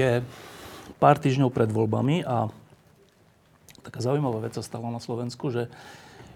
Je 0.00 0.10
pár 0.96 1.20
týždňov 1.20 1.52
pred 1.52 1.68
voľbami 1.68 2.24
a 2.24 2.48
taká 3.84 4.00
zaujímavá 4.00 4.40
vec 4.40 4.56
sa 4.56 4.64
stala 4.64 4.88
na 4.88 5.00
Slovensku, 5.00 5.52
že 5.52 5.68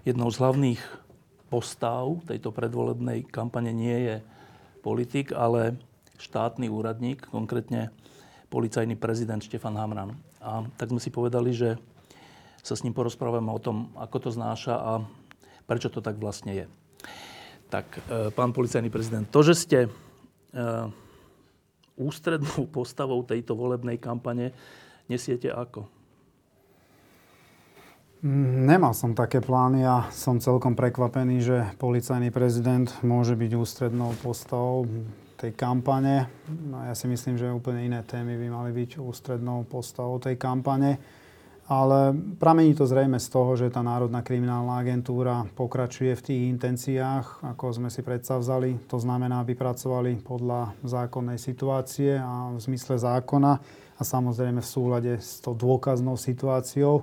jednou 0.05 0.29
z 0.29 0.37
hlavných 0.37 0.81
postav 1.49 2.21
tejto 2.29 2.53
predvolebnej 2.53 3.25
kampane 3.25 3.73
nie 3.73 3.97
je 4.05 4.15
politik, 4.85 5.33
ale 5.33 5.81
štátny 6.21 6.69
úradník, 6.69 7.25
konkrétne 7.29 7.89
policajný 8.53 8.93
prezident 8.95 9.41
Štefan 9.41 9.75
Hamran. 9.75 10.13
A 10.39 10.63
tak 10.77 10.93
sme 10.93 11.01
si 11.01 11.09
povedali, 11.09 11.51
že 11.51 11.81
sa 12.61 12.77
s 12.77 12.85
ním 12.85 12.93
porozprávame 12.93 13.49
o 13.49 13.61
tom, 13.61 13.89
ako 13.97 14.29
to 14.29 14.29
znáša 14.33 14.77
a 14.77 14.91
prečo 15.65 15.89
to 15.89 16.01
tak 16.01 16.17
vlastne 16.21 16.53
je. 16.53 16.65
Tak, 17.69 17.85
e, 18.09 18.29
pán 18.29 18.53
policajný 18.53 18.93
prezident, 18.93 19.25
to, 19.25 19.41
že 19.41 19.53
ste 19.57 19.79
e, 19.85 19.89
ústrednou 21.99 22.67
postavou 22.77 23.23
tejto 23.23 23.55
volebnej 23.55 23.99
kampane 23.99 24.51
nesiete 25.07 25.51
ako? 25.51 25.87
Nemal 28.25 28.97
som 28.97 29.13
také 29.13 29.37
plány 29.37 29.85
a 29.85 30.09
som 30.09 30.41
celkom 30.41 30.73
prekvapený, 30.73 31.45
že 31.45 31.57
policajný 31.77 32.33
prezident 32.33 32.89
môže 33.05 33.37
byť 33.37 33.51
ústrednou 33.53 34.17
postavou 34.17 34.89
tej 35.37 35.53
kampane. 35.53 36.25
No 36.49 36.81
ja 36.81 36.97
si 36.97 37.05
myslím, 37.05 37.37
že 37.37 37.53
úplne 37.53 37.85
iné 37.85 38.01
témy 38.01 38.33
by 38.39 38.47
mali 38.49 38.71
byť 38.73 38.97
ústrednou 38.97 39.69
postavou 39.69 40.17
tej 40.17 40.41
kampane. 40.41 40.97
Ale 41.65 42.13
pramení 42.37 42.77
to 42.77 42.85
zrejme 42.85 43.17
z 43.17 43.25
toho, 43.25 43.57
že 43.57 43.73
tá 43.73 43.81
Národná 43.81 44.21
kriminálna 44.21 44.85
agentúra 44.85 45.49
pokračuje 45.57 46.13
v 46.13 46.25
tých 46.29 46.41
intenciách, 46.53 47.41
ako 47.41 47.73
sme 47.73 47.89
si 47.89 48.05
predstavzali. 48.05 48.85
To 48.85 49.01
znamená, 49.01 49.41
aby 49.41 49.57
pracovali 49.57 50.21
podľa 50.21 50.77
zákonnej 50.85 51.41
situácie 51.41 52.21
a 52.21 52.53
v 52.53 52.61
zmysle 52.61 53.01
zákona 53.01 53.57
a 53.97 54.01
samozrejme 54.05 54.61
v 54.61 54.71
súlade 54.77 55.13
s 55.17 55.41
tou 55.41 55.57
dôkaznou 55.57 56.21
situáciou. 56.21 57.01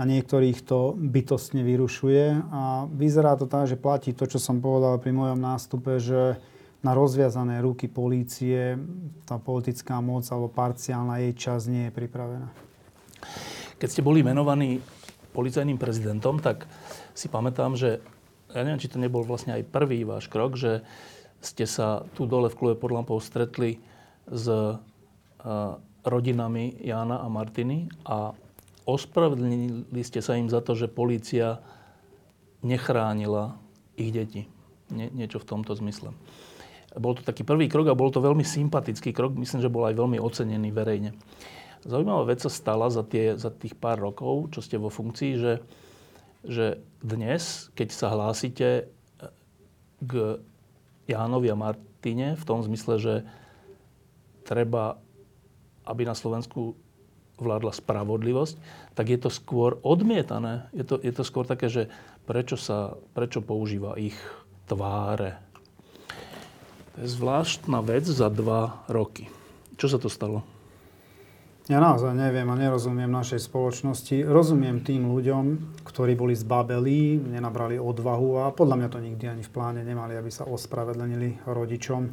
A 0.00 0.02
niektorých 0.08 0.64
to 0.64 0.96
bytostne 0.96 1.60
vyrušuje. 1.60 2.40
A 2.56 2.88
vyzerá 2.88 3.36
to 3.36 3.44
tak, 3.44 3.68
že 3.68 3.76
platí 3.76 4.16
to, 4.16 4.24
čo 4.24 4.40
som 4.40 4.64
povedal 4.64 4.96
pri 4.96 5.12
mojom 5.12 5.36
nástupe, 5.36 6.00
že 6.00 6.40
na 6.80 6.96
rozviazané 6.96 7.60
ruky 7.60 7.92
polície 7.92 8.80
tá 9.28 9.36
politická 9.36 10.00
moc 10.00 10.24
alebo 10.32 10.48
parciálna 10.48 11.20
jej 11.20 11.32
časť 11.36 11.64
nie 11.68 11.84
je 11.88 11.92
pripravená. 11.92 12.48
Keď 13.78 13.88
ste 13.90 14.06
boli 14.06 14.22
menovaní 14.22 14.78
policajným 15.34 15.76
prezidentom, 15.76 16.38
tak 16.38 16.70
si 17.12 17.26
pamätám, 17.26 17.74
že 17.74 17.98
ja 18.54 18.62
neviem, 18.62 18.78
či 18.78 18.90
to 18.90 19.02
nebol 19.02 19.26
vlastne 19.26 19.58
aj 19.58 19.66
prvý 19.66 20.06
váš 20.06 20.30
krok, 20.30 20.54
že 20.54 20.86
ste 21.42 21.66
sa 21.66 22.06
tu 22.14 22.24
dole 22.24 22.48
v 22.48 22.56
klube 22.56 22.74
pod 22.78 22.94
lampou 22.94 23.18
stretli 23.18 23.82
s 24.30 24.46
uh, 24.48 24.78
rodinami 26.06 26.78
Jána 26.80 27.20
a 27.20 27.28
Martiny 27.28 27.90
a 28.06 28.32
ospravedlnili 28.86 30.02
ste 30.06 30.22
sa 30.22 30.38
im 30.38 30.48
za 30.48 30.62
to, 30.62 30.78
že 30.78 30.88
polícia 30.88 31.60
nechránila 32.64 33.58
ich 33.98 34.14
deti. 34.14 34.48
Nie, 34.92 35.08
niečo 35.12 35.40
v 35.40 35.48
tomto 35.48 35.72
zmysle. 35.76 36.12
Bol 36.94 37.18
to 37.18 37.26
taký 37.26 37.42
prvý 37.42 37.66
krok 37.66 37.90
a 37.90 37.98
bol 37.98 38.14
to 38.14 38.22
veľmi 38.22 38.46
sympatický 38.46 39.10
krok. 39.10 39.34
Myslím, 39.34 39.60
že 39.64 39.72
bol 39.72 39.88
aj 39.88 39.98
veľmi 39.98 40.22
ocenený 40.22 40.70
verejne. 40.70 41.16
Zaujímavá 41.84 42.32
vec 42.32 42.40
sa 42.40 42.48
stala 42.48 42.88
za, 42.88 43.04
tie, 43.04 43.36
za 43.36 43.52
tých 43.52 43.76
pár 43.76 44.00
rokov, 44.00 44.56
čo 44.56 44.64
ste 44.64 44.80
vo 44.80 44.88
funkcii, 44.88 45.32
že, 45.36 45.60
že 46.40 46.80
dnes, 47.04 47.68
keď 47.76 47.88
sa 47.92 48.08
hlásite 48.08 48.88
k 50.00 50.12
Jánovi 51.04 51.52
a 51.52 51.60
Martine 51.60 52.40
v 52.40 52.44
tom 52.48 52.64
zmysle, 52.64 52.96
že 52.96 53.14
treba, 54.48 54.96
aby 55.84 56.08
na 56.08 56.16
Slovensku 56.16 56.72
vládla 57.36 57.76
spravodlivosť, 57.76 58.56
tak 58.96 59.10
je 59.12 59.18
to 59.20 59.28
skôr 59.28 59.76
odmietané. 59.84 60.70
Je 60.72 60.86
to, 60.86 60.96
je 61.02 61.12
to 61.12 61.20
skôr 61.26 61.44
také, 61.44 61.68
že 61.68 61.92
prečo, 62.24 62.56
sa, 62.56 62.96
prečo 63.12 63.44
používa 63.44 63.98
ich 64.00 64.16
tváre. 64.70 65.36
To 66.94 67.04
je 67.04 67.08
zvláštna 67.10 67.82
vec 67.82 68.06
za 68.06 68.30
dva 68.30 68.86
roky. 68.86 69.28
Čo 69.76 69.92
sa 69.92 69.98
to 69.98 70.06
stalo? 70.06 70.46
Ja 71.64 71.80
naozaj 71.80 72.12
neviem 72.12 72.44
a 72.52 72.60
nerozumiem 72.60 73.08
našej 73.08 73.48
spoločnosti. 73.48 74.20
Rozumiem 74.20 74.84
tým 74.84 75.08
ľuďom, 75.08 75.44
ktorí 75.88 76.12
boli 76.12 76.36
zbabelí, 76.36 77.16
nenabrali 77.16 77.80
odvahu 77.80 78.44
a 78.44 78.52
podľa 78.52 78.84
mňa 78.84 78.88
to 78.92 79.00
nikdy 79.00 79.24
ani 79.32 79.40
v 79.40 79.48
pláne 79.48 79.80
nemali, 79.80 80.12
aby 80.12 80.28
sa 80.28 80.44
ospravedlenili 80.44 81.40
rodičom 81.48 82.02
e, 82.04 82.10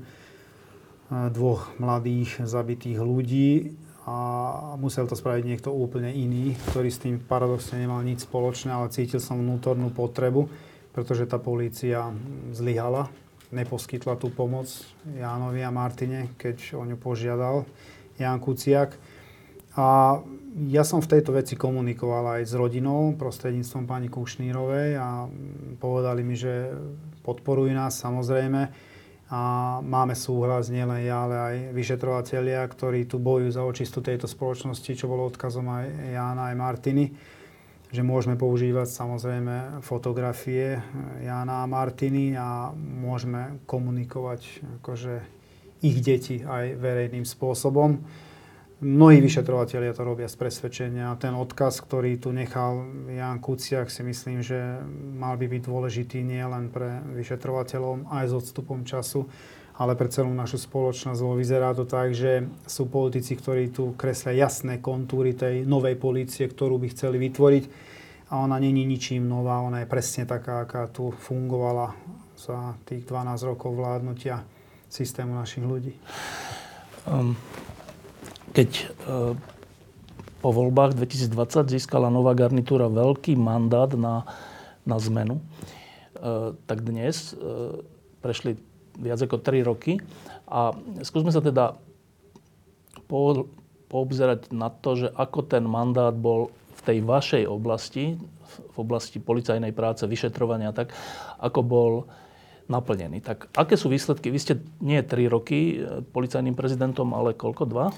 dvoch 1.35 1.75
mladých 1.83 2.47
zabitých 2.47 3.03
ľudí 3.03 3.75
a 4.07 4.17
musel 4.79 5.11
to 5.11 5.19
spraviť 5.19 5.43
niekto 5.43 5.75
úplne 5.75 6.15
iný, 6.15 6.55
ktorý 6.71 6.87
s 6.87 7.03
tým 7.03 7.19
paradoxne 7.19 7.75
nemal 7.83 7.99
nič 8.07 8.23
spoločné, 8.23 8.71
ale 8.71 8.87
cítil 8.87 9.19
som 9.19 9.35
vnútornú 9.35 9.91
potrebu, 9.91 10.47
pretože 10.95 11.27
tá 11.27 11.43
polícia 11.43 12.07
zlyhala, 12.55 13.11
neposkytla 13.51 14.15
tú 14.15 14.31
pomoc 14.31 14.71
Jánovi 15.11 15.59
a 15.59 15.75
Martine, 15.75 16.39
keď 16.39 16.79
o 16.79 16.87
ňu 16.87 16.95
požiadal 16.95 17.67
Jan 18.15 18.39
Kuciak. 18.39 19.10
A 19.79 20.19
ja 20.67 20.83
som 20.83 20.99
v 20.99 21.11
tejto 21.15 21.31
veci 21.31 21.55
komunikoval 21.55 22.39
aj 22.39 22.51
s 22.51 22.53
rodinou 22.59 23.15
prostredníctvom 23.15 23.87
pani 23.87 24.11
Kušnírovej 24.11 24.99
a 24.99 25.31
povedali 25.79 26.27
mi, 26.27 26.35
že 26.35 26.75
podporujú 27.23 27.71
nás 27.71 27.95
samozrejme 27.95 28.67
a 29.31 29.41
máme 29.79 30.11
súhlas 30.11 30.67
nielen 30.67 31.07
ja, 31.07 31.23
ale 31.23 31.35
aj 31.39 31.55
vyšetrovateľia, 31.71 32.67
ktorí 32.67 33.07
tu 33.07 33.15
bojujú 33.15 33.55
za 33.55 33.63
očistu 33.63 34.03
tejto 34.03 34.27
spoločnosti, 34.27 34.91
čo 34.91 35.07
bolo 35.07 35.23
odkazom 35.31 35.71
aj 35.71 35.87
Jána, 36.19 36.51
aj 36.51 36.59
Martiny, 36.59 37.15
že 37.95 38.03
môžeme 38.03 38.35
používať 38.35 38.91
samozrejme 38.91 39.79
fotografie 39.87 40.83
Jána 41.23 41.63
a 41.63 41.71
Martiny 41.71 42.35
a 42.35 42.75
môžeme 42.75 43.63
komunikovať 43.63 44.67
akože 44.83 45.23
ich 45.79 46.03
deti 46.03 46.43
aj 46.43 46.75
verejným 46.75 47.23
spôsobom. 47.23 48.03
Mnohí 48.81 49.21
vyšetrovateľia 49.21 49.93
to 49.93 50.01
robia 50.01 50.25
z 50.25 50.41
presvedčenia. 50.41 51.13
Ten 51.21 51.37
odkaz, 51.37 51.85
ktorý 51.85 52.17
tu 52.17 52.33
nechal 52.33 52.81
Jan 53.13 53.37
Kuciak, 53.37 53.93
si 53.93 54.01
myslím, 54.01 54.41
že 54.41 54.57
mal 55.21 55.37
by 55.37 55.45
byť 55.45 55.61
dôležitý 55.69 56.25
nie 56.25 56.41
len 56.41 56.73
pre 56.73 56.97
vyšetrovateľov, 57.13 58.09
aj 58.09 58.25
s 58.25 58.33
odstupom 58.33 58.81
času, 58.81 59.29
ale 59.77 59.93
pre 59.93 60.09
celú 60.09 60.33
našu 60.33 60.57
spoločnosť. 60.57 61.13
Lebo 61.21 61.37
vyzerá 61.37 61.77
to 61.77 61.85
tak, 61.85 62.17
že 62.17 62.49
sú 62.65 62.89
politici, 62.89 63.37
ktorí 63.37 63.69
tu 63.69 63.93
kreslia 63.93 64.49
jasné 64.49 64.81
kontúry 64.81 65.37
tej 65.37 65.61
novej 65.61 66.01
polície, 66.01 66.49
ktorú 66.49 66.81
by 66.81 66.89
chceli 66.89 67.21
vytvoriť. 67.21 67.63
A 68.33 68.41
ona 68.41 68.57
není 68.57 68.81
ničím 68.89 69.29
nová, 69.29 69.61
ona 69.61 69.85
je 69.85 69.93
presne 69.93 70.25
taká, 70.25 70.65
aká 70.65 70.89
tu 70.89 71.13
fungovala 71.13 71.93
za 72.33 72.73
tých 72.89 73.05
12 73.05 73.45
rokov 73.45 73.77
vládnutia 73.77 74.41
systému 74.89 75.37
našich 75.37 75.61
ľudí. 75.61 75.93
Um, 77.05 77.37
keď 78.51 78.69
e, 78.75 78.85
po 80.43 80.49
voľbách 80.51 80.99
2020 80.99 81.71
získala 81.71 82.11
nová 82.11 82.35
garnitúra 82.35 82.91
veľký 82.91 83.39
mandát 83.39 83.89
na, 83.95 84.27
na 84.83 84.99
zmenu, 84.99 85.39
e, 85.39 85.43
tak 86.67 86.83
dnes 86.83 87.31
e, 87.31 87.79
prešli 88.19 88.59
viac 88.99 89.23
ako 89.23 89.39
3 89.39 89.63
roky 89.63 90.03
a 90.51 90.75
skúsme 91.01 91.31
sa 91.31 91.39
teda 91.39 91.79
po, 93.07 93.47
poobzerať 93.87 94.51
na 94.51 94.67
to, 94.67 94.99
že 94.99 95.07
ako 95.15 95.47
ten 95.47 95.63
mandát 95.63 96.11
bol 96.11 96.51
v 96.51 96.81
tej 96.83 96.99
vašej 97.07 97.43
oblasti, 97.47 98.19
v 98.51 98.77
oblasti 98.77 99.23
policajnej 99.23 99.71
práce, 99.71 100.03
vyšetrovania, 100.03 100.75
tak 100.75 100.91
ako 101.39 101.59
bol 101.63 101.91
naplnený. 102.67 103.23
Tak 103.23 103.51
aké 103.55 103.79
sú 103.79 103.87
výsledky? 103.87 104.27
Vy 104.27 104.39
ste 104.39 104.53
nie 104.83 104.99
3 104.99 105.27
roky 105.31 105.79
policajným 106.11 106.55
prezidentom, 106.55 107.15
ale 107.15 107.35
koľko? 107.35 107.63
Dva? 107.67 107.91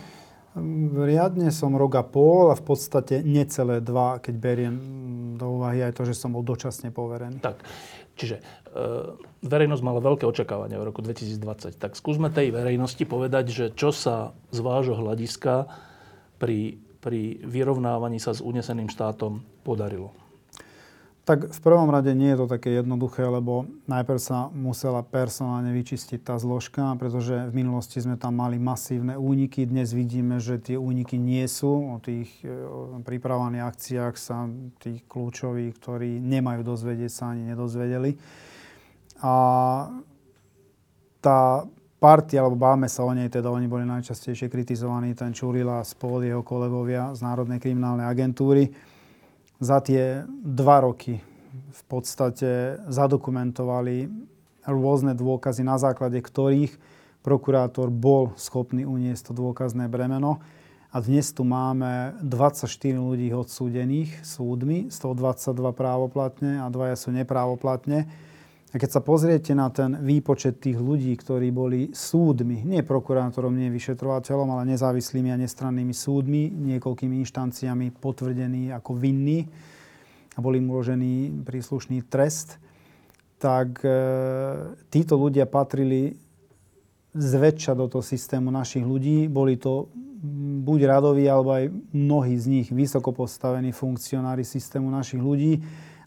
Riadne 0.93 1.49
som 1.49 1.73
rok 1.73 1.97
a 1.97 2.05
pol 2.05 2.53
a 2.53 2.55
v 2.55 2.63
podstate 2.63 3.25
necelé 3.25 3.81
dva, 3.81 4.21
keď 4.21 4.35
beriem 4.37 4.75
do 5.33 5.57
úvahy 5.57 5.81
aj 5.81 5.97
to, 5.97 6.05
že 6.05 6.13
som 6.13 6.29
bol 6.29 6.45
dočasne 6.45 6.93
poverený. 6.93 7.41
Tak, 7.41 7.65
čiže 8.13 8.37
verejnosť 9.41 9.81
mala 9.81 9.97
veľké 10.01 10.29
očakávania 10.29 10.77
v 10.77 10.93
roku 10.93 11.01
2020. 11.01 11.77
Tak 11.77 11.97
skúsme 11.97 12.29
tej 12.29 12.53
verejnosti 12.53 13.01
povedať, 13.01 13.45
že 13.49 13.65
čo 13.73 13.89
sa 13.89 14.37
z 14.53 14.59
vášho 14.61 14.93
hľadiska 14.93 15.65
pri, 16.37 16.77
pri 17.01 17.41
vyrovnávaní 17.41 18.21
sa 18.21 18.37
s 18.37 18.41
uneseným 18.41 18.93
štátom 18.93 19.41
podarilo. 19.65 20.22
Tak 21.23 21.55
v 21.55 21.59
prvom 21.63 21.87
rade 21.87 22.11
nie 22.11 22.35
je 22.35 22.43
to 22.43 22.51
také 22.51 22.83
jednoduché, 22.83 23.23
lebo 23.23 23.63
najprv 23.87 24.19
sa 24.19 24.51
musela 24.51 24.99
personálne 25.07 25.71
vyčistiť 25.71 26.19
tá 26.19 26.35
zložka, 26.35 26.99
pretože 26.99 27.47
v 27.47 27.63
minulosti 27.63 28.03
sme 28.03 28.19
tam 28.19 28.43
mali 28.43 28.59
masívne 28.59 29.15
úniky. 29.15 29.63
Dnes 29.63 29.95
vidíme, 29.95 30.43
že 30.43 30.59
tie 30.59 30.75
úniky 30.75 31.15
nie 31.15 31.47
sú. 31.47 31.95
O 31.95 32.03
tých 32.03 32.27
o 32.43 32.99
pripravovaných 32.99 33.63
akciách 33.63 34.19
sa 34.19 34.51
tí 34.83 34.99
kľúčoví, 35.07 35.71
ktorí 35.79 36.19
nemajú 36.19 36.59
dozvedieť, 36.59 37.11
sa 37.15 37.31
ani 37.31 37.55
nedozvedeli. 37.55 38.19
A 39.23 39.33
tá 41.23 41.63
partia, 42.03 42.43
alebo 42.43 42.59
báme 42.59 42.91
sa 42.91 43.07
o 43.07 43.15
nej, 43.15 43.31
teda 43.31 43.47
oni 43.47 43.71
boli 43.71 43.87
najčastejšie 43.87 44.51
kritizovaní, 44.51 45.15
ten 45.15 45.31
Čurila 45.31 45.87
spolu 45.87 46.27
jeho 46.27 46.43
kolegovia 46.43 47.15
z 47.15 47.23
Národnej 47.23 47.63
kriminálnej 47.63 48.11
agentúry 48.11 48.91
za 49.63 49.79
tie 49.79 50.27
dva 50.43 50.83
roky 50.83 51.23
v 51.73 51.81
podstate 51.87 52.83
zadokumentovali 52.91 54.11
rôzne 54.67 55.15
dôkazy, 55.15 55.63
na 55.63 55.79
základe 55.79 56.19
ktorých 56.19 56.75
prokurátor 57.23 57.87
bol 57.87 58.35
schopný 58.35 58.83
uniesť 58.83 59.31
to 59.31 59.33
dôkazné 59.39 59.87
bremeno. 59.87 60.43
A 60.93 61.01
dnes 61.01 61.33
tu 61.33 61.41
máme 61.41 62.13
24 62.21 62.69
ľudí 62.99 63.33
odsúdených 63.33 64.21
súdmi, 64.21 64.93
z 64.93 64.97
toho 65.01 65.17
22 65.17 65.73
právoplatne 65.73 66.61
a 66.61 66.69
dvaja 66.69 66.93
sú 66.93 67.09
neprávoplatne. 67.09 68.05
A 68.73 68.81
keď 68.81 68.89
sa 68.89 69.05
pozriete 69.05 69.53
na 69.53 69.69
ten 69.69 70.01
výpočet 70.01 70.57
tých 70.57 70.81
ľudí, 70.81 71.13
ktorí 71.13 71.53
boli 71.53 71.93
súdmi, 71.93 72.65
nie 72.65 72.81
prokurátorom, 72.81 73.53
nie 73.53 73.69
vyšetrovateľom, 73.69 74.49
ale 74.49 74.73
nezávislými 74.73 75.29
a 75.29 75.37
nestrannými 75.37 75.93
súdmi, 75.93 76.49
niekoľkými 76.49 77.21
inštanciami 77.21 77.93
potvrdení 78.01 78.73
ako 78.73 78.97
vinní, 78.97 79.45
a 80.33 80.41
bol 80.41 80.57
im 80.57 80.65
uložený 80.65 81.45
príslušný 81.45 82.09
trest, 82.09 82.57
tak 83.37 83.85
e, 83.85 83.93
títo 84.89 85.21
ľudia 85.21 85.45
patrili 85.45 86.17
zväčša 87.13 87.77
do 87.77 87.85
toho 87.85 88.01
systému 88.01 88.49
našich 88.49 88.81
ľudí. 88.81 89.29
Boli 89.29 89.61
to 89.61 89.93
buď 90.65 90.89
radoví, 90.89 91.29
alebo 91.29 91.53
aj 91.53 91.69
mnohí 91.93 92.33
z 92.41 92.45
nich 92.49 92.67
vysoko 92.73 93.13
postavení 93.13 93.69
funkcionári 93.69 94.41
systému 94.41 94.89
našich 94.89 95.21
ľudí 95.21 95.61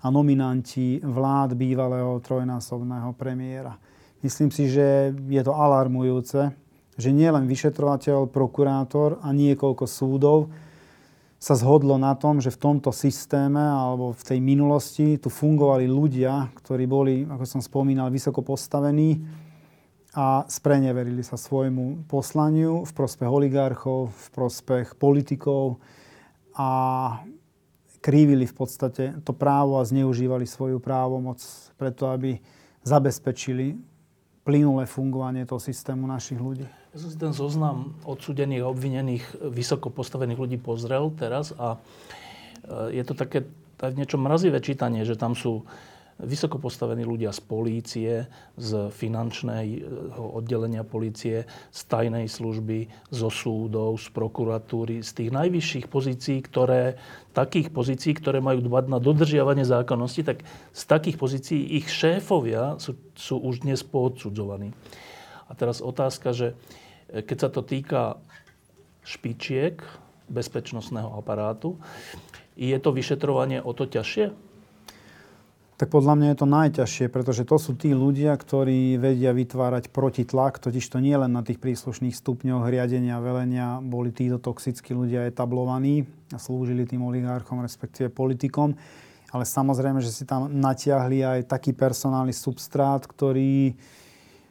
a 0.07 0.11
nominanti 0.15 1.03
vlád 1.03 1.59
bývalého 1.59 2.23
trojnásobného 2.23 3.11
premiéra. 3.19 3.75
Myslím 4.23 4.55
si, 4.55 4.71
že 4.71 5.11
je 5.11 5.43
to 5.43 5.51
alarmujúce, 5.51 6.55
že 6.95 7.11
nielen 7.11 7.51
vyšetrovateľ, 7.51 8.31
prokurátor 8.31 9.19
a 9.19 9.35
niekoľko 9.35 9.85
súdov 9.91 10.55
sa 11.43 11.59
zhodlo 11.59 11.99
na 11.99 12.15
tom, 12.15 12.39
že 12.39 12.55
v 12.55 12.63
tomto 12.71 12.95
systéme 12.95 13.59
alebo 13.59 14.15
v 14.15 14.23
tej 14.23 14.39
minulosti 14.39 15.19
tu 15.19 15.27
fungovali 15.27 15.91
ľudia, 15.91 16.55
ktorí 16.55 16.87
boli, 16.87 17.27
ako 17.27 17.45
som 17.45 17.61
spomínal, 17.61 18.07
vysoko 18.09 18.47
postavení 18.47 19.27
a 20.15 20.47
spreneverili 20.47 21.27
sa 21.27 21.35
svojmu 21.35 22.07
poslaniu 22.07 22.87
v 22.87 22.93
prospech 22.95 23.29
oligarchov, 23.29 24.15
v 24.15 24.27
prospech 24.33 24.97
politikov 24.97 25.83
a 26.57 26.71
krívili 28.07 28.47
v 28.47 28.55
podstate 28.55 29.19
to 29.27 29.35
právo 29.35 29.83
a 29.83 29.89
zneužívali 29.89 30.47
svoju 30.47 30.79
právomoc 30.79 31.43
preto, 31.75 32.07
aby 32.07 32.39
zabezpečili 32.87 33.75
plynulé 34.47 34.87
fungovanie 34.87 35.43
toho 35.43 35.59
systému 35.59 36.07
našich 36.07 36.39
ľudí. 36.39 36.71
Ja 36.95 36.99
som 37.03 37.11
si 37.11 37.19
ten 37.19 37.35
zoznam 37.35 37.99
odsudených 38.07 38.63
a 38.63 38.71
obvinených 38.71 39.25
vysoko 39.51 39.91
postavených 39.91 40.39
ľudí 40.39 40.59
pozrel 40.63 41.11
teraz 41.19 41.51
a 41.59 41.83
e, 42.63 42.95
je 42.95 43.03
to 43.03 43.19
také 43.19 43.43
tak 43.75 43.99
niečo 43.99 44.23
mrazivé 44.23 44.63
čítanie, 44.63 45.03
že 45.03 45.19
tam 45.19 45.35
sú 45.35 45.67
vysoko 46.17 46.57
postavení 46.57 47.05
ľudia 47.05 47.29
z 47.29 47.41
polície, 47.45 48.11
z 48.57 48.89
finančného 48.89 50.33
oddelenia 50.33 50.81
polície, 50.81 51.45
z 51.69 51.81
tajnej 51.93 52.25
služby, 52.25 52.89
zo 53.13 53.29
súdov, 53.29 54.01
z 54.01 54.09
prokuratúry, 54.17 55.05
z 55.05 55.11
tých 55.13 55.31
najvyšších 55.37 55.87
pozícií, 55.93 56.41
ktoré, 56.41 56.97
takých 57.37 57.69
pozícií, 57.69 58.17
ktoré 58.17 58.41
majú 58.41 58.65
dbať 58.65 58.85
na 58.89 58.97
dodržiavanie 58.97 59.69
zákonnosti, 59.69 60.25
tak 60.25 60.41
z 60.73 60.83
takých 60.89 61.21
pozícií 61.21 61.61
ich 61.77 61.93
šéfovia 61.93 62.81
sú, 62.81 62.97
sú 63.13 63.37
už 63.37 63.69
dnes 63.69 63.85
poodsudzovaní. 63.85 64.73
A 65.47 65.53
teraz 65.53 65.85
otázka, 65.85 66.33
že 66.33 66.57
keď 67.13 67.37
sa 67.39 67.49
to 67.53 67.61
týka 67.61 68.17
špičiek 69.05 69.85
bezpečnostného 70.33 71.13
aparátu, 71.13 71.77
je 72.57 72.75
to 72.81 72.91
vyšetrovanie 72.91 73.61
o 73.61 73.77
to 73.77 73.85
ťažšie? 73.85 74.46
Tak 75.77 75.93
podľa 75.93 76.17
mňa 76.17 76.27
je 76.33 76.39
to 76.41 76.49
najťažšie, 76.49 77.07
pretože 77.13 77.45
to 77.45 77.61
sú 77.61 77.77
tí 77.77 77.93
ľudia, 77.93 78.33
ktorí 78.33 78.97
vedia 78.97 79.37
vytvárať 79.37 79.93
protitlak, 79.93 80.57
totiž 80.57 80.81
to 80.89 81.05
nie 81.05 81.13
len 81.13 81.29
na 81.29 81.45
tých 81.45 81.61
príslušných 81.61 82.17
stupňoch 82.17 82.65
riadenia 82.65 83.21
velenia. 83.21 83.85
Boli 83.85 84.09
títo 84.09 84.41
toxickí 84.41 84.97
ľudia 84.97 85.29
etablovaní 85.29 86.09
a 86.33 86.41
slúžili 86.41 86.89
tým 86.89 87.05
oligarchom, 87.05 87.61
respektíve 87.61 88.09
politikom, 88.09 88.73
ale 89.37 89.45
samozrejme, 89.45 90.01
že 90.01 90.17
si 90.17 90.25
tam 90.25 90.49
natiahli 90.49 91.21
aj 91.21 91.53
taký 91.53 91.77
personálny 91.77 92.33
substrát, 92.33 93.05
ktorý 93.05 93.77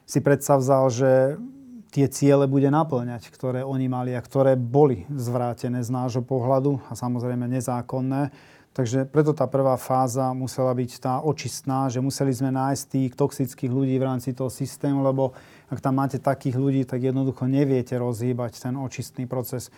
si 0.05 0.19
predsavzal, 0.21 0.93
že 0.93 1.41
tie 1.89 2.05
ciele 2.05 2.45
bude 2.45 2.69
naplňať, 2.69 3.33
ktoré 3.33 3.65
oni 3.65 3.89
mali 3.89 4.13
a 4.13 4.21
ktoré 4.21 4.53
boli 4.53 5.09
zvrátené 5.09 5.81
z 5.81 5.89
nášho 5.89 6.21
pohľadu 6.21 6.85
a 6.85 6.93
samozrejme 6.93 7.49
nezákonné 7.49 8.53
Takže 8.75 9.07
preto 9.07 9.31
tá 9.31 9.47
prvá 9.47 9.79
fáza 9.79 10.35
musela 10.35 10.75
byť 10.75 10.91
tá 10.99 11.23
očistná, 11.23 11.87
že 11.87 12.03
museli 12.03 12.35
sme 12.35 12.51
nájsť 12.51 12.83
tých 12.91 13.11
toxických 13.15 13.71
ľudí 13.71 13.95
v 13.95 14.03
rámci 14.03 14.35
toho 14.35 14.51
systému, 14.51 14.99
lebo 14.99 15.31
ak 15.71 15.79
tam 15.79 15.95
máte 15.95 16.19
takých 16.19 16.59
ľudí, 16.59 16.83
tak 16.83 16.99
jednoducho 16.99 17.47
neviete 17.47 17.95
rozhýbať 17.95 18.59
ten 18.59 18.75
očistný 18.75 19.31
proces. 19.31 19.71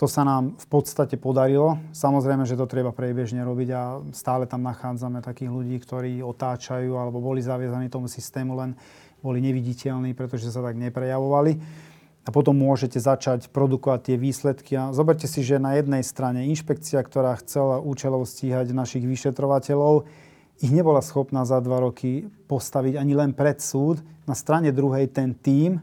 To 0.00 0.08
sa 0.08 0.24
nám 0.24 0.56
v 0.56 0.66
podstate 0.72 1.20
podarilo. 1.20 1.76
Samozrejme, 1.92 2.48
že 2.48 2.56
to 2.56 2.64
treba 2.64 2.96
priebežne 2.96 3.44
robiť 3.44 3.68
a 3.76 4.00
stále 4.16 4.48
tam 4.48 4.64
nachádzame 4.64 5.20
takých 5.20 5.52
ľudí, 5.52 5.76
ktorí 5.76 6.24
otáčajú 6.24 6.96
alebo 6.96 7.20
boli 7.20 7.44
zaviazaní 7.44 7.92
tomu 7.92 8.08
systému, 8.08 8.56
len 8.56 8.72
boli 9.20 9.44
neviditeľní, 9.44 10.16
pretože 10.16 10.48
sa 10.48 10.64
tak 10.64 10.80
neprejavovali 10.80 11.60
a 12.20 12.28
potom 12.28 12.52
môžete 12.52 13.00
začať 13.00 13.48
produkovať 13.48 14.12
tie 14.12 14.16
výsledky. 14.20 14.76
A 14.76 14.92
zoberte 14.92 15.24
si, 15.24 15.40
že 15.40 15.56
na 15.56 15.80
jednej 15.80 16.04
strane 16.04 16.44
inšpekcia, 16.52 17.00
ktorá 17.00 17.32
chcela 17.40 17.80
účelov 17.80 18.28
stíhať 18.28 18.76
našich 18.76 19.04
vyšetrovateľov, 19.08 20.04
ich 20.60 20.68
nebola 20.68 21.00
schopná 21.00 21.48
za 21.48 21.56
dva 21.64 21.80
roky 21.80 22.28
postaviť 22.44 23.00
ani 23.00 23.16
len 23.16 23.32
pred 23.32 23.56
súd. 23.64 24.04
Na 24.28 24.36
strane 24.36 24.68
druhej 24.76 25.08
ten 25.08 25.32
tím, 25.32 25.80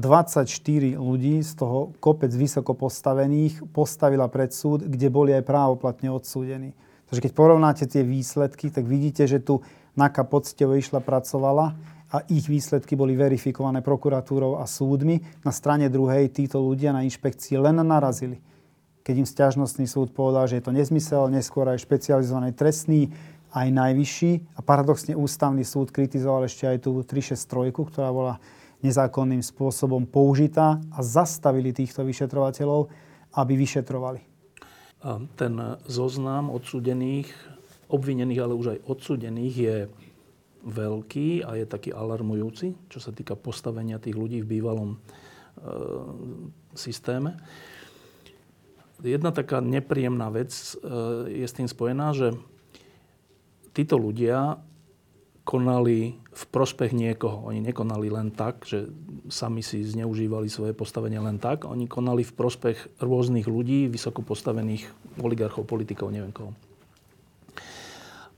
24 0.00 0.48
ľudí, 0.96 1.44
z 1.44 1.52
toho 1.52 1.92
kopec 2.00 2.32
vysoko 2.32 2.72
postavených, 2.72 3.60
postavila 3.76 4.32
pred 4.32 4.56
súd, 4.56 4.88
kde 4.88 5.12
boli 5.12 5.36
aj 5.36 5.44
právoplatne 5.44 6.08
odsúdení. 6.08 6.72
Takže 7.12 7.28
keď 7.28 7.32
porovnáte 7.36 7.84
tie 7.84 8.00
výsledky, 8.00 8.72
tak 8.72 8.88
vidíte, 8.88 9.28
že 9.28 9.36
tu 9.36 9.60
NAKA 10.00 10.24
poctivo 10.24 10.72
išla, 10.72 11.04
pracovala 11.04 11.76
a 12.10 12.26
ich 12.26 12.50
výsledky 12.50 12.98
boli 12.98 13.14
verifikované 13.14 13.86
prokuratúrou 13.86 14.58
a 14.58 14.66
súdmi. 14.66 15.22
Na 15.46 15.54
strane 15.54 15.86
druhej 15.86 16.26
títo 16.34 16.58
ľudia 16.58 16.90
na 16.90 17.06
inšpekcii 17.06 17.54
len 17.62 17.78
narazili. 17.86 18.42
Keď 19.06 19.14
im 19.14 19.28
stiažnostný 19.28 19.86
súd 19.86 20.10
povedal, 20.10 20.50
že 20.50 20.58
je 20.58 20.64
to 20.66 20.76
nezmysel, 20.76 21.30
neskôr 21.30 21.70
aj 21.70 21.86
špecializovaný 21.86 22.52
trestný, 22.52 23.14
aj 23.54 23.66
najvyšší. 23.70 24.58
A 24.58 24.60
paradoxne 24.60 25.14
ústavný 25.14 25.62
súd 25.62 25.94
kritizoval 25.94 26.50
ešte 26.50 26.66
aj 26.66 26.84
tú 26.84 27.00
363, 27.06 27.72
ktorá 27.72 28.10
bola 28.10 28.34
nezákonným 28.82 29.44
spôsobom 29.44 30.04
použitá 30.08 30.82
a 30.90 30.98
zastavili 31.00 31.70
týchto 31.70 32.02
vyšetrovateľov, 32.02 32.90
aby 33.38 33.52
vyšetrovali. 33.54 34.20
Ten 35.38 35.54
zoznam 35.88 36.52
odsúdených, 36.52 37.28
obvinených, 37.88 38.40
ale 38.40 38.52
už 38.52 38.66
aj 38.76 38.78
odsúdených 38.84 39.54
je 39.56 39.76
veľký 40.64 41.44
a 41.46 41.56
je 41.56 41.64
taký 41.64 41.90
alarmujúci, 41.92 42.76
čo 42.92 42.98
sa 43.00 43.10
týka 43.10 43.36
postavenia 43.36 44.00
tých 44.00 44.16
ľudí 44.16 44.44
v 44.44 44.50
bývalom 44.60 44.90
e, 44.94 44.98
systéme. 46.76 47.40
Jedna 49.00 49.32
taká 49.32 49.64
nepríjemná 49.64 50.28
vec 50.28 50.52
e, 50.52 50.72
je 51.40 51.46
s 51.48 51.56
tým 51.56 51.68
spojená, 51.68 52.12
že 52.12 52.36
títo 53.72 53.96
ľudia 53.96 54.60
konali 55.48 56.20
v 56.20 56.44
prospech 56.52 56.94
niekoho. 56.94 57.48
Oni 57.48 57.58
nekonali 57.58 58.06
len 58.12 58.30
tak, 58.30 58.62
že 58.68 58.86
sami 59.32 59.66
si 59.66 59.82
zneužívali 59.82 60.46
svoje 60.46 60.76
postavenie 60.76 61.18
len 61.18 61.42
tak. 61.42 61.66
Oni 61.66 61.90
konali 61.90 62.22
v 62.22 62.36
prospech 62.36 63.02
rôznych 63.02 63.50
ľudí, 63.50 63.90
vysoko 63.90 64.22
postavených 64.22 64.86
oligarchov, 65.18 65.66
politikov, 65.66 66.14
neviem 66.14 66.30
koho. 66.30 66.54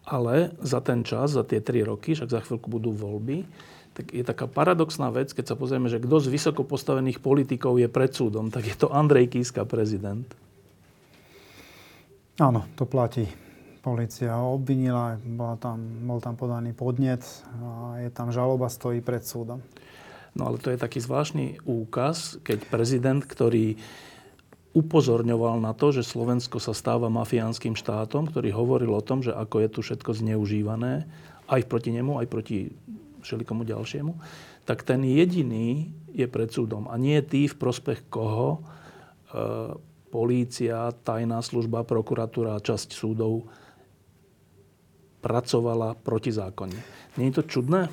Ale 0.02 0.54
za 0.58 0.82
ten 0.82 1.06
čas, 1.06 1.34
za 1.34 1.46
tie 1.46 1.62
tri 1.62 1.86
roky, 1.86 2.18
však 2.18 2.30
za 2.30 2.42
chvíľku 2.42 2.66
budú 2.66 2.90
voľby, 2.90 3.46
tak 3.92 4.10
je 4.10 4.24
taká 4.24 4.48
paradoxná 4.48 5.12
vec, 5.12 5.30
keď 5.36 5.52
sa 5.52 5.56
pozrieme, 5.56 5.92
že 5.92 6.00
kto 6.00 6.16
z 6.18 6.32
vysoko 6.32 6.64
postavených 6.64 7.20
politikov 7.20 7.76
je 7.76 7.88
pred 7.92 8.08
súdom, 8.08 8.48
tak 8.48 8.64
je 8.64 8.76
to 8.76 8.88
Andrej 8.88 9.36
Kiska, 9.36 9.68
prezident. 9.68 10.24
Áno, 12.40 12.64
to 12.74 12.88
platí. 12.88 13.28
Polícia 13.82 14.32
ho 14.38 14.56
obvinila, 14.56 15.18
bola 15.20 15.58
tam, 15.58 15.76
bol 16.06 16.22
tam 16.22 16.38
podaný 16.38 16.72
podnet 16.72 17.20
a 17.60 17.98
je 18.00 18.10
tam 18.14 18.32
žaloba, 18.32 18.72
stojí 18.72 19.04
pred 19.04 19.26
súdom. 19.26 19.60
No 20.32 20.48
ale 20.48 20.56
to 20.56 20.72
je 20.72 20.80
taký 20.80 21.02
zvláštny 21.02 21.60
úkaz, 21.68 22.40
keď 22.40 22.64
prezident, 22.72 23.20
ktorý 23.20 23.76
upozorňoval 24.72 25.60
na 25.60 25.76
to, 25.76 25.92
že 25.92 26.04
Slovensko 26.04 26.56
sa 26.56 26.72
stáva 26.72 27.12
mafiánskym 27.12 27.76
štátom, 27.76 28.32
ktorý 28.32 28.52
hovoril 28.56 28.92
o 28.96 29.04
tom, 29.04 29.20
že 29.20 29.32
ako 29.32 29.56
je 29.60 29.68
tu 29.68 29.80
všetko 29.84 30.10
zneužívané, 30.16 31.04
aj 31.48 31.62
proti 31.68 31.92
nemu, 31.92 32.16
aj 32.16 32.26
proti 32.32 32.72
všelikomu 33.20 33.68
ďalšiemu, 33.68 34.12
tak 34.64 34.82
ten 34.82 35.04
jediný 35.04 35.92
je 36.10 36.24
pred 36.24 36.48
súdom. 36.48 36.88
A 36.88 36.96
nie 36.96 37.20
tí, 37.20 37.46
v 37.46 37.56
prospech 37.56 38.08
koho 38.08 38.58
e, 38.58 38.60
polícia, 40.08 40.92
tajná 41.04 41.40
služba, 41.44 41.84
prokuratúra 41.84 42.56
a 42.56 42.64
časť 42.64 42.96
súdov 42.96 43.48
pracovala 45.22 45.94
protizákonne. 46.02 46.76
Nie 47.16 47.30
je 47.30 47.34
to 47.38 47.44
čudné? 47.46 47.86
E, 47.86 47.90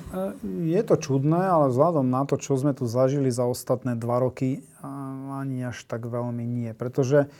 je 0.74 0.82
to 0.82 0.98
čudné, 0.98 1.38
ale 1.38 1.70
vzhľadom 1.70 2.10
na 2.10 2.26
to, 2.26 2.34
čo 2.36 2.58
sme 2.58 2.74
tu 2.74 2.90
zažili 2.90 3.30
za 3.30 3.46
ostatné 3.46 3.94
dva 3.94 4.18
roky, 4.18 4.66
ani 5.30 5.62
až 5.64 5.86
tak 5.86 6.04
veľmi 6.10 6.42
nie. 6.42 6.74
Pretože 6.74 7.30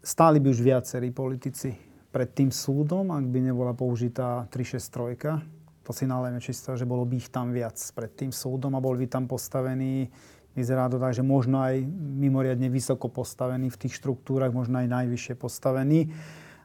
stáli 0.00 0.38
by 0.38 0.48
už 0.54 0.60
viacerí 0.62 1.10
politici 1.10 1.74
pred 2.14 2.30
tým 2.30 2.54
súdom, 2.54 3.10
ak 3.10 3.26
by 3.26 3.52
nebola 3.52 3.74
použitá 3.74 4.46
363. 4.48 5.84
To 5.84 5.90
si 5.90 6.06
nalejme 6.06 6.38
čisto, 6.38 6.78
že 6.78 6.86
bolo 6.86 7.02
by 7.02 7.18
ich 7.18 7.28
tam 7.34 7.50
viac 7.50 7.74
pred 7.92 8.12
tým 8.14 8.30
súdom 8.30 8.78
a 8.78 8.84
boli 8.84 9.04
by 9.04 9.06
tam 9.10 9.24
postavení 9.26 10.06
Vyzerá 10.50 10.90
to 10.90 10.98
tak, 10.98 11.14
že 11.14 11.22
možno 11.22 11.62
aj 11.62 11.78
mimoriadne 11.94 12.66
vysoko 12.66 13.06
postavení 13.06 13.70
v 13.70 13.80
tých 13.86 14.02
štruktúrach, 14.02 14.50
možno 14.50 14.82
aj 14.82 14.90
najvyššie 14.90 15.34
postavení 15.38 16.10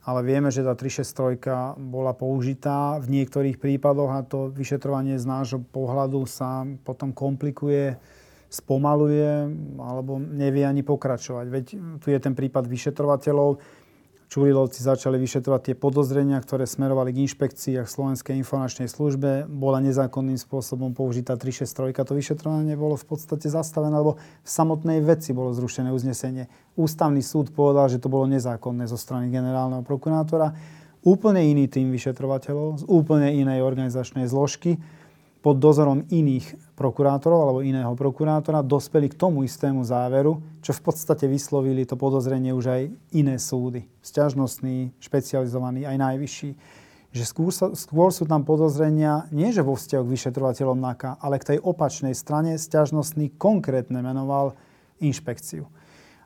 ale 0.06 0.22
vieme, 0.22 0.54
že 0.54 0.62
tá 0.62 0.78
363 0.78 1.82
bola 1.82 2.14
použitá 2.14 3.02
v 3.02 3.10
niektorých 3.10 3.58
prípadoch 3.58 4.12
a 4.14 4.22
to 4.22 4.54
vyšetrovanie 4.54 5.18
z 5.18 5.26
nášho 5.26 5.60
pohľadu 5.66 6.30
sa 6.30 6.62
potom 6.86 7.10
komplikuje, 7.10 7.98
spomaluje 8.46 9.50
alebo 9.82 10.22
nevie 10.22 10.62
ani 10.62 10.86
pokračovať. 10.86 11.46
Veď 11.50 11.66
tu 11.98 12.08
je 12.14 12.20
ten 12.22 12.38
prípad 12.38 12.70
vyšetrovateľov, 12.70 13.58
Čurilovci 14.26 14.82
začali 14.82 15.22
vyšetrovať 15.22 15.62
tie 15.72 15.76
podozrenia, 15.78 16.42
ktoré 16.42 16.66
smerovali 16.66 17.14
k 17.14 17.30
inšpekcii 17.30 17.78
a 17.78 17.86
k 17.86 17.94
Slovenskej 17.94 18.34
informačnej 18.42 18.90
službe. 18.90 19.46
Bola 19.46 19.78
nezákonným 19.86 20.42
spôsobom 20.42 20.98
použitá 20.98 21.38
363. 21.38 21.94
To 21.94 22.14
vyšetrovanie 22.18 22.74
bolo 22.74 22.98
v 22.98 23.06
podstate 23.06 23.46
zastavené, 23.54 23.94
lebo 23.94 24.18
v 24.18 24.50
samotnej 24.50 25.06
veci 25.06 25.30
bolo 25.30 25.54
zrušené 25.54 25.94
uznesenie. 25.94 26.50
Ústavný 26.74 27.22
súd 27.22 27.54
povedal, 27.54 27.86
že 27.86 28.02
to 28.02 28.10
bolo 28.10 28.26
nezákonné 28.26 28.90
zo 28.90 28.98
strany 28.98 29.30
generálneho 29.30 29.86
prokurátora. 29.86 30.58
Úplne 31.06 31.46
iný 31.46 31.70
tým 31.70 31.94
vyšetrovateľov 31.94 32.82
z 32.82 32.84
úplne 32.90 33.30
inej 33.30 33.62
organizačnej 33.62 34.26
zložky 34.26 34.82
pod 35.46 35.62
dozorom 35.62 36.10
iných 36.10 36.74
prokurátorov 36.74 37.38
alebo 37.46 37.60
iného 37.62 37.94
prokurátora 37.94 38.66
dospeli 38.66 39.14
k 39.14 39.20
tomu 39.22 39.46
istému 39.46 39.86
záveru, 39.86 40.42
čo 40.66 40.74
v 40.74 40.82
podstate 40.82 41.30
vyslovili 41.30 41.86
to 41.86 41.94
podozrenie 41.94 42.50
už 42.50 42.66
aj 42.66 42.82
iné 43.14 43.38
súdy. 43.38 43.86
Sťažnostný, 44.02 44.98
špecializovaný, 44.98 45.86
aj 45.86 46.02
najvyšší. 46.02 46.50
Že 47.14 47.24
skôr, 47.30 47.54
skôr 47.78 48.10
sú 48.10 48.26
tam 48.26 48.42
podozrenia 48.42 49.30
nie 49.30 49.54
že 49.54 49.62
vo 49.62 49.78
vzťahu 49.78 50.02
k 50.02 50.14
vyšetrovateľom 50.18 50.82
NAKA, 50.82 51.22
ale 51.22 51.38
k 51.38 51.54
tej 51.54 51.58
opačnej 51.62 52.18
strane 52.18 52.58
sťažnostný 52.58 53.38
konkrétne 53.38 54.02
menoval 54.02 54.58
inšpekciu. 54.98 55.70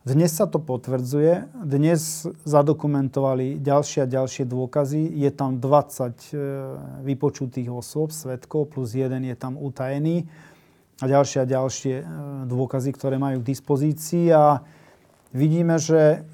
Dnes 0.10 0.34
sa 0.34 0.50
to 0.50 0.58
potvrdzuje. 0.58 1.54
Dnes 1.70 2.26
zadokumentovali 2.42 3.62
ďalšie 3.62 4.00
a 4.02 4.08
ďalšie 4.10 4.50
dôkazy. 4.50 5.06
Je 5.06 5.30
tam 5.30 5.62
20 5.62 5.62
e, 5.62 6.42
vypočutých 7.06 7.70
osôb, 7.70 8.10
svetkov, 8.10 8.74
plus 8.74 8.98
jeden 8.98 9.30
je 9.30 9.38
tam 9.38 9.54
utajený. 9.54 10.26
A 10.98 11.06
ďalšie 11.06 11.46
a 11.46 11.46
ďalšie 11.46 11.96
e, 12.02 12.04
dôkazy, 12.50 12.90
ktoré 12.90 13.22
majú 13.22 13.46
k 13.46 13.54
dispozícii. 13.54 14.34
A 14.34 14.66
vidíme, 15.30 15.78
že 15.78 16.26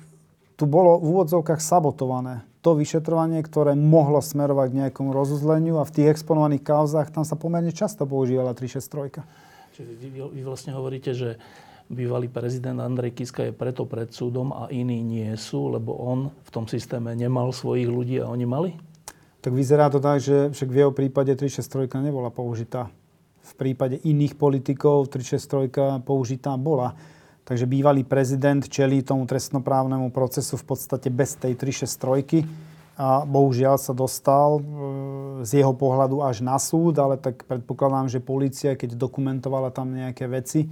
tu 0.56 0.72
bolo 0.72 0.96
v 0.96 1.12
úvodzovkách 1.12 1.60
sabotované 1.60 2.48
to 2.64 2.80
vyšetrovanie, 2.80 3.44
ktoré 3.44 3.76
mohlo 3.76 4.24
smerovať 4.24 4.68
k 4.72 4.78
nejakomu 4.88 5.12
rozuzleniu 5.12 5.84
a 5.84 5.88
v 5.90 6.00
tých 6.00 6.16
exponovaných 6.16 6.64
kauzách 6.64 7.12
tam 7.12 7.28
sa 7.28 7.36
pomerne 7.36 7.76
často 7.76 8.08
používala 8.08 8.56
363. 8.56 9.20
Čiže 9.76 9.92
vy, 10.00 10.08
vy 10.32 10.42
vlastne 10.48 10.72
hovoríte, 10.72 11.12
že 11.12 11.36
bývalý 11.90 12.28
prezident 12.28 12.82
Andrej 12.82 13.14
Kiska 13.14 13.46
je 13.46 13.54
preto 13.54 13.86
pred 13.86 14.10
súdom 14.10 14.50
a 14.54 14.68
iní 14.74 15.06
nie 15.06 15.30
sú, 15.38 15.70
lebo 15.70 15.94
on 15.94 16.34
v 16.34 16.50
tom 16.50 16.66
systéme 16.66 17.14
nemal 17.14 17.54
svojich 17.54 17.90
ľudí 17.90 18.18
a 18.22 18.30
oni 18.30 18.46
mali? 18.46 18.72
Tak 19.46 19.54
vyzerá 19.54 19.94
to 19.94 20.02
tak, 20.02 20.18
že 20.26 20.50
však 20.50 20.70
v 20.74 20.80
jeho 20.82 20.92
prípade 20.92 21.30
363 21.38 22.02
nebola 22.02 22.34
použitá. 22.34 22.90
V 23.46 23.54
prípade 23.54 24.02
iných 24.02 24.34
politikov 24.34 25.14
363 25.14 26.02
použitá 26.02 26.58
bola. 26.58 26.98
Takže 27.46 27.70
bývalý 27.70 28.02
prezident 28.02 28.66
čelí 28.66 29.06
tomu 29.06 29.30
trestnoprávnemu 29.30 30.10
procesu 30.10 30.58
v 30.58 30.66
podstate 30.66 31.14
bez 31.14 31.38
tej 31.38 31.54
363 31.54 32.42
a 32.98 33.22
bohužiaľ 33.22 33.78
sa 33.78 33.94
dostal 33.94 34.58
e, 34.58 34.62
z 35.46 35.62
jeho 35.62 35.76
pohľadu 35.76 36.26
až 36.26 36.42
na 36.42 36.56
súd, 36.56 36.96
ale 36.98 37.20
tak 37.20 37.44
predpokladám, 37.46 38.08
že 38.08 38.24
policia, 38.24 38.74
keď 38.74 38.98
dokumentovala 38.98 39.70
tam 39.70 39.94
nejaké 39.94 40.26
veci, 40.26 40.66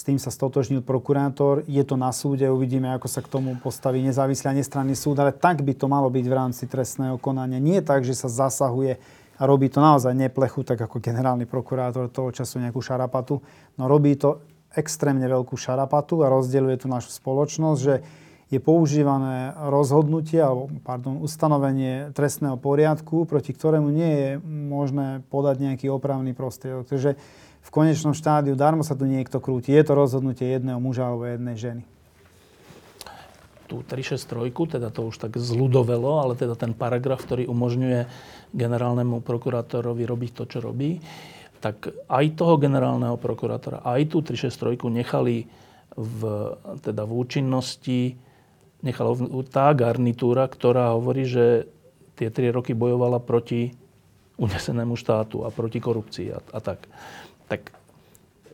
s 0.00 0.08
tým 0.08 0.16
sa 0.16 0.32
stotožnil 0.32 0.80
prokurátor. 0.80 1.60
Je 1.68 1.84
to 1.84 2.00
na 2.00 2.08
súde, 2.08 2.48
uvidíme, 2.48 2.88
ako 2.96 3.04
sa 3.04 3.20
k 3.20 3.28
tomu 3.28 3.60
postaví 3.60 4.00
nezávislý 4.00 4.48
a 4.48 4.56
nestranný 4.56 4.96
súd, 4.96 5.20
ale 5.20 5.36
tak 5.36 5.60
by 5.60 5.76
to 5.76 5.92
malo 5.92 6.08
byť 6.08 6.24
v 6.24 6.32
rámci 6.40 6.64
trestného 6.64 7.20
konania. 7.20 7.60
Nie 7.60 7.84
tak, 7.84 8.08
že 8.08 8.16
sa 8.16 8.32
zasahuje 8.32 8.96
a 9.36 9.42
robí 9.44 9.68
to 9.68 9.84
naozaj 9.84 10.16
neplechu, 10.16 10.64
tak 10.64 10.80
ako 10.80 11.04
generálny 11.04 11.44
prokurátor 11.44 12.08
toho 12.08 12.32
času 12.32 12.64
nejakú 12.64 12.80
šarapatu. 12.80 13.44
No 13.76 13.92
robí 13.92 14.16
to 14.16 14.40
extrémne 14.72 15.28
veľkú 15.28 15.52
šarapatu 15.60 16.24
a 16.24 16.32
rozdeľuje 16.32 16.80
tu 16.80 16.88
našu 16.88 17.12
spoločnosť, 17.12 17.80
že 17.84 18.00
je 18.48 18.56
používané 18.58 19.52
rozhodnutie, 19.68 20.40
alebo 20.40 20.72
pardon, 20.80 21.20
ustanovenie 21.20 22.16
trestného 22.16 22.56
poriadku, 22.56 23.28
proti 23.28 23.52
ktorému 23.52 23.92
nie 23.92 24.12
je 24.16 24.30
možné 24.48 25.20
podať 25.28 25.60
nejaký 25.60 25.86
opravný 25.92 26.32
prostriedok. 26.32 26.88
Takže 26.88 27.20
v 27.60 27.68
konečnom 27.70 28.16
štádiu 28.16 28.56
darmo 28.56 28.80
sa 28.82 28.96
tu 28.96 29.04
niekto 29.04 29.38
krúti. 29.38 29.70
Je 29.70 29.84
to 29.84 29.92
rozhodnutie 29.94 30.48
jedného 30.48 30.80
muža 30.80 31.06
alebo 31.06 31.28
jednej 31.28 31.56
ženy. 31.56 31.82
Tú 33.70 33.86
363, 33.86 34.50
teda 34.80 34.90
to 34.90 35.06
už 35.06 35.16
tak 35.22 35.38
zľudovelo, 35.38 36.26
ale 36.26 36.34
teda 36.34 36.58
ten 36.58 36.74
paragraf, 36.74 37.22
ktorý 37.22 37.46
umožňuje 37.46 38.10
generálnemu 38.50 39.22
prokurátorovi 39.22 40.02
robiť 40.02 40.30
to, 40.34 40.44
čo 40.50 40.58
robí, 40.58 40.98
tak 41.62 41.92
aj 42.10 42.24
toho 42.34 42.58
generálneho 42.58 43.14
prokurátora, 43.20 43.84
aj 43.86 44.10
tú 44.10 44.24
363 44.26 44.90
nechali 44.90 45.46
v, 45.94 46.20
teda 46.82 47.06
v 47.06 47.12
účinnosti, 47.14 48.18
nechala 48.80 49.12
tá 49.46 49.70
garnitúra, 49.76 50.48
ktorá 50.48 50.96
hovorí, 50.96 51.28
že 51.28 51.68
tie 52.16 52.32
tri 52.32 52.48
roky 52.48 52.72
bojovala 52.72 53.20
proti 53.20 53.76
unesenému 54.40 54.96
štátu 54.96 55.44
a 55.44 55.52
proti 55.52 55.78
korupcii 55.78 56.28
a, 56.32 56.40
a 56.40 56.58
tak 56.64 56.88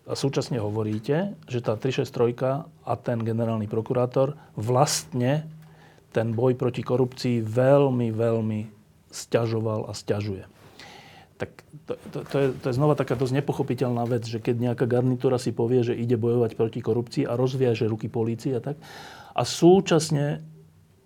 tak 0.06 0.14
súčasne 0.14 0.62
hovoríte, 0.62 1.34
že 1.50 1.58
tá 1.58 1.74
363 1.74 2.62
a 2.62 2.92
ten 2.94 3.18
generálny 3.18 3.66
prokurátor 3.66 4.38
vlastne 4.54 5.50
ten 6.14 6.30
boj 6.30 6.54
proti 6.54 6.86
korupcii 6.86 7.42
veľmi, 7.42 8.14
veľmi 8.14 8.60
stiažoval 9.10 9.90
a 9.90 9.92
stiažuje. 9.92 10.46
Tak 11.36 11.50
to, 11.84 11.92
to, 12.14 12.18
to, 12.24 12.36
je, 12.38 12.48
to 12.56 12.66
je 12.72 12.78
znova 12.78 12.96
taká 12.96 13.12
dosť 13.12 13.44
nepochopiteľná 13.44 14.08
vec, 14.08 14.24
že 14.24 14.40
keď 14.40 14.72
nejaká 14.72 14.88
garnitúra 14.88 15.36
si 15.36 15.52
povie, 15.52 15.84
že 15.84 15.92
ide 15.92 16.16
bojovať 16.16 16.56
proti 16.56 16.80
korupcii 16.80 17.28
a 17.28 17.36
rozviaže 17.36 17.84
ruky 17.84 18.08
polícii 18.08 18.56
a 18.56 18.64
tak, 18.64 18.80
a 19.36 19.42
súčasne 19.44 20.40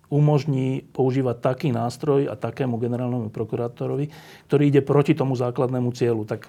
umožní 0.07 0.87
používať 0.93 1.41
taký 1.41 1.69
nástroj 1.75 2.31
a 2.31 2.39
takému 2.39 2.79
generálnemu 2.79 3.27
prokurátorovi, 3.33 4.11
ktorý 4.47 4.63
ide 4.71 4.79
proti 4.85 5.11
tomu 5.17 5.35
základnému 5.35 5.91
cieľu. 5.91 6.23
Tak 6.23 6.47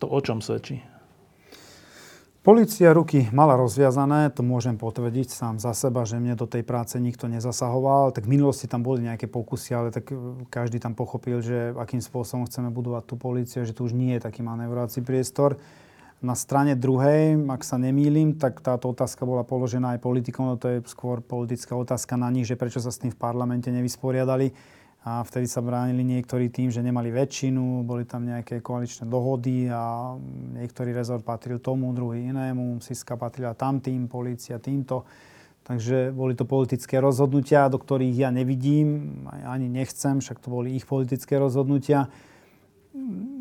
to 0.00 0.08
o 0.08 0.20
čom 0.24 0.40
svedčí? 0.40 0.91
Polícia 2.42 2.90
ruky 2.90 3.30
mala 3.30 3.54
rozviazané, 3.54 4.26
to 4.34 4.42
môžem 4.42 4.74
potvrdiť 4.74 5.30
sám 5.30 5.62
za 5.62 5.70
seba, 5.78 6.02
že 6.02 6.18
mne 6.18 6.34
do 6.34 6.50
tej 6.50 6.66
práce 6.66 6.98
nikto 6.98 7.30
nezasahoval. 7.30 8.10
Tak 8.10 8.26
v 8.26 8.34
minulosti 8.34 8.66
tam 8.66 8.82
boli 8.82 9.06
nejaké 9.06 9.30
pokusy, 9.30 9.70
ale 9.78 9.94
tak 9.94 10.10
e, 10.10 10.18
každý 10.50 10.82
tam 10.82 10.98
pochopil, 10.98 11.38
že 11.38 11.70
akým 11.70 12.02
spôsobom 12.02 12.42
chceme 12.50 12.74
budovať 12.74 13.06
tú 13.06 13.14
políciu, 13.14 13.62
že 13.62 13.70
tu 13.70 13.86
už 13.86 13.94
nie 13.94 14.18
je 14.18 14.26
taký 14.26 14.42
manevrovací 14.42 15.06
priestor. 15.06 15.54
Na 16.18 16.34
strane 16.34 16.74
druhej, 16.74 17.38
ak 17.46 17.62
sa 17.62 17.78
nemýlim, 17.78 18.34
tak 18.34 18.58
táto 18.58 18.90
otázka 18.90 19.22
bola 19.22 19.46
položená 19.46 19.94
aj 19.94 20.02
politikom, 20.02 20.50
no 20.50 20.58
to 20.58 20.66
je 20.66 20.78
skôr 20.90 21.22
politická 21.22 21.78
otázka 21.78 22.18
na 22.18 22.26
nich, 22.34 22.50
že 22.50 22.58
prečo 22.58 22.82
sa 22.82 22.90
s 22.90 22.98
tým 22.98 23.14
v 23.14 23.22
parlamente 23.22 23.70
nevysporiadali 23.70 24.50
a 25.02 25.26
vtedy 25.26 25.50
sa 25.50 25.58
bránili 25.58 26.06
niektorí 26.06 26.46
tým, 26.46 26.70
že 26.70 26.78
nemali 26.78 27.10
väčšinu, 27.10 27.82
boli 27.82 28.06
tam 28.06 28.22
nejaké 28.22 28.62
koaličné 28.62 29.10
dohody 29.10 29.66
a 29.66 30.14
niektorý 30.54 30.94
rezort 30.94 31.26
patril 31.26 31.58
tomu, 31.58 31.90
druhý 31.90 32.30
inému, 32.30 32.78
Siska 32.78 33.18
patrila 33.18 33.58
tamtým, 33.58 34.06
polícia 34.06 34.62
týmto. 34.62 35.02
Takže 35.62 36.14
boli 36.14 36.38
to 36.38 36.46
politické 36.46 37.02
rozhodnutia, 37.02 37.70
do 37.70 37.82
ktorých 37.82 38.14
ja 38.14 38.30
nevidím, 38.30 39.22
ani 39.26 39.66
nechcem, 39.66 40.22
však 40.22 40.38
to 40.38 40.50
boli 40.50 40.74
ich 40.78 40.86
politické 40.86 41.38
rozhodnutia 41.38 42.06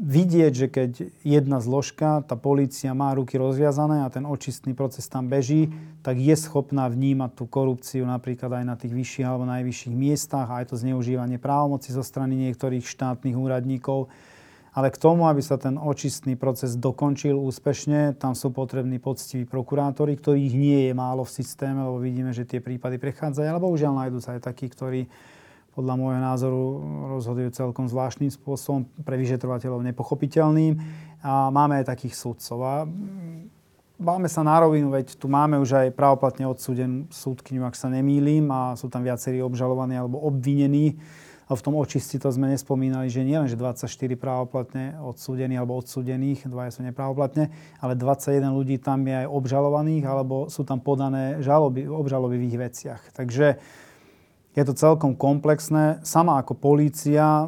vidieť, 0.02 0.54
že 0.56 0.68
keď 0.72 0.92
jedna 1.28 1.60
zložka, 1.60 2.24
tá 2.24 2.40
polícia 2.40 2.96
má 2.96 3.12
ruky 3.12 3.36
rozviazané 3.36 4.08
a 4.08 4.12
ten 4.12 4.24
očistný 4.24 4.72
proces 4.72 5.12
tam 5.12 5.28
beží, 5.28 5.68
tak 6.02 6.16
je 6.16 6.32
schopná 6.40 6.88
vnímať 6.88 7.32
tú 7.36 7.44
korupciu 7.52 8.08
napríklad 8.08 8.64
aj 8.64 8.66
na 8.66 8.76
tých 8.80 8.96
vyšších 8.96 9.28
alebo 9.28 9.44
najvyšších 9.44 9.96
miestach, 9.96 10.48
aj 10.48 10.72
to 10.72 10.80
zneužívanie 10.80 11.36
právomoci 11.36 11.92
zo 11.92 12.02
strany 12.02 12.40
niektorých 12.50 12.88
štátnych 12.88 13.36
úradníkov. 13.36 14.08
Ale 14.72 14.88
k 14.88 14.96
tomu, 15.04 15.28
aby 15.28 15.44
sa 15.44 15.60
ten 15.60 15.76
očistný 15.76 16.40
proces 16.40 16.80
dokončil 16.80 17.36
úspešne, 17.36 18.16
tam 18.16 18.40
sú 18.40 18.56
potrební 18.56 19.04
poctiví 19.04 19.44
prokurátori, 19.44 20.16
ktorých 20.16 20.54
nie 20.56 20.80
je 20.88 20.94
málo 20.96 21.28
v 21.28 21.36
systéme, 21.44 21.84
lebo 21.84 22.00
vidíme, 22.00 22.32
že 22.32 22.48
tie 22.48 22.64
prípady 22.64 22.96
prechádzajú, 22.96 23.52
ale 23.52 23.60
bohužiaľ 23.60 24.00
nájdú 24.00 24.24
sa 24.24 24.40
aj 24.40 24.48
takí, 24.48 24.72
ktorí 24.72 25.12
podľa 25.72 25.96
môjho 25.96 26.22
názoru 26.22 26.64
rozhodujú 27.18 27.50
celkom 27.56 27.88
zvláštnym 27.88 28.28
spôsobom, 28.28 28.88
pre 29.08 29.16
vyšetrovateľov 29.16 29.88
nepochopiteľným. 29.88 30.76
A 31.24 31.48
máme 31.54 31.80
aj 31.80 31.92
takých 31.96 32.20
sudcov. 32.20 32.60
A 32.60 32.76
máme 34.02 34.28
sa 34.28 34.42
na 34.42 34.58
rovinu, 34.60 34.92
veď 34.92 35.16
tu 35.16 35.32
máme 35.32 35.62
už 35.62 35.88
aj 35.88 35.96
pravoplatne 35.96 36.50
odsúdenú 36.50 37.08
súdkyňu, 37.14 37.64
ak 37.64 37.78
sa 37.78 37.88
nemýlim, 37.88 38.50
a 38.50 38.76
sú 38.76 38.90
tam 38.90 39.06
viacerí 39.06 39.40
obžalovaní 39.40 39.96
alebo 39.96 40.20
obvinení. 40.20 40.98
A 41.52 41.56
v 41.60 41.68
tom 41.68 41.76
očisti 41.76 42.16
to 42.16 42.32
sme 42.32 42.48
nespomínali, 42.48 43.12
že 43.12 43.28
nie 43.28 43.36
len, 43.36 43.44
že 43.44 43.60
24 43.60 43.92
právoplatne 44.16 44.96
odsúdení 45.04 45.60
alebo 45.60 45.76
odsúdených, 45.84 46.48
dvaja 46.48 46.80
sú 46.80 46.82
nepravoplatne, 46.88 47.52
ale 47.84 47.94
21 48.00 48.56
ľudí 48.56 48.80
tam 48.80 49.04
je 49.04 49.20
aj 49.20 49.28
obžalovaných 49.28 50.04
alebo 50.08 50.48
sú 50.48 50.64
tam 50.64 50.80
podané 50.80 51.44
žaloby, 51.44 51.92
obžaloby 51.92 52.40
v 52.40 52.48
ich 52.48 52.56
veciach. 52.56 53.02
Takže 53.12 53.60
je 54.52 54.64
to 54.68 54.74
celkom 54.76 55.16
komplexné. 55.16 56.04
Sama 56.04 56.40
ako 56.44 56.60
polícia 56.60 57.48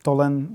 to 0.00 0.10
len 0.16 0.48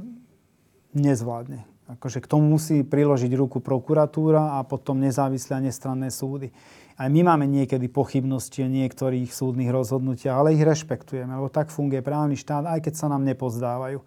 nezvládne. 0.97 1.65
Akože 1.99 2.23
k 2.23 2.29
tomu 2.29 2.57
musí 2.57 2.81
priložiť 2.81 3.31
ruku 3.37 3.59
prokuratúra 3.59 4.57
a 4.57 4.65
potom 4.65 4.97
nezávislé 4.97 5.59
a 5.59 5.65
nestranné 5.65 6.09
súdy. 6.09 6.49
Aj 6.93 7.09
my 7.09 7.21
máme 7.25 7.45
niekedy 7.49 7.89
pochybnosti 7.89 8.65
o 8.65 8.69
niektorých 8.69 9.29
súdnych 9.29 9.69
rozhodnutiach, 9.69 10.37
ale 10.37 10.53
ich 10.53 10.61
rešpektujeme, 10.61 11.33
lebo 11.33 11.49
tak 11.49 11.73
funguje 11.73 12.05
právny 12.05 12.37
štát, 12.37 12.69
aj 12.69 12.79
keď 12.85 12.93
sa 12.93 13.09
nám 13.09 13.25
nepozdávajú. 13.25 13.99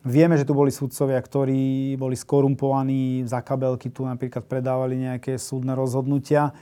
Vieme, 0.00 0.40
že 0.40 0.48
tu 0.48 0.56
boli 0.56 0.72
sudcovia, 0.72 1.20
ktorí 1.20 1.92
boli 2.00 2.16
skorumpovaní, 2.16 3.28
za 3.28 3.44
kabelky 3.44 3.92
tu 3.92 4.08
napríklad 4.08 4.48
predávali 4.48 4.96
nejaké 4.96 5.36
súdne 5.36 5.76
rozhodnutia 5.76 6.56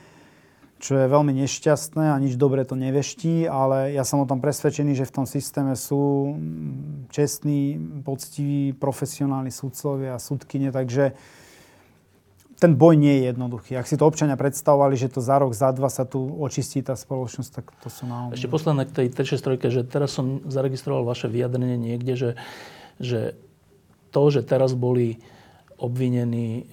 čo 0.79 0.95
je 0.95 1.11
veľmi 1.11 1.35
nešťastné 1.43 2.15
a 2.15 2.21
nič 2.23 2.39
dobre 2.39 2.63
to 2.63 2.79
neveští, 2.79 3.45
ale 3.51 3.91
ja 3.91 4.07
som 4.07 4.23
o 4.23 4.29
tom 4.29 4.39
presvedčený, 4.39 4.95
že 4.95 5.03
v 5.03 5.15
tom 5.21 5.25
systéme 5.27 5.75
sú 5.75 6.33
mm, 6.33 7.11
čestní, 7.11 7.75
poctiví, 8.07 8.71
profesionálni 8.79 9.51
sudcovia 9.51 10.15
a 10.15 10.23
sudkyne, 10.23 10.71
takže 10.71 11.19
ten 12.59 12.75
boj 12.75 12.99
nie 12.99 13.23
je 13.23 13.23
jednoduchý. 13.31 13.79
Ak 13.79 13.87
si 13.87 13.95
to 13.95 14.03
občania 14.03 14.35
predstavovali, 14.35 14.95
že 14.99 15.11
to 15.11 15.23
za 15.23 15.39
rok, 15.39 15.55
za 15.55 15.71
dva 15.71 15.87
sa 15.87 16.03
tu 16.03 16.19
očistí 16.39 16.83
tá 16.83 16.95
spoločnosť, 16.95 17.51
tak 17.55 17.65
to 17.79 17.87
sú 17.87 18.03
naozaj. 18.03 18.35
Ešte 18.35 18.51
posledné 18.51 18.83
k 18.87 18.91
tej 18.91 19.07
363, 19.15 19.75
že 19.79 19.81
teraz 19.87 20.11
som 20.15 20.43
zaregistroval 20.47 21.07
vaše 21.07 21.31
vyjadrenie 21.31 21.79
niekde, 21.79 22.13
že, 22.19 22.31
že 22.99 23.39
to, 24.11 24.23
že 24.27 24.43
teraz 24.43 24.75
boli 24.75 25.23
obvinený 25.79 26.47
e, 26.51 26.63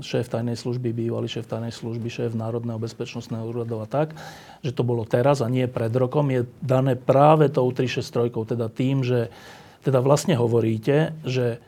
šéf 0.00 0.32
tajnej 0.32 0.56
služby, 0.56 0.96
bývalý 0.96 1.28
šéf 1.28 1.44
tajnej 1.44 1.70
služby, 1.70 2.08
šéf 2.08 2.32
Národného 2.32 2.80
bezpečnostného 2.80 3.44
úradu 3.44 3.84
a 3.84 3.86
tak, 3.86 4.16
že 4.64 4.72
to 4.72 4.82
bolo 4.82 5.04
teraz 5.04 5.44
a 5.44 5.52
nie 5.52 5.68
pred 5.68 5.92
rokom, 5.92 6.32
je 6.32 6.48
dané 6.64 6.96
práve 6.96 7.52
tou 7.52 7.68
363, 7.68 8.32
teda 8.56 8.66
tým, 8.72 9.04
že 9.04 9.28
teda 9.84 10.02
vlastne 10.02 10.34
hovoríte, 10.34 11.14
že 11.22 11.62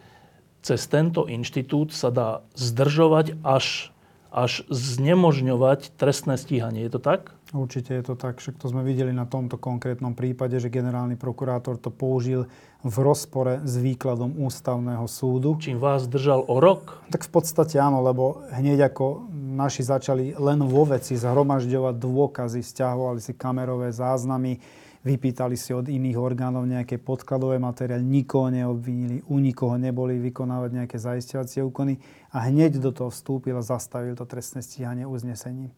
cez 0.65 0.91
tento 0.91 1.31
inštitút 1.31 1.95
sa 1.95 2.11
dá 2.11 2.43
zdržovať 2.59 3.39
až, 3.47 3.95
až 4.35 4.67
znemožňovať 4.67 5.95
trestné 5.95 6.35
stíhanie. 6.35 6.83
Je 6.83 6.99
to 6.99 7.01
tak? 7.01 7.38
Určite 7.49 7.97
je 7.97 8.05
to 8.05 8.15
tak, 8.15 8.45
však 8.45 8.61
to 8.61 8.69
sme 8.69 8.85
videli 8.85 9.09
na 9.09 9.25
tomto 9.25 9.57
konkrétnom 9.57 10.13
prípade, 10.13 10.61
že 10.61 10.69
generálny 10.69 11.17
prokurátor 11.17 11.81
to 11.81 11.89
použil 11.89 12.45
v 12.85 12.97
rozpore 13.01 13.65
s 13.65 13.81
výkladom 13.81 14.37
ústavného 14.37 15.09
súdu. 15.09 15.57
Čím 15.57 15.81
vás 15.81 16.05
držal 16.05 16.45
o 16.45 16.61
rok? 16.61 17.01
Tak 17.09 17.25
v 17.25 17.31
podstate 17.33 17.81
áno, 17.81 18.05
lebo 18.05 18.45
hneď 18.53 18.93
ako 18.93 19.33
naši 19.33 19.81
začali 19.81 20.37
len 20.37 20.61
vo 20.61 20.85
veci 20.85 21.17
zhromažďovať 21.17 21.95
dôkazy, 21.97 22.61
stiahovali 22.61 23.21
si 23.25 23.33
kamerové 23.33 23.97
záznamy, 23.97 24.61
vypýtali 25.01 25.57
si 25.57 25.73
od 25.73 25.89
iných 25.89 26.21
orgánov 26.21 26.69
nejaké 26.69 27.01
podkladové 27.01 27.57
materiály, 27.57 28.05
nikoho 28.05 28.53
neobvinili, 28.53 29.25
u 29.25 29.41
nikoho 29.41 29.81
neboli 29.81 30.21
vykonávať 30.21 30.71
nejaké 30.85 31.01
zaistovacie 31.01 31.65
úkony 31.65 31.97
a 32.29 32.45
hneď 32.53 32.77
do 32.77 32.93
toho 32.93 33.09
vstúpil 33.09 33.57
a 33.57 33.65
zastavil 33.65 34.13
to 34.13 34.29
trestné 34.29 34.61
stíhanie 34.61 35.09
uznesením. 35.09 35.73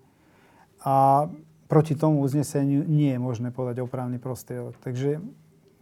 A 0.83 1.29
proti 1.71 1.95
tomu 1.95 2.27
uzneseniu 2.27 2.83
nie 2.83 3.15
je 3.15 3.23
možné 3.23 3.55
podať 3.55 3.87
opravný 3.87 4.19
prostriedok. 4.19 4.75
Takže 4.83 5.23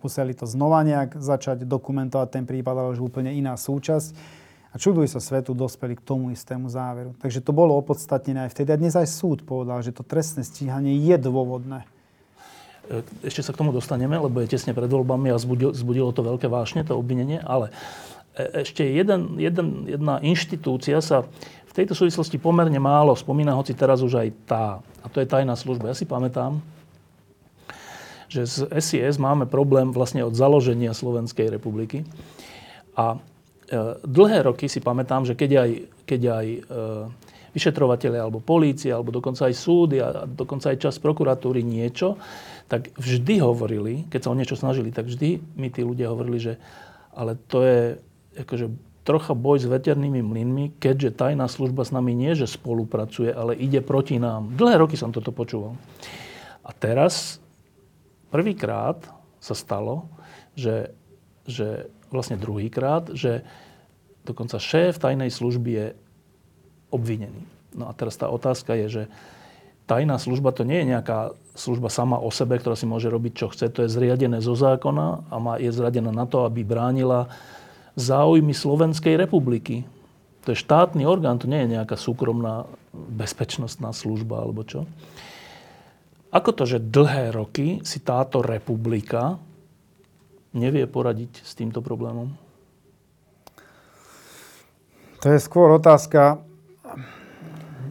museli 0.05 0.37
to 0.37 0.45
znova 0.45 0.85
nejak 0.85 1.17
začať 1.17 1.65
dokumentovať 1.65 2.29
ten 2.29 2.45
prípad, 2.45 2.77
ale 2.77 2.93
už 2.93 3.09
úplne 3.09 3.33
iná 3.33 3.57
súčasť. 3.57 4.13
A 4.69 4.77
čuduj 4.77 5.09
sa 5.09 5.17
svetu, 5.17 5.57
dospeli 5.57 5.97
k 5.97 6.05
tomu 6.05 6.29
istému 6.29 6.69
záveru. 6.69 7.17
Takže 7.17 7.41
to 7.41 7.57
bolo 7.57 7.73
opodstatnené 7.81 8.47
aj 8.47 8.53
vtedy. 8.53 8.69
A 8.69 8.77
dnes 8.77 8.93
aj 8.93 9.09
súd 9.09 9.41
povedal, 9.49 9.81
že 9.81 9.97
to 9.97 10.05
trestné 10.05 10.45
stíhanie 10.45 10.93
je 10.93 11.17
dôvodné. 11.17 11.89
E, 12.93 13.01
ešte 13.25 13.41
sa 13.41 13.57
k 13.57 13.61
tomu 13.65 13.73
dostaneme, 13.73 14.21
lebo 14.21 14.45
je 14.45 14.53
tesne 14.53 14.77
pred 14.77 14.85
voľbami 14.85 15.33
a 15.33 15.41
zbudilo, 15.41 16.13
to 16.13 16.21
veľké 16.21 16.53
vášne, 16.53 16.85
to 16.85 17.01
obvinenie. 17.01 17.41
Ale 17.41 17.73
e, 18.37 18.69
ešte 18.69 18.85
jeden, 18.85 19.41
jeden, 19.41 19.89
jedna 19.89 20.21
inštitúcia 20.21 21.01
sa 21.01 21.25
v 21.69 21.77
tejto 21.77 21.93
súvislosti 21.93 22.41
pomerne 22.41 22.81
málo 22.81 23.13
spomína, 23.13 23.55
hoci 23.55 23.77
teraz 23.77 24.01
už 24.01 24.25
aj 24.25 24.29
tá 24.49 24.65
a 25.05 25.07
to 25.07 25.21
je 25.21 25.29
tajná 25.29 25.55
služba. 25.55 25.93
Ja 25.93 25.97
si 25.97 26.09
pamätám, 26.09 26.59
že 28.29 28.45
z 28.45 28.69
SIS 28.77 29.17
máme 29.17 29.49
problém 29.49 29.93
vlastne 29.93 30.21
od 30.25 30.37
založenia 30.37 30.93
Slovenskej 30.93 31.49
republiky. 31.49 32.05
A 32.93 33.17
e, 33.17 33.19
dlhé 34.05 34.45
roky 34.45 34.69
si 34.69 34.85
pamätám, 34.85 35.25
že 35.25 35.33
keď 35.33 35.51
aj, 35.65 35.71
keď 36.05 36.21
aj 36.29 36.47
e, 36.47 36.61
vyšetrovateľe 37.57 38.21
alebo 38.21 38.45
polícia, 38.45 38.93
alebo 38.93 39.15
dokonca 39.15 39.49
aj 39.49 39.55
súdy 39.57 39.97
a 40.05 40.29
dokonca 40.29 40.77
aj 40.77 40.79
čas 40.79 41.01
prokuratúry 41.01 41.65
niečo, 41.65 42.21
tak 42.69 42.93
vždy 43.01 43.41
hovorili, 43.41 44.05
keď 44.13 44.21
sa 44.21 44.33
o 44.33 44.37
niečo 44.37 44.61
snažili, 44.61 44.93
tak 44.93 45.09
vždy 45.09 45.41
mi 45.57 45.73
tí 45.73 45.81
ľudia 45.81 46.13
hovorili, 46.13 46.37
že 46.37 46.55
ale 47.17 47.35
to 47.49 47.65
je 47.65 47.81
akože 48.45 48.67
trocha 49.09 49.33
boj 49.33 49.65
s 49.65 49.67
veternými 49.67 50.21
mlynmi, 50.21 50.77
keďže 50.77 51.17
tajná 51.17 51.49
služba 51.49 51.89
s 51.89 51.97
nami 51.97 52.13
nie, 52.13 52.37
že 52.37 52.45
spolupracuje, 52.45 53.33
ale 53.33 53.57
ide 53.57 53.81
proti 53.81 54.21
nám. 54.21 54.53
Dlhé 54.53 54.77
roky 54.77 55.01
som 55.01 55.09
toto 55.09 55.33
počúval. 55.33 55.81
A 56.61 56.77
teraz 56.77 57.41
prvýkrát 58.29 59.01
sa 59.41 59.57
stalo, 59.57 60.13
že, 60.53 60.93
že 61.49 61.89
vlastne 62.13 62.37
druhýkrát, 62.37 63.17
že 63.17 63.49
dokonca 64.29 64.61
šéf 64.61 65.01
tajnej 65.01 65.33
služby 65.33 65.71
je 65.73 65.87
obvinený. 66.93 67.49
No 67.73 67.89
a 67.89 67.97
teraz 67.97 68.21
tá 68.21 68.29
otázka 68.29 68.77
je, 68.77 68.87
že 68.93 69.03
tajná 69.89 70.21
služba 70.21 70.53
to 70.53 70.69
nie 70.69 70.85
je 70.85 70.93
nejaká 70.93 71.33
služba 71.57 71.89
sama 71.89 72.21
o 72.21 72.29
sebe, 72.29 72.61
ktorá 72.61 72.77
si 72.77 72.85
môže 72.85 73.09
robiť, 73.09 73.33
čo 73.33 73.49
chce. 73.49 73.73
To 73.73 73.89
je 73.89 73.89
zriadené 73.89 74.45
zo 74.45 74.53
zákona 74.53 75.33
a 75.33 75.37
má, 75.41 75.57
je 75.57 75.73
zriadené 75.73 76.13
na 76.13 76.29
to, 76.29 76.45
aby 76.45 76.61
bránila 76.61 77.33
záujmy 77.99 78.55
Slovenskej 78.55 79.19
republiky. 79.19 79.83
To 80.47 80.55
je 80.55 80.63
štátny 80.63 81.03
orgán, 81.03 81.43
to 81.43 81.51
nie 81.51 81.67
je 81.67 81.75
nejaká 81.75 81.99
súkromná 81.99 82.71
bezpečnostná 82.95 83.91
služba 83.91 84.41
alebo 84.41 84.63
čo. 84.63 84.87
Ako 86.31 86.55
to, 86.55 86.65
že 86.65 86.79
dlhé 86.79 87.35
roky 87.35 87.83
si 87.83 87.99
táto 87.99 88.41
republika 88.41 89.43
nevie 90.55 90.87
poradiť 90.87 91.43
s 91.43 91.53
týmto 91.59 91.83
problémom? 91.83 92.33
To 95.19 95.27
je 95.35 95.43
skôr 95.43 95.75
otázka 95.75 96.39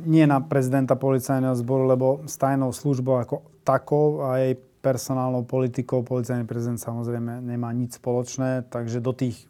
nie 0.08 0.24
na 0.24 0.39
prezidenta 0.39 0.96
policajného 0.96 1.60
zboru, 1.60 1.84
lebo 1.84 2.08
s 2.24 2.39
tajnou 2.39 2.72
službou 2.72 3.20
ako 3.20 3.36
takou 3.67 4.24
a 4.24 4.39
jej 4.39 4.56
personálnou 4.80 5.43
politikou 5.43 6.00
policajný 6.08 6.48
prezident 6.48 6.80
samozrejme 6.80 7.43
nemá 7.43 7.76
nič 7.76 8.00
spoločné, 8.00 8.63
takže 8.72 9.04
do 9.04 9.12
tých 9.12 9.43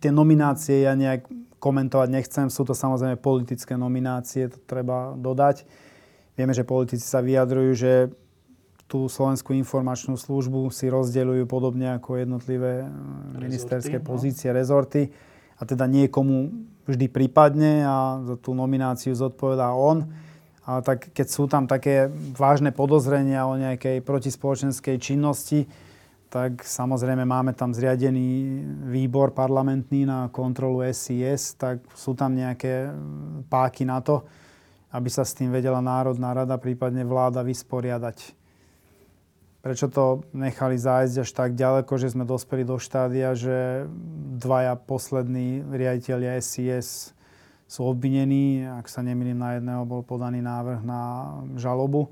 tie 0.00 0.10
nominácie 0.12 0.84
ja 0.84 0.96
nejak 0.96 1.28
komentovať 1.58 2.08
nechcem. 2.12 2.46
Sú 2.52 2.68
to 2.68 2.76
samozrejme 2.76 3.16
politické 3.16 3.80
nominácie, 3.80 4.52
to 4.52 4.60
treba 4.68 5.16
dodať. 5.16 5.64
Vieme, 6.36 6.52
že 6.52 6.66
politici 6.66 7.06
sa 7.06 7.24
vyjadrujú, 7.24 7.72
že 7.72 7.92
tú 8.84 9.08
Slovenskú 9.08 9.56
informačnú 9.56 10.20
službu 10.20 10.68
si 10.68 10.92
rozdeľujú 10.92 11.48
podobne 11.48 11.96
ako 11.96 12.20
jednotlivé 12.20 12.84
rezorty, 12.84 13.40
ministerské 13.40 13.96
no. 13.96 14.04
pozície, 14.04 14.52
rezorty. 14.52 15.08
A 15.56 15.64
teda 15.64 15.88
niekomu 15.88 16.52
vždy 16.84 17.06
prípadne 17.08 17.86
a 17.86 18.20
za 18.20 18.36
tú 18.36 18.52
nomináciu 18.52 19.16
zodpovedá 19.16 19.72
on. 19.72 20.12
Ale 20.64 20.80
tak 20.84 21.12
keď 21.12 21.26
sú 21.28 21.44
tam 21.48 21.64
také 21.64 22.12
vážne 22.36 22.72
podozrenia 22.72 23.48
o 23.48 23.56
nejakej 23.56 24.04
protispoločenskej 24.04 24.96
činnosti, 25.00 25.64
tak 26.34 26.66
samozrejme 26.66 27.22
máme 27.22 27.54
tam 27.54 27.70
zriadený 27.70 28.58
výbor 28.90 29.30
parlamentný 29.30 30.02
na 30.02 30.26
kontrolu 30.34 30.82
SIS, 30.82 31.54
tak 31.54 31.78
sú 31.94 32.18
tam 32.18 32.34
nejaké 32.34 32.90
páky 33.46 33.86
na 33.86 34.02
to, 34.02 34.26
aby 34.90 35.06
sa 35.06 35.22
s 35.22 35.38
tým 35.38 35.54
vedela 35.54 35.78
Národná 35.78 36.34
rada, 36.34 36.58
prípadne 36.58 37.06
vláda 37.06 37.46
vysporiadať. 37.46 38.34
Prečo 39.62 39.86
to 39.86 40.26
nechali 40.34 40.74
zájsť 40.74 41.22
až 41.22 41.30
tak 41.30 41.50
ďaleko, 41.54 42.02
že 42.02 42.10
sme 42.10 42.26
dospeli 42.26 42.66
do 42.66 42.82
štádia, 42.82 43.30
že 43.38 43.86
dvaja 44.34 44.74
poslední 44.74 45.62
riaditeľia 45.70 46.42
SIS 46.42 47.14
sú 47.70 47.86
obvinení. 47.86 48.66
Ak 48.66 48.90
sa 48.90 49.06
nemýlim, 49.06 49.38
na 49.38 49.62
jedného 49.62 49.86
bol 49.86 50.02
podaný 50.02 50.42
návrh 50.42 50.82
na 50.82 51.30
žalobu 51.54 52.10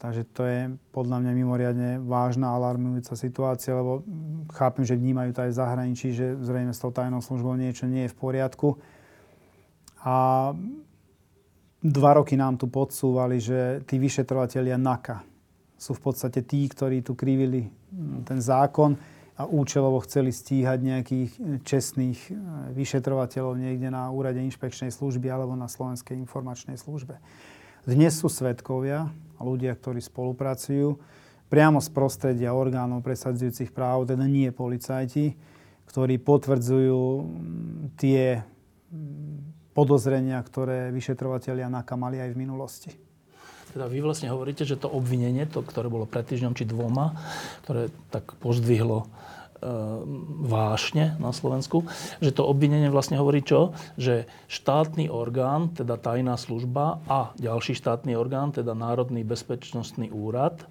Takže 0.00 0.24
to 0.32 0.42
je 0.48 0.60
podľa 0.96 1.20
mňa 1.20 1.32
mimoriadne 1.36 1.90
vážna, 2.00 2.56
alarmujúca 2.56 3.12
situácia, 3.20 3.76
lebo 3.76 4.00
chápem, 4.56 4.80
že 4.88 4.96
vnímajú 4.96 5.36
to 5.36 5.44
aj 5.44 5.50
v 5.52 5.58
zahraničí, 5.60 6.08
že 6.16 6.40
zrejme 6.40 6.72
s 6.72 6.80
tou 6.80 6.88
tajnou 6.88 7.20
službou 7.20 7.52
niečo 7.52 7.84
nie 7.84 8.08
je 8.08 8.12
v 8.12 8.16
poriadku. 8.16 8.80
A 10.00 10.16
dva 11.84 12.10
roky 12.16 12.32
nám 12.32 12.56
tu 12.56 12.72
podsúvali, 12.72 13.44
že 13.44 13.84
tí 13.84 14.00
vyšetrovateľia 14.00 14.80
NAKA 14.80 15.20
sú 15.76 15.92
v 15.92 16.00
podstate 16.00 16.48
tí, 16.48 16.64
ktorí 16.64 17.04
tu 17.04 17.12
krivili 17.12 17.68
ten 18.24 18.40
zákon 18.40 18.96
a 19.36 19.44
účelovo 19.44 20.00
chceli 20.04 20.32
stíhať 20.32 20.78
nejakých 20.80 21.30
čestných 21.60 22.20
vyšetrovateľov 22.72 23.56
niekde 23.56 23.92
na 23.92 24.08
úrade 24.08 24.40
inšpekčnej 24.40 24.88
služby 24.88 25.28
alebo 25.28 25.52
na 25.56 25.68
Slovenskej 25.68 26.16
informačnej 26.16 26.80
službe. 26.80 27.20
Dnes 27.88 28.12
sú 28.12 28.28
svetkovia, 28.28 29.08
ľudia, 29.40 29.72
ktorí 29.72 30.04
spolupracujú 30.04 31.00
priamo 31.48 31.80
z 31.80 31.88
prostredia 31.88 32.52
orgánov 32.52 33.00
presadzujúcich 33.00 33.72
práv, 33.72 34.04
teda 34.04 34.28
nie 34.28 34.52
policajti, 34.52 35.32
ktorí 35.88 36.20
potvrdzujú 36.20 37.02
tie 37.96 38.44
podozrenia, 39.72 40.36
ktoré 40.44 40.92
vyšetrovateľia 40.92 41.72
NAKA 41.72 41.94
mali 41.96 42.20
aj 42.20 42.30
v 42.36 42.40
minulosti. 42.44 42.90
Teda 43.72 43.88
vy 43.88 44.04
vlastne 44.04 44.28
hovoríte, 44.28 44.68
že 44.68 44.76
to 44.76 44.92
obvinenie, 44.92 45.48
to, 45.48 45.64
ktoré 45.64 45.88
bolo 45.88 46.04
pred 46.04 46.28
týždňom 46.28 46.52
či 46.52 46.68
dvoma, 46.68 47.16
ktoré 47.64 47.88
tak 48.12 48.36
pozdvihlo 48.44 49.08
vášne 50.40 51.20
na 51.20 51.30
Slovensku, 51.36 51.84
že 52.24 52.32
to 52.32 52.48
obvinenie 52.48 52.88
vlastne 52.88 53.20
hovorí 53.20 53.44
čo? 53.44 53.76
Že 54.00 54.24
štátny 54.48 55.12
orgán, 55.12 55.72
teda 55.76 56.00
tajná 56.00 56.40
služba 56.40 57.04
a 57.04 57.36
ďalší 57.36 57.76
štátny 57.76 58.16
orgán, 58.16 58.56
teda 58.56 58.72
Národný 58.72 59.20
bezpečnostný 59.22 60.08
úrad, 60.08 60.64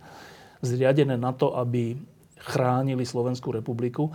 zriadené 0.66 1.16
na 1.16 1.32
to, 1.32 1.54
aby 1.56 1.96
chránili 2.40 3.06
Slovenskú 3.06 3.54
republiku, 3.54 4.12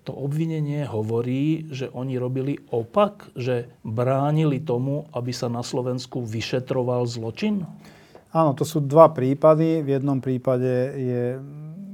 to 0.00 0.16
obvinenie 0.16 0.88
hovorí, 0.88 1.68
že 1.68 1.92
oni 1.92 2.16
robili 2.16 2.56
opak, 2.72 3.36
že 3.36 3.68
bránili 3.84 4.64
tomu, 4.64 5.04
aby 5.12 5.30
sa 5.30 5.52
na 5.52 5.60
Slovensku 5.60 6.24
vyšetroval 6.24 7.04
zločin? 7.04 7.68
Áno, 8.32 8.54
to 8.56 8.64
sú 8.64 8.80
dva 8.80 9.12
prípady. 9.12 9.82
V 9.84 9.98
jednom 10.00 10.22
prípade 10.22 10.72
je 10.96 11.22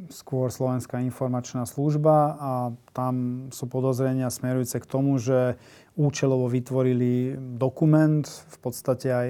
skôr 0.09 0.51
Slovenská 0.51 1.03
informačná 1.03 1.67
služba 1.69 2.37
a 2.39 2.51
tam 2.93 3.47
sú 3.53 3.71
podozrenia 3.71 4.33
smerujúce 4.33 4.83
k 4.83 4.87
tomu, 4.87 5.17
že 5.17 5.59
účelovo 5.97 6.47
vytvorili 6.53 7.37
dokument, 7.57 8.23
v 8.27 8.59
podstate 8.61 9.09
aj 9.09 9.29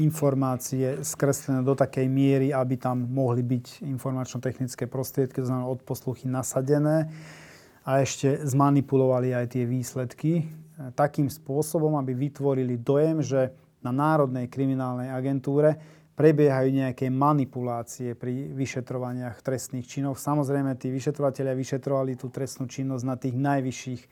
informácie 0.00 1.04
skreslené 1.04 1.60
do 1.60 1.76
takej 1.76 2.08
miery, 2.08 2.48
aby 2.56 2.80
tam 2.80 3.04
mohli 3.10 3.44
byť 3.44 3.84
informačno-technické 3.84 4.88
prostriedky, 4.88 5.44
to 5.44 5.48
znamená 5.48 5.68
odposluchy 5.68 6.24
nasadené 6.26 7.12
a 7.84 8.00
ešte 8.00 8.40
zmanipulovali 8.48 9.36
aj 9.36 9.46
tie 9.56 9.64
výsledky. 9.68 10.48
Takým 10.96 11.28
spôsobom, 11.28 11.96
aby 12.00 12.16
vytvorili 12.16 12.80
dojem, 12.80 13.20
že 13.20 13.52
na 13.84 13.92
Národnej 13.92 14.48
kriminálnej 14.48 15.12
agentúre 15.12 15.99
prebiehajú 16.20 16.68
nejaké 16.68 17.08
manipulácie 17.08 18.12
pri 18.12 18.52
vyšetrovaniach 18.52 19.40
trestných 19.40 19.88
činov. 19.88 20.20
Samozrejme, 20.20 20.76
tí 20.76 20.92
vyšetrovateľia 20.92 21.56
vyšetrovali 21.56 22.12
tú 22.20 22.28
trestnú 22.28 22.68
činnosť 22.68 23.04
na 23.08 23.16
tých 23.16 23.40
najvyšších 23.40 24.02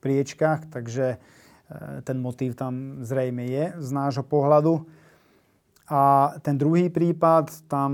priečkách, 0.00 0.72
takže 0.72 1.06
e, 1.12 1.16
ten 2.08 2.16
motív 2.24 2.56
tam 2.56 3.04
zrejme 3.04 3.44
je 3.44 3.64
z 3.84 3.90
nášho 3.92 4.24
pohľadu. 4.24 4.88
A 5.92 6.32
ten 6.40 6.56
druhý 6.56 6.88
prípad, 6.88 7.68
tam 7.68 7.92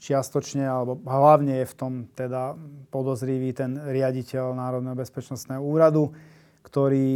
čiastočne, 0.00 0.64
alebo 0.64 0.96
hlavne 1.04 1.60
je 1.60 1.66
v 1.68 1.74
tom 1.76 1.92
teda 2.16 2.56
podozrivý 2.88 3.52
ten 3.52 3.76
riaditeľ 3.76 4.56
Národného 4.56 4.96
bezpečnostného 4.96 5.60
úradu, 5.60 6.16
ktorý 6.62 7.10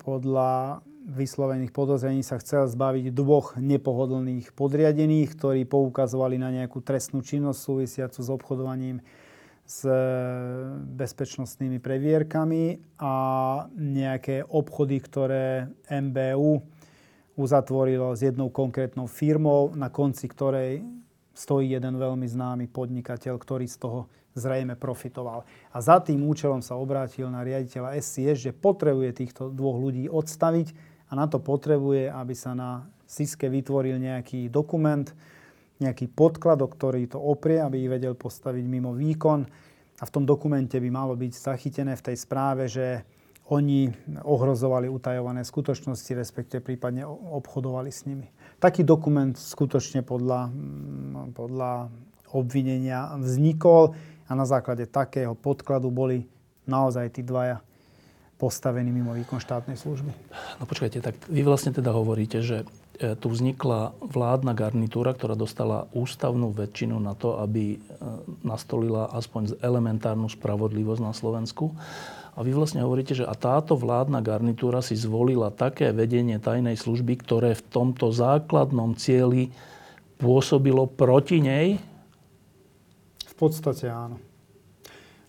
podľa 0.00 0.82
vyslovených 1.02 1.74
podozrení 1.74 2.22
sa 2.22 2.38
chcel 2.38 2.70
zbaviť 2.70 3.10
dvoch 3.10 3.58
nepohodlných 3.58 4.54
podriadených, 4.54 5.34
ktorí 5.34 5.66
poukazovali 5.66 6.38
na 6.38 6.54
nejakú 6.54 6.78
trestnú 6.78 7.26
činnosť 7.26 7.58
súvisiacu 7.58 8.18
s 8.22 8.28
obchodovaním 8.30 9.02
s 9.66 9.86
e, 9.86 9.94
bezpečnostnými 10.78 11.78
previerkami 11.82 12.78
a 13.02 13.14
nejaké 13.74 14.46
obchody, 14.46 14.98
ktoré 15.02 15.70
MBU 15.90 16.62
uzatvorilo 17.34 18.12
s 18.14 18.22
jednou 18.22 18.52
konkrétnou 18.52 19.08
firmou, 19.08 19.72
na 19.74 19.88
konci 19.88 20.28
ktorej 20.28 20.84
stojí 21.32 21.72
jeden 21.72 21.96
veľmi 21.96 22.28
známy 22.28 22.68
podnikateľ, 22.68 23.40
ktorý 23.40 23.66
z 23.68 23.76
toho 23.80 24.00
zrejme 24.32 24.76
profitoval. 24.76 25.44
A 25.72 25.78
za 25.80 26.00
tým 26.00 26.24
účelom 26.24 26.64
sa 26.64 26.76
obrátil 26.76 27.28
na 27.28 27.44
riaditeľa 27.44 27.96
SCS, 28.00 28.48
že 28.48 28.52
potrebuje 28.56 29.24
týchto 29.24 29.52
dvoch 29.52 29.76
ľudí 29.76 30.08
odstaviť 30.08 30.72
a 31.12 31.12
na 31.12 31.28
to 31.28 31.36
potrebuje, 31.40 32.08
aby 32.08 32.32
sa 32.32 32.56
na 32.56 32.88
SISKE 33.04 33.52
vytvoril 33.52 34.00
nejaký 34.00 34.48
dokument, 34.48 35.04
nejaký 35.84 36.08
podklad, 36.08 36.64
o 36.64 36.68
ktorý 36.68 37.12
to 37.12 37.20
oprie, 37.20 37.60
aby 37.60 37.84
ich 37.84 37.92
vedel 37.92 38.16
postaviť 38.16 38.64
mimo 38.64 38.96
výkon. 38.96 39.44
A 40.00 40.02
v 40.08 40.14
tom 40.14 40.24
dokumente 40.24 40.80
by 40.80 40.88
malo 40.88 41.12
byť 41.12 41.32
zachytené 41.36 41.92
v 41.94 42.06
tej 42.10 42.16
správe, 42.16 42.64
že 42.66 43.04
oni 43.52 43.92
ohrozovali 44.24 44.88
utajované 44.88 45.44
skutočnosti, 45.44 46.08
respektive 46.16 46.64
prípadne 46.64 47.04
obchodovali 47.06 47.90
s 47.92 48.08
nimi. 48.08 48.32
Taký 48.62 48.86
dokument 48.86 49.34
skutočne 49.34 50.06
podľa, 50.06 50.46
mm, 50.54 51.34
podľa 51.34 51.90
obvinenia 52.30 53.18
vznikol 53.18 53.98
a 54.30 54.32
na 54.38 54.46
základe 54.46 54.86
takého 54.86 55.34
podkladu 55.34 55.90
boli 55.90 56.30
naozaj 56.70 57.18
tí 57.18 57.26
dvaja 57.26 57.58
postavení 58.38 58.90
mimo 58.90 59.14
výkon 59.14 59.38
štátnej 59.38 59.78
služby. 59.78 60.10
No 60.58 60.64
počkajte, 60.66 60.98
tak 60.98 61.14
vy 61.30 61.46
vlastne 61.46 61.70
teda 61.70 61.94
hovoríte, 61.94 62.42
že 62.42 62.66
e, 62.98 63.14
tu 63.14 63.30
vznikla 63.30 63.94
vládna 64.02 64.54
garnitúra, 64.54 65.14
ktorá 65.14 65.38
dostala 65.38 65.86
ústavnú 65.94 66.50
väčšinu 66.50 66.98
na 66.98 67.14
to, 67.14 67.38
aby 67.38 67.78
e, 67.78 67.78
nastolila 68.42 69.14
aspoň 69.14 69.62
elementárnu 69.62 70.26
spravodlivosť 70.26 71.02
na 71.02 71.14
Slovensku. 71.14 71.70
A 72.32 72.40
vy 72.40 72.56
vlastne 72.56 72.80
hovoríte, 72.80 73.12
že 73.12 73.28
a 73.28 73.36
táto 73.36 73.76
vládna 73.76 74.24
garnitúra 74.24 74.80
si 74.80 74.96
zvolila 74.96 75.52
také 75.52 75.92
vedenie 75.92 76.40
tajnej 76.40 76.80
služby, 76.80 77.20
ktoré 77.20 77.52
v 77.52 77.66
tomto 77.68 78.08
základnom 78.08 78.96
cieli 78.96 79.52
pôsobilo 80.16 80.88
proti 80.88 81.44
nej? 81.44 81.76
V 83.28 83.34
podstate 83.36 83.92
áno. 83.92 84.16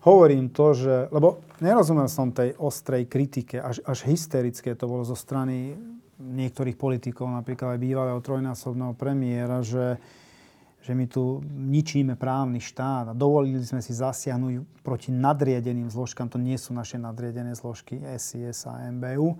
Hovorím 0.04 0.48
to, 0.48 0.72
že... 0.72 0.94
Lebo 1.12 1.44
nerozumel 1.60 2.08
som 2.08 2.32
tej 2.32 2.56
ostrej 2.56 3.08
kritike, 3.08 3.60
až, 3.60 3.84
až 3.84 4.08
hysterické 4.08 4.72
to 4.72 4.88
bolo 4.88 5.04
zo 5.04 5.16
strany 5.16 5.76
niektorých 6.20 6.76
politikov, 6.78 7.28
napríklad 7.28 7.76
aj 7.76 7.84
bývalého 7.84 8.20
trojnásobného 8.20 8.94
premiéra, 8.96 9.60
že, 9.60 9.98
že 10.84 10.92
my 10.92 11.08
tu 11.08 11.40
ničíme 11.48 12.12
právny 12.12 12.60
štát 12.60 13.08
a 13.08 13.16
dovolili 13.16 13.64
sme 13.64 13.80
si 13.80 13.96
zasiahnuť 13.96 14.84
proti 14.84 15.08
nadriedeným 15.08 15.88
zložkám. 15.88 16.28
To 16.28 16.36
nie 16.36 16.60
sú 16.60 16.76
naše 16.76 17.00
nadriedené 17.00 17.56
zložky 17.56 18.04
SIS 18.04 18.68
a 18.68 18.92
MBU. 18.92 19.32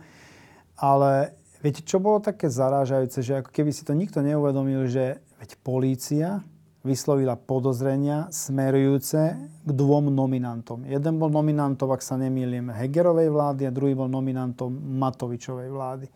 Ale 0.81 1.37
viete, 1.61 1.85
čo 1.85 2.01
bolo 2.01 2.25
také 2.25 2.49
zarážajúce, 2.49 3.21
že 3.21 3.45
ako 3.45 3.53
keby 3.53 3.77
si 3.77 3.85
to 3.85 3.93
nikto 3.93 4.25
neuvedomil, 4.25 4.89
že 4.89 5.21
veď 5.37 5.51
polícia 5.61 6.41
vyslovila 6.81 7.37
podozrenia 7.37 8.33
smerujúce 8.33 9.37
k 9.65 9.71
dvom 9.73 10.09
nominantom. 10.13 10.89
Jeden 10.89 11.21
bol 11.21 11.29
nominantom, 11.29 11.93
ak 11.93 12.01
sa 12.01 12.17
nemýlim, 12.17 12.73
Hegerovej 12.73 13.29
vlády 13.29 13.69
a 13.69 13.73
druhý 13.73 13.93
bol 13.93 14.09
nominantom 14.09 14.73
Matovičovej 14.73 15.69
vlády. 15.69 16.07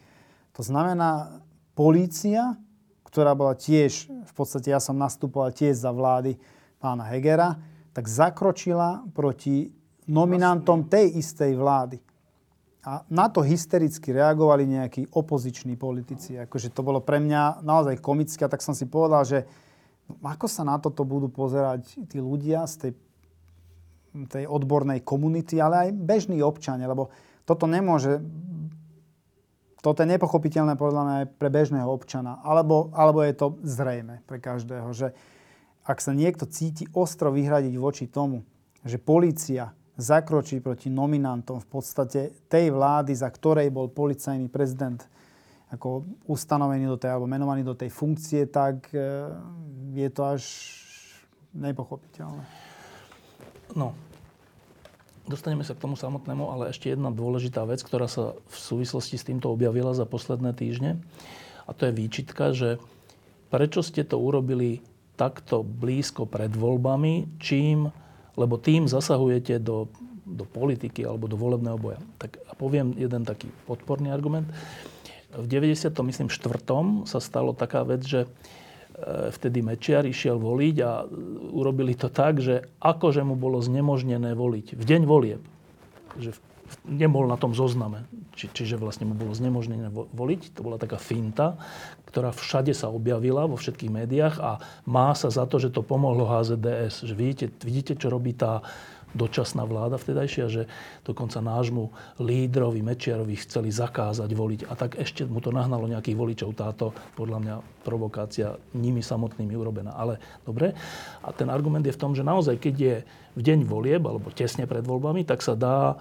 To 0.57 0.64
znamená, 0.64 1.41
polícia, 1.73 2.57
ktorá 3.09 3.33
bola 3.33 3.57
tiež 3.57 4.12
v 4.29 4.33
podstate 4.37 4.68
ja 4.68 4.79
som 4.79 5.01
nastupoval 5.01 5.57
tiež 5.57 5.81
za 5.81 5.88
vlády 5.88 6.37
pána 6.77 7.09
Hegera, 7.09 7.57
tak 7.97 8.05
zakročila 8.07 9.03
proti 9.16 9.73
nominantom 10.07 10.87
tej 10.87 11.18
istej 11.18 11.57
vlády. 11.57 11.99
A 12.87 13.05
na 13.11 13.29
to 13.29 13.42
hystericky 13.42 14.14
reagovali 14.14 14.64
nejakí 14.64 15.12
opoziční 15.12 15.75
politici. 15.77 16.38
Akože 16.38 16.73
to 16.73 16.81
bolo 16.87 17.03
pre 17.03 17.21
mňa 17.21 17.61
naozaj 17.61 18.01
komické, 18.01 18.47
a 18.47 18.53
tak 18.53 18.64
som 18.64 18.73
si 18.73 18.87
povedal, 18.87 19.27
že 19.27 19.38
ako 20.23 20.47
sa 20.49 20.64
na 20.64 20.81
toto 20.81 21.05
budú 21.05 21.29
pozerať 21.29 22.09
tí 22.09 22.16
ľudia 22.16 22.64
z 22.64 22.75
tej, 22.88 22.92
tej 24.31 24.44
odbornej 24.49 25.05
komunity, 25.05 25.61
ale 25.61 25.90
aj 25.90 25.99
bežní 26.01 26.40
občania, 26.40 26.88
lebo 26.88 27.12
toto 27.44 27.68
nemôže 27.68 28.23
toto 29.79 30.03
je 30.03 30.11
nepochopiteľné 30.11 30.75
podľa 30.75 31.03
mňa 31.05 31.14
aj 31.23 31.27
pre 31.38 31.49
bežného 31.55 31.87
občana. 31.87 32.43
Alebo, 32.43 32.91
alebo 32.95 33.23
je 33.23 33.35
to 33.35 33.47
zrejme 33.62 34.23
pre 34.27 34.43
každého, 34.43 34.91
že 34.91 35.14
ak 35.87 35.99
sa 36.03 36.12
niekto 36.12 36.45
cíti 36.45 36.85
ostro 36.93 37.31
vyhradiť 37.31 37.75
voči 37.79 38.11
tomu, 38.11 38.43
že 38.83 38.99
polícia 38.99 39.73
zakročí 39.99 40.62
proti 40.62 40.91
nominantom 40.91 41.59
v 41.59 41.69
podstate 41.69 42.21
tej 42.47 42.71
vlády, 42.71 43.14
za 43.19 43.27
ktorej 43.31 43.71
bol 43.75 43.91
policajný 43.91 44.47
prezident 44.47 45.03
ako 45.69 46.07
ustanovený 46.31 46.88
do 46.88 46.97
tej, 46.97 47.12
alebo 47.12 47.29
menovaný 47.29 47.61
do 47.67 47.77
tej 47.77 47.93
funkcie, 47.93 48.49
tak 48.49 48.88
e, 48.95 49.29
je 49.93 50.09
to 50.09 50.23
až 50.25 50.43
nepochopiteľné. 51.53 52.41
No, 53.77 53.93
dostaneme 55.29 55.62
sa 55.62 55.77
k 55.77 55.85
tomu 55.85 55.95
samotnému, 55.95 56.49
ale 56.49 56.73
ešte 56.73 56.91
jedna 56.91 57.12
dôležitá 57.12 57.62
vec, 57.69 57.85
ktorá 57.85 58.09
sa 58.09 58.35
v 58.49 58.57
súvislosti 58.57 59.21
s 59.21 59.29
týmto 59.29 59.53
objavila 59.53 59.93
za 59.93 60.09
posledné 60.09 60.57
týždne. 60.57 60.99
A 61.69 61.77
to 61.77 61.87
je 61.87 61.93
výčitka, 61.93 62.57
že 62.57 62.81
prečo 63.53 63.85
ste 63.85 64.03
to 64.03 64.17
urobili 64.17 64.81
takto 65.21 65.61
blízko 65.61 66.25
pred 66.25 66.49
voľbami, 66.51 67.38
čím, 67.43 67.93
lebo 68.38 68.57
tým 68.57 68.88
zasahujete 68.88 69.61
do, 69.61 69.91
do 70.25 70.49
politiky 70.49 71.05
alebo 71.05 71.29
do 71.29 71.37
volebného 71.37 71.77
boja. 71.77 72.01
Tak 72.17 72.38
a 72.49 72.53
poviem 72.57 72.97
jeden 72.97 73.27
taký 73.29 73.51
podporný 73.69 74.09
argument. 74.14 74.49
V 75.35 75.45
90. 75.45 75.93
myslím 75.93 76.29
4. 76.33 77.05
sa 77.05 77.19
stalo 77.21 77.53
taká 77.53 77.85
vec, 77.85 78.01
že 78.07 78.25
vtedy 79.07 79.63
Mečiar 79.63 80.03
išiel 80.05 80.39
voliť 80.43 80.77
a 80.83 81.07
urobili 81.55 81.95
to 81.95 82.11
tak, 82.11 82.43
že 82.43 82.67
akože 82.83 83.23
mu 83.23 83.39
bolo 83.39 83.63
znemožnené 83.63 84.35
voliť 84.35 84.75
v 84.75 84.83
deň 84.83 85.03
volieb, 85.07 85.43
že 86.19 86.35
nebol 86.85 87.25
na 87.25 87.41
tom 87.41 87.57
zozname, 87.57 88.05
či, 88.37 88.51
čiže 88.53 88.77
vlastne 88.77 89.09
mu 89.09 89.17
bolo 89.17 89.33
znemožnené 89.33 89.89
voliť. 89.93 90.53
To 90.59 90.61
bola 90.67 90.77
taká 90.77 91.01
finta, 91.01 91.57
ktorá 92.11 92.33
všade 92.33 92.77
sa 92.77 92.93
objavila 92.93 93.49
vo 93.49 93.57
všetkých 93.57 93.93
médiách 93.93 94.37
a 94.41 94.61
má 94.85 95.13
sa 95.17 95.33
za 95.33 95.49
to, 95.49 95.57
že 95.57 95.73
to 95.73 95.81
pomohlo 95.81 96.29
HZDS. 96.29 97.09
Že 97.09 97.15
vidíte, 97.17 97.47
vidíte 97.65 97.93
čo 97.97 98.13
robí 98.13 98.37
tá 98.37 98.61
dočasná 99.16 99.64
vláda 99.64 99.97
vtedajšia, 99.97 100.47
že 100.53 100.62
dokonca 101.05 101.40
nášmu 101.40 101.88
lídrovi 102.21 102.85
Mečiarovi 102.85 103.40
chceli 103.40 103.73
zakázať 103.73 104.29
voliť. 104.29 104.61
A 104.68 104.73
tak 104.77 105.01
ešte 105.01 105.25
mu 105.25 105.40
to 105.40 105.49
nahnalo 105.49 105.88
nejakých 105.88 106.18
voličov. 106.18 106.53
Táto, 106.53 106.92
podľa 107.16 107.38
mňa, 107.40 107.55
provokácia 107.85 108.61
nimi 108.77 109.01
samotnými 109.01 109.57
urobená. 109.57 109.97
Ale 109.97 110.21
dobre. 110.44 110.77
A 111.25 111.33
ten 111.33 111.49
argument 111.49 111.85
je 111.85 111.97
v 111.97 112.01
tom, 112.01 112.12
že 112.12 112.27
naozaj, 112.27 112.61
keď 112.61 112.75
je 112.77 112.97
v 113.38 113.40
deň 113.40 113.64
volieb, 113.64 114.03
alebo 114.05 114.29
tesne 114.35 114.68
pred 114.68 114.85
voľbami, 114.85 115.25
tak 115.25 115.40
sa 115.40 115.57
dá 115.57 115.97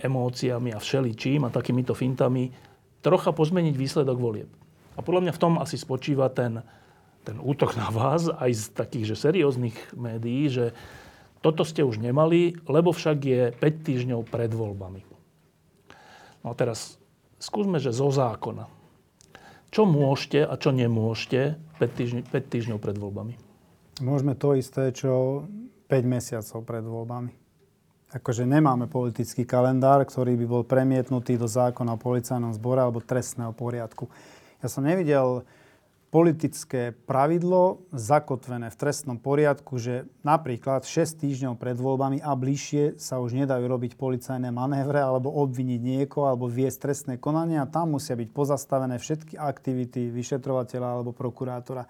emóciami 0.00 0.76
a 0.76 0.78
všeličím 0.80 1.48
a 1.48 1.52
takýmito 1.52 1.96
fintami 1.96 2.52
trocha 3.00 3.32
pozmeniť 3.32 3.74
výsledok 3.76 4.18
volieb. 4.18 4.50
A 4.96 5.04
podľa 5.04 5.28
mňa 5.28 5.32
v 5.36 5.42
tom 5.42 5.54
asi 5.60 5.76
spočíva 5.76 6.32
ten, 6.32 6.64
ten 7.24 7.36
útok 7.36 7.76
na 7.76 7.92
vás 7.92 8.28
aj 8.32 8.50
z 8.52 8.64
takých 8.72 9.04
že 9.12 9.16
serióznych 9.28 9.76
médií, 9.92 10.48
že 10.48 10.72
toto 11.46 11.62
ste 11.62 11.86
už 11.86 12.02
nemali, 12.02 12.58
lebo 12.66 12.90
však 12.90 13.18
je 13.22 13.42
5 13.54 13.86
týždňov 13.86 14.26
pred 14.26 14.50
voľbami. 14.50 15.06
No 16.42 16.50
a 16.50 16.54
teraz 16.58 16.98
skúsme, 17.38 17.78
že 17.78 17.94
zo 17.94 18.10
zákona. 18.10 18.66
Čo 19.70 19.86
môžete 19.86 20.42
a 20.42 20.58
čo 20.58 20.74
nemôžete 20.74 21.54
5 21.78 21.86
týždňov, 21.86 22.22
5 22.34 22.50
týždňov 22.50 22.78
pred 22.82 22.98
voľbami? 22.98 23.34
Môžeme 24.02 24.34
to 24.34 24.58
isté, 24.58 24.90
čo 24.90 25.46
5 25.86 26.02
mesiacov 26.02 26.66
pred 26.66 26.82
voľbami. 26.82 27.30
Akože 28.10 28.42
nemáme 28.42 28.90
politický 28.90 29.46
kalendár, 29.46 30.02
ktorý 30.02 30.34
by 30.34 30.46
bol 30.50 30.62
premietnutý 30.66 31.38
do 31.38 31.46
zákona 31.46 31.94
o 31.94 32.02
policajnom 32.02 32.58
zbore 32.58 32.82
alebo 32.82 32.98
trestného 32.98 33.54
poriadku. 33.54 34.10
Ja 34.58 34.66
som 34.66 34.82
nevidel 34.82 35.46
politické 36.16 36.96
pravidlo 36.96 37.84
zakotvené 37.92 38.72
v 38.72 38.80
trestnom 38.80 39.20
poriadku, 39.20 39.76
že 39.76 40.08
napríklad 40.24 40.88
6 40.88 41.20
týždňov 41.20 41.60
pred 41.60 41.76
voľbami 41.76 42.24
a 42.24 42.32
bližšie 42.32 42.96
sa 42.96 43.20
už 43.20 43.36
nedajú 43.36 43.60
robiť 43.68 44.00
policajné 44.00 44.48
manévre 44.48 44.96
alebo 44.96 45.28
obviniť 45.28 45.76
niekoho 45.76 46.32
alebo 46.32 46.48
viesť 46.48 46.88
trestné 46.88 47.14
konanie 47.20 47.60
a 47.60 47.68
tam 47.68 48.00
musia 48.00 48.16
byť 48.16 48.32
pozastavené 48.32 48.96
všetky 48.96 49.36
aktivity 49.36 50.08
vyšetrovateľa 50.08 50.88
alebo 50.88 51.12
prokurátora. 51.12 51.84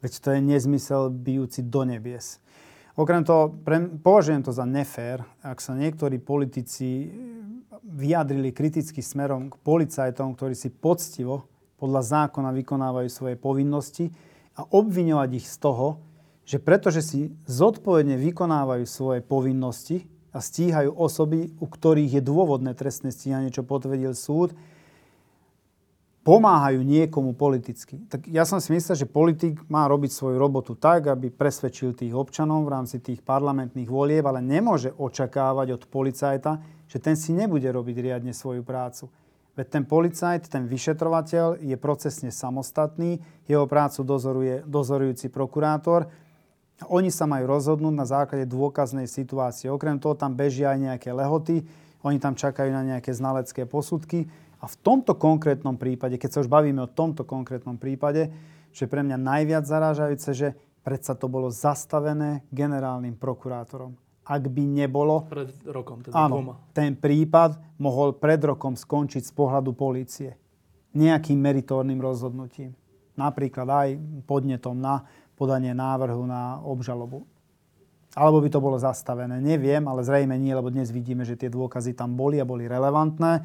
Veď 0.00 0.12
to 0.24 0.28
je 0.32 0.40
nezmysel 0.40 1.12
bijúci 1.12 1.60
do 1.60 1.84
nebies. 1.84 2.40
Okrem 2.96 3.28
toho, 3.28 3.52
pre, 3.60 3.92
považujem 4.00 4.40
to 4.40 4.56
za 4.56 4.64
nefér, 4.64 5.20
ak 5.44 5.60
sa 5.60 5.76
niektorí 5.76 6.16
politici 6.16 7.12
vyjadrili 7.84 8.56
kriticky 8.56 9.04
smerom 9.04 9.52
k 9.52 9.60
policajtom, 9.60 10.32
ktorí 10.32 10.56
si 10.56 10.72
poctivo 10.72 11.44
podľa 11.76 12.02
zákona 12.28 12.52
vykonávajú 12.56 13.08
svoje 13.08 13.36
povinnosti 13.36 14.12
a 14.56 14.64
obviňovať 14.64 15.30
ich 15.36 15.46
z 15.46 15.56
toho, 15.60 16.00
že 16.46 16.62
pretože 16.62 17.02
si 17.02 17.20
zodpovedne 17.44 18.16
vykonávajú 18.16 18.84
svoje 18.86 19.20
povinnosti 19.20 20.06
a 20.30 20.38
stíhajú 20.38 20.94
osoby, 20.94 21.52
u 21.58 21.66
ktorých 21.66 22.20
je 22.20 22.22
dôvodné 22.22 22.72
trestné 22.76 23.10
stíhanie, 23.10 23.50
čo 23.50 23.66
potvrdil 23.66 24.14
súd, 24.14 24.54
pomáhajú 26.26 26.82
niekomu 26.82 27.38
politicky. 27.38 28.02
Tak 28.10 28.26
ja 28.26 28.42
som 28.42 28.58
si 28.58 28.74
myslel, 28.74 28.98
že 28.98 29.06
politik 29.06 29.62
má 29.70 29.86
robiť 29.86 30.10
svoju 30.10 30.36
robotu 30.42 30.74
tak, 30.74 31.06
aby 31.06 31.30
presvedčil 31.30 31.94
tých 31.94 32.10
občanov 32.10 32.66
v 32.66 32.72
rámci 32.74 32.98
tých 32.98 33.22
parlamentných 33.22 33.86
volieb, 33.86 34.26
ale 34.26 34.42
nemôže 34.42 34.90
očakávať 34.90 35.78
od 35.78 35.82
policajta, 35.86 36.58
že 36.90 36.98
ten 36.98 37.14
si 37.14 37.30
nebude 37.30 37.70
robiť 37.70 37.96
riadne 38.02 38.34
svoju 38.34 38.66
prácu. 38.66 39.06
Veď 39.56 39.66
ten 39.72 39.84
policajt, 39.88 40.52
ten 40.52 40.68
vyšetrovateľ 40.68 41.64
je 41.64 41.76
procesne 41.80 42.28
samostatný, 42.28 43.24
jeho 43.48 43.64
prácu 43.64 44.04
dozoruje 44.04 44.54
dozorujúci 44.68 45.32
prokurátor. 45.32 46.12
Oni 46.92 47.08
sa 47.08 47.24
majú 47.24 47.48
rozhodnúť 47.48 47.94
na 47.96 48.04
základe 48.04 48.44
dôkaznej 48.44 49.08
situácie. 49.08 49.72
Okrem 49.72 49.96
toho 49.96 50.12
tam 50.12 50.36
bežia 50.36 50.76
aj 50.76 50.78
nejaké 50.92 51.08
lehoty, 51.08 51.64
oni 52.04 52.20
tam 52.20 52.36
čakajú 52.36 52.68
na 52.68 52.84
nejaké 52.84 53.16
znalecké 53.16 53.64
posudky. 53.64 54.28
A 54.60 54.68
v 54.68 54.76
tomto 54.84 55.16
konkrétnom 55.16 55.80
prípade, 55.80 56.20
keď 56.20 56.36
sa 56.36 56.42
už 56.44 56.52
bavíme 56.52 56.84
o 56.84 56.92
tomto 56.92 57.24
konkrétnom 57.24 57.80
prípade, 57.80 58.28
že 58.76 58.84
pre 58.84 59.00
mňa 59.00 59.16
najviac 59.16 59.64
zarážajúce, 59.64 60.30
že 60.36 60.48
predsa 60.84 61.16
to 61.16 61.32
bolo 61.32 61.48
zastavené 61.48 62.44
generálnym 62.52 63.16
prokurátorom 63.16 63.96
ak 64.26 64.42
by 64.50 64.64
nebolo... 64.66 65.22
Pred 65.30 65.70
rokom, 65.70 66.02
teda 66.02 66.18
áno, 66.18 66.42
dvoma. 66.42 66.54
ten 66.74 66.98
prípad 66.98 67.78
mohol 67.78 68.18
pred 68.18 68.42
rokom 68.42 68.74
skončiť 68.74 69.22
z 69.22 69.32
pohľadu 69.32 69.70
polície. 69.70 70.34
Nejakým 70.98 71.38
meritorným 71.38 72.02
rozhodnutím. 72.02 72.74
Napríklad 73.14 73.68
aj 73.70 73.88
podnetom 74.26 74.74
na 74.74 75.06
podanie 75.38 75.70
návrhu 75.70 76.26
na 76.26 76.58
obžalobu. 76.66 77.22
Alebo 78.16 78.40
by 78.40 78.48
to 78.48 78.64
bolo 78.64 78.80
zastavené. 78.80 79.38
Neviem, 79.38 79.84
ale 79.86 80.00
zrejme 80.00 80.34
nie, 80.40 80.56
lebo 80.56 80.72
dnes 80.72 80.88
vidíme, 80.88 81.22
že 81.22 81.36
tie 81.36 81.52
dôkazy 81.52 81.92
tam 81.92 82.16
boli 82.16 82.40
a 82.40 82.48
boli 82.48 82.64
relevantné. 82.64 83.44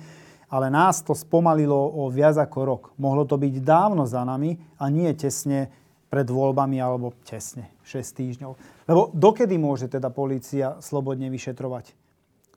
Ale 0.52 0.67
nás 0.72 1.04
to 1.04 1.12
spomalilo 1.12 1.76
o 1.76 2.08
viac 2.08 2.39
ako 2.39 2.60
rok. 2.63 2.84
Mohlo 2.96 3.28
to 3.28 3.36
byť 3.36 3.54
dávno 3.63 4.08
za 4.08 4.24
nami 4.24 4.60
a 4.80 4.88
nie 4.88 5.12
tesne 5.15 5.72
pred 6.12 6.28
voľbami 6.28 6.76
alebo 6.84 7.15
tesne 7.24 7.71
6 7.88 8.19
týždňov. 8.19 8.52
Lebo 8.91 9.15
dokedy 9.15 9.56
môže 9.56 9.88
teda 9.88 10.12
polícia 10.12 10.76
slobodne 10.84 11.32
vyšetrovať? 11.32 11.95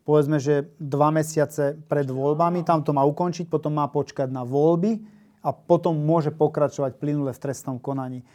Povedzme, 0.03 0.43
že 0.43 0.75
dva 0.83 1.15
mesiace 1.15 1.79
pred 1.87 2.05
voľbami, 2.11 2.67
tam 2.67 2.83
to 2.83 2.91
má 2.91 3.07
ukončiť, 3.07 3.47
potom 3.47 3.79
má 3.79 3.87
počkať 3.87 4.29
na 4.29 4.43
voľby 4.43 5.01
a 5.47 5.55
potom 5.55 5.97
môže 5.97 6.35
pokračovať 6.35 6.99
plynule 6.99 7.31
v 7.33 7.41
trestnom 7.41 7.79
konaní. 7.79 8.27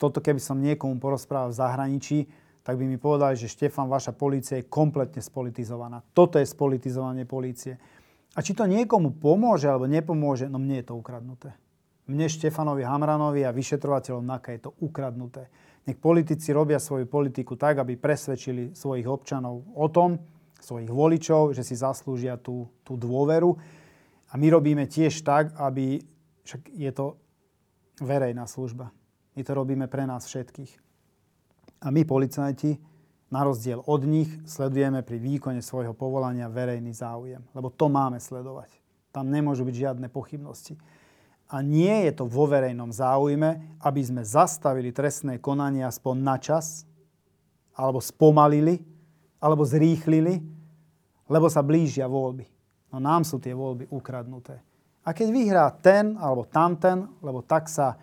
Toto 0.00 0.18
keby 0.24 0.40
som 0.40 0.58
niekomu 0.58 0.96
porozprával 0.98 1.52
v 1.52 1.58
zahraničí, 1.60 2.18
tak 2.64 2.80
by 2.80 2.84
mi 2.88 2.98
povedali, 2.98 3.36
že 3.36 3.52
Štefan, 3.52 3.86
vaša 3.86 4.16
polícia 4.16 4.58
je 4.58 4.66
kompletne 4.66 5.20
spolitizovaná. 5.22 6.02
Toto 6.16 6.40
je 6.40 6.46
spolitizovanie 6.46 7.28
polície. 7.28 7.78
A 8.36 8.44
či 8.44 8.54
to 8.54 8.64
niekomu 8.64 9.12
pomôže 9.18 9.66
alebo 9.66 9.90
nepomôže, 9.90 10.46
no 10.46 10.62
mne 10.62 10.82
je 10.82 10.86
to 10.86 10.94
ukradnuté. 10.94 11.54
Mne, 12.08 12.24
Štefanovi 12.24 12.88
Hamranovi 12.88 13.44
a 13.44 13.52
vyšetrovateľom 13.52 14.24
NAKA 14.24 14.50
je 14.56 14.60
to 14.64 14.72
ukradnuté. 14.80 15.52
Nech 15.84 16.00
politici 16.00 16.52
robia 16.56 16.80
svoju 16.80 17.04
politiku 17.04 17.56
tak, 17.56 17.84
aby 17.84 18.00
presvedčili 18.00 18.72
svojich 18.72 19.04
občanov 19.04 19.64
o 19.76 19.86
tom, 19.92 20.16
svojich 20.56 20.88
voličov, 20.88 21.52
že 21.52 21.64
si 21.64 21.76
zaslúžia 21.76 22.40
tú, 22.40 22.68
tú 22.80 22.96
dôveru. 22.96 23.56
A 24.28 24.36
my 24.36 24.46
robíme 24.52 24.84
tiež 24.88 25.20
tak, 25.24 25.52
aby, 25.60 26.00
však 26.44 26.62
je 26.72 26.90
to 26.92 27.16
verejná 28.00 28.44
služba. 28.48 28.92
My 29.36 29.40
to 29.44 29.52
robíme 29.54 29.86
pre 29.86 30.04
nás 30.08 30.26
všetkých. 30.26 30.72
A 31.84 31.94
my, 31.94 32.02
policajti, 32.08 32.76
na 33.28 33.44
rozdiel 33.44 33.84
od 33.84 34.02
nich, 34.08 34.28
sledujeme 34.48 35.04
pri 35.04 35.20
výkone 35.20 35.60
svojho 35.60 35.92
povolania 35.92 36.48
verejný 36.48 36.96
záujem. 36.96 37.44
Lebo 37.52 37.68
to 37.68 37.92
máme 37.92 38.16
sledovať. 38.16 38.72
Tam 39.12 39.28
nemôžu 39.28 39.68
byť 39.68 39.76
žiadne 39.76 40.08
pochybnosti. 40.08 40.80
A 41.48 41.64
nie 41.64 42.04
je 42.04 42.12
to 42.12 42.28
vo 42.28 42.44
verejnom 42.44 42.92
záujme, 42.92 43.80
aby 43.80 44.00
sme 44.04 44.20
zastavili 44.20 44.92
trestné 44.92 45.40
konanie 45.40 45.80
aspoň 45.80 46.16
na 46.20 46.36
čas, 46.36 46.84
alebo 47.72 48.04
spomalili, 48.04 48.84
alebo 49.40 49.64
zrýchlili, 49.64 50.44
lebo 51.30 51.46
sa 51.48 51.64
blížia 51.64 52.04
voľby. 52.10 52.44
No 52.92 53.00
nám 53.00 53.24
sú 53.24 53.40
tie 53.40 53.56
voľby 53.56 53.88
ukradnuté. 53.88 54.60
A 55.08 55.16
keď 55.16 55.28
vyhrá 55.32 55.66
ten 55.72 56.20
alebo 56.20 56.44
tamten, 56.44 57.08
lebo 57.24 57.40
tak 57.40 57.72
sa 57.72 57.96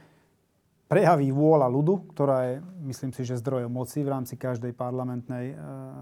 prejaví 0.89 1.29
vôľa 1.29 1.69
ľudu, 1.69 2.13
ktorá 2.13 2.37
je, 2.49 2.55
myslím 2.89 3.11
si, 3.13 3.21
že 3.25 3.41
zdrojom 3.41 3.69
moci 3.69 4.01
v 4.01 4.09
rámci 4.13 4.37
každej 4.37 4.73
parlamentnej 4.73 5.53
e, 5.53 5.55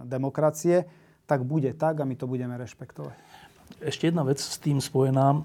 demokracie, 0.08 0.88
tak 1.24 1.48
bude 1.48 1.72
tak 1.76 2.04
a 2.04 2.08
my 2.08 2.16
to 2.16 2.28
budeme 2.28 2.56
rešpektovať. 2.56 3.16
Ešte 3.80 4.12
jedna 4.12 4.28
vec 4.28 4.44
s 4.44 4.60
tým 4.60 4.84
spojená 4.84 5.44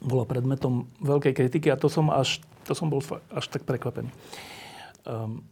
bola 0.00 0.24
predmetom 0.24 0.88
veľkej 1.04 1.32
kritiky 1.36 1.68
a 1.68 1.76
to 1.76 1.92
som, 1.92 2.08
až, 2.08 2.40
to 2.64 2.72
som 2.72 2.88
bol 2.88 3.04
až 3.32 3.44
tak 3.52 3.68
prekvapený. 3.68 4.08
Um, 5.04 5.44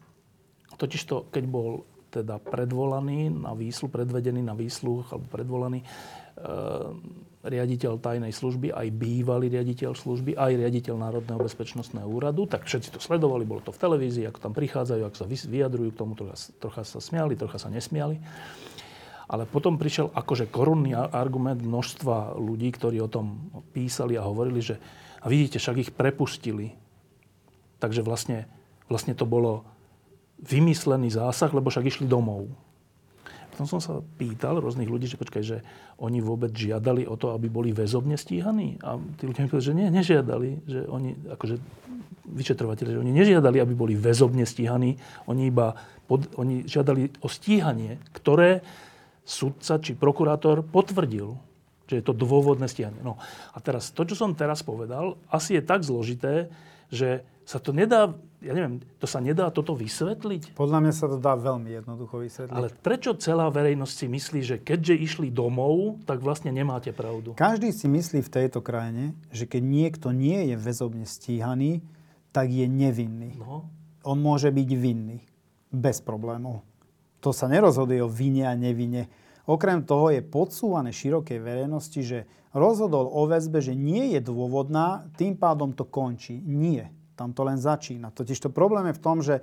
totižto, 0.76 1.28
keď 1.32 1.44
bol 1.48 1.84
teda 2.08 2.40
predvolaný 2.40 3.28
na 3.28 3.52
výsluh, 3.52 3.92
predvedený 3.92 4.40
na 4.40 4.56
výsluh 4.56 5.04
alebo 5.12 5.28
predvolaný 5.28 5.84
e, 5.84 5.86
riaditeľ 7.44 8.00
tajnej 8.00 8.32
služby, 8.32 8.72
aj 8.72 8.88
bývalý 8.96 9.52
riaditeľ 9.52 9.92
služby, 9.92 10.32
aj 10.34 10.56
riaditeľ 10.56 10.94
Národného 10.96 11.36
bezpečnostného 11.36 12.08
úradu, 12.08 12.48
tak 12.48 12.64
všetci 12.64 12.96
to 12.96 13.00
sledovali, 13.00 13.44
bolo 13.44 13.60
to 13.60 13.76
v 13.76 13.82
televízii, 13.84 14.24
ako 14.24 14.40
tam 14.40 14.52
prichádzajú, 14.56 15.02
ako 15.04 15.16
sa 15.16 15.26
vyjadrujú 15.28 15.90
k 15.92 16.00
tomu, 16.00 16.16
trocha, 16.16 16.36
trocha 16.56 16.82
sa 16.82 16.98
smiali, 16.98 17.36
trocha 17.36 17.60
sa 17.60 17.68
nesmiali. 17.68 18.16
Ale 19.28 19.44
potom 19.44 19.76
prišiel 19.76 20.08
akože 20.08 20.48
korunný 20.48 20.96
argument 20.96 21.60
množstva 21.60 22.40
ľudí, 22.40 22.72
ktorí 22.72 22.96
o 23.04 23.12
tom 23.12 23.52
písali 23.76 24.16
a 24.16 24.24
hovorili, 24.24 24.64
že 24.64 24.80
a 25.18 25.26
vidíte, 25.26 25.60
však 25.60 25.76
ich 25.82 25.90
prepustili. 25.92 26.72
Takže 27.78 28.02
vlastne, 28.02 28.46
vlastne 28.88 29.12
to 29.12 29.26
bolo 29.26 29.66
vymyslený 30.38 31.10
zásah, 31.10 31.50
lebo 31.50 31.70
však 31.70 31.90
išli 31.90 32.06
domov. 32.06 32.48
Potom 33.50 33.66
som 33.66 33.80
sa 33.82 33.98
pýtal 34.14 34.62
rôznych 34.62 34.86
ľudí, 34.86 35.10
že 35.10 35.18
počkaj, 35.18 35.42
že 35.42 35.66
oni 35.98 36.22
vôbec 36.22 36.54
žiadali 36.54 37.10
o 37.10 37.18
to, 37.18 37.34
aby 37.34 37.50
boli 37.50 37.74
väzobne 37.74 38.14
stíhaní. 38.14 38.78
A 38.86 39.02
tí 39.18 39.26
ľudia 39.26 39.42
mi 39.42 39.50
povedali, 39.50 39.70
že 39.74 39.74
nie, 39.74 39.88
nežiadali. 39.90 40.50
Že 40.62 40.80
oni, 40.86 41.10
akože 41.34 41.54
vyšetrovateľe, 42.28 42.94
že 42.94 43.02
oni 43.02 43.10
nežiadali, 43.10 43.58
aby 43.58 43.74
boli 43.74 43.98
väzobne 43.98 44.46
stíhaní. 44.46 44.94
Oni 45.26 45.50
iba 45.50 45.74
pod, 46.06 46.30
oni 46.38 46.70
žiadali 46.70 47.18
o 47.18 47.26
stíhanie, 47.26 47.98
ktoré 48.14 48.62
sudca 49.28 49.76
či 49.76 49.92
prokurátor 49.92 50.64
potvrdil, 50.64 51.36
že 51.84 52.00
je 52.00 52.04
to 52.04 52.16
dôvodné 52.16 52.64
stíhanie. 52.64 53.04
No 53.04 53.20
a 53.52 53.58
teraz 53.60 53.92
to, 53.92 54.08
čo 54.08 54.16
som 54.16 54.32
teraz 54.32 54.64
povedal, 54.64 55.20
asi 55.28 55.60
je 55.60 55.62
tak 55.64 55.84
zložité, 55.84 56.48
že 56.88 57.20
sa 57.48 57.56
to 57.56 57.72
nedá, 57.72 58.12
ja 58.44 58.52
neviem, 58.52 58.84
to 59.00 59.08
sa 59.08 59.24
nedá 59.24 59.48
toto 59.48 59.72
vysvetliť? 59.72 60.52
Podľa 60.52 60.78
mňa 60.84 60.92
sa 60.92 61.08
to 61.08 61.16
dá 61.16 61.32
veľmi 61.32 61.80
jednoducho 61.80 62.20
vysvetliť. 62.20 62.52
Ale 62.52 62.68
prečo 62.68 63.16
celá 63.16 63.48
verejnosť 63.48 63.94
si 63.96 64.06
myslí, 64.08 64.40
že 64.44 64.56
keďže 64.60 64.94
išli 65.00 65.28
domov, 65.32 65.96
tak 66.04 66.20
vlastne 66.20 66.52
nemáte 66.52 66.92
pravdu? 66.92 67.32
Každý 67.40 67.72
si 67.72 67.88
myslí 67.88 68.20
v 68.20 68.32
tejto 68.32 68.60
krajine, 68.60 69.16
že 69.32 69.48
keď 69.48 69.64
niekto 69.64 70.12
nie 70.12 70.52
je 70.52 70.56
väzobne 70.60 71.08
stíhaný, 71.08 71.80
tak 72.36 72.52
je 72.52 72.68
nevinný. 72.68 73.40
No. 73.40 73.64
On 74.04 74.20
môže 74.20 74.52
byť 74.52 74.68
vinný. 74.76 75.24
Bez 75.72 76.04
problémov. 76.04 76.67
To 77.20 77.34
sa 77.34 77.50
nerozhoduje 77.50 77.98
o 78.02 78.10
vine 78.10 78.46
a 78.46 78.54
nevine. 78.54 79.10
Okrem 79.48 79.82
toho 79.82 80.12
je 80.12 80.20
podsúvané 80.20 80.92
širokej 80.92 81.40
verejnosti, 81.40 82.00
že 82.04 82.18
rozhodol 82.52 83.08
o 83.08 83.24
väzbe, 83.24 83.64
že 83.64 83.72
nie 83.72 84.14
je 84.16 84.20
dôvodná, 84.20 85.08
tým 85.16 85.34
pádom 85.34 85.72
to 85.72 85.88
končí. 85.88 86.36
Nie. 86.44 86.92
Tam 87.18 87.34
to 87.34 87.42
len 87.42 87.58
začína. 87.58 88.14
Totiž 88.14 88.38
to 88.38 88.50
problém 88.52 88.92
je 88.92 88.98
v 88.98 89.02
tom, 89.02 89.18
že 89.24 89.42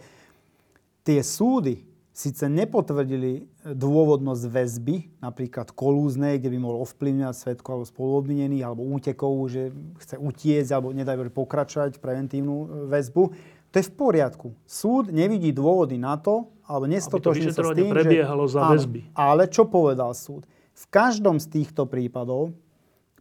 tie 1.03 1.19
súdy 1.19 1.83
síce 2.15 2.47
nepotvrdili 2.47 3.51
dôvodnosť 3.67 4.43
väzby, 4.47 4.95
napríklad 5.19 5.75
kolúznej, 5.75 6.39
kde 6.39 6.55
by 6.55 6.57
mohol 6.63 6.88
ovplyvňovať 6.88 7.35
svetku 7.35 7.67
alebo 7.67 7.83
spoluobvinených, 7.83 8.63
alebo 8.63 8.88
útekov, 8.88 9.51
že 9.51 9.75
chce 9.99 10.15
utiecť 10.15 10.71
alebo 10.71 10.95
nedaj 10.95 11.19
pokračovať 11.35 11.99
preventívnu 11.99 12.55
e, 12.55 12.65
väzbu. 12.88 13.23
To 13.67 13.75
je 13.75 13.83
v 13.83 13.93
poriadku. 13.99 14.55
Súd 14.63 15.11
nevidí 15.11 15.51
dôvody 15.51 15.99
na 15.99 16.15
to, 16.15 16.55
alebo 16.65 16.86
nestotožní 16.89 17.54
sa 17.54 17.62
s 17.62 17.78
tým, 17.78 17.93
prebiehalo 17.93 18.49
že... 18.49 18.58
za 18.58 18.62
väzby. 18.73 19.01
Ale 19.13 19.45
čo 19.49 19.69
povedal 19.69 20.13
súd? 20.17 20.49
V 20.75 20.86
každom 20.91 21.39
z 21.39 21.47
týchto 21.47 21.88
prípadov 21.88 22.51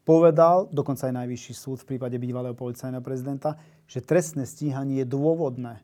povedal, 0.05 0.69
dokonca 0.73 1.09
aj 1.09 1.25
najvyšší 1.25 1.53
súd 1.55 1.79
v 1.85 1.97
prípade 1.97 2.17
bývalého 2.21 2.57
policajného 2.57 3.05
prezidenta, 3.05 3.57
že 3.89 4.05
trestné 4.05 4.45
stíhanie 4.45 5.05
je 5.05 5.07
dôvodné. 5.09 5.81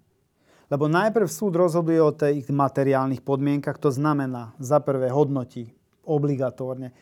Lebo 0.71 0.87
najprv 0.87 1.27
súd 1.27 1.59
rozhoduje 1.59 1.99
o 1.99 2.15
tých 2.15 2.47
materiálnych 2.47 3.27
podmienkach, 3.27 3.81
to 3.81 3.91
znamená, 3.91 4.55
za 4.63 4.79
prvé 4.79 5.11
hodnotí 5.11 5.75
obligatórne, 6.07 6.95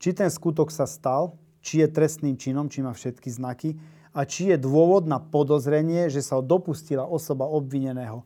či 0.00 0.16
ten 0.16 0.32
skutok 0.32 0.72
sa 0.72 0.88
stal, 0.88 1.36
či 1.60 1.84
je 1.84 1.92
trestným 1.92 2.40
činom, 2.40 2.72
či 2.72 2.80
má 2.80 2.96
všetky 2.96 3.28
znaky 3.28 3.76
a 4.16 4.24
či 4.24 4.48
je 4.48 4.56
dôvod 4.56 5.04
na 5.04 5.20
podozrenie, 5.20 6.08
že 6.08 6.24
sa 6.24 6.40
dopustila 6.40 7.04
osoba 7.04 7.44
obvineného 7.44 8.24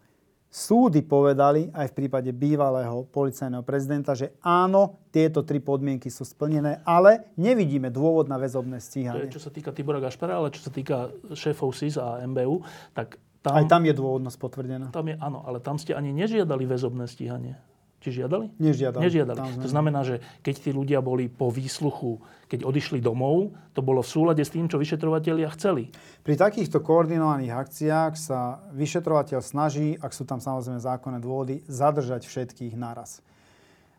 Súdy 0.55 1.03
povedali 1.03 1.67
aj 1.75 1.91
v 1.91 1.97
prípade 1.99 2.31
bývalého 2.31 3.11
policajného 3.11 3.67
prezidenta, 3.67 4.15
že 4.15 4.39
áno, 4.39 5.03
tieto 5.11 5.43
tri 5.43 5.59
podmienky 5.59 6.07
sú 6.07 6.23
splnené, 6.23 6.79
ale 6.87 7.27
nevidíme 7.35 7.91
dôvod 7.91 8.31
na 8.31 8.39
väzobné 8.39 8.79
stíhanie. 8.79 9.19
To 9.19 9.27
je, 9.27 9.35
čo 9.35 9.43
sa 9.43 9.51
týka 9.51 9.75
Tibora 9.75 9.99
Gašpara, 9.99 10.39
ale 10.39 10.55
čo 10.55 10.63
sa 10.63 10.71
týka 10.71 11.11
šéfov 11.35 11.75
SIS 11.75 11.99
a 11.99 12.23
MBU, 12.23 12.63
tak 12.95 13.19
tam... 13.43 13.59
Aj 13.59 13.67
tam 13.67 13.83
je 13.83 13.99
dôvodnosť 13.99 14.39
potvrdená. 14.39 14.95
Tam 14.95 15.11
je, 15.11 15.19
áno, 15.19 15.43
ale 15.43 15.59
tam 15.59 15.75
ste 15.75 15.91
ani 15.91 16.15
nežiadali 16.15 16.71
väzobné 16.71 17.11
stíhanie. 17.11 17.59
Či 18.05 18.21
žiadali? 18.21 18.53
Nežiadali. 18.61 19.01
Nežiadali. 19.01 19.65
To 19.65 19.69
znamená, 19.73 20.05
že 20.05 20.21
keď 20.45 20.69
tí 20.69 20.71
ľudia 20.77 21.01
boli 21.01 21.33
po 21.33 21.49
výsluchu, 21.49 22.21
keď 22.53 22.69
odišli 22.69 23.01
domov, 23.01 23.57
to 23.73 23.81
bolo 23.81 24.05
v 24.05 24.13
súlade 24.13 24.45
s 24.45 24.53
tým, 24.53 24.69
čo 24.69 24.77
vyšetrovatelia 24.77 25.49
chceli. 25.57 25.89
Pri 26.21 26.37
takýchto 26.37 26.85
koordinovaných 26.85 27.57
akciách 27.57 28.13
sa 28.21 28.61
vyšetrovateľ 28.77 29.41
snaží, 29.41 29.97
ak 29.97 30.13
sú 30.13 30.29
tam 30.29 30.37
samozrejme 30.37 30.85
zákonné 30.85 31.17
dôvody, 31.25 31.65
zadržať 31.65 32.29
všetkých 32.29 32.77
naraz. 32.77 33.25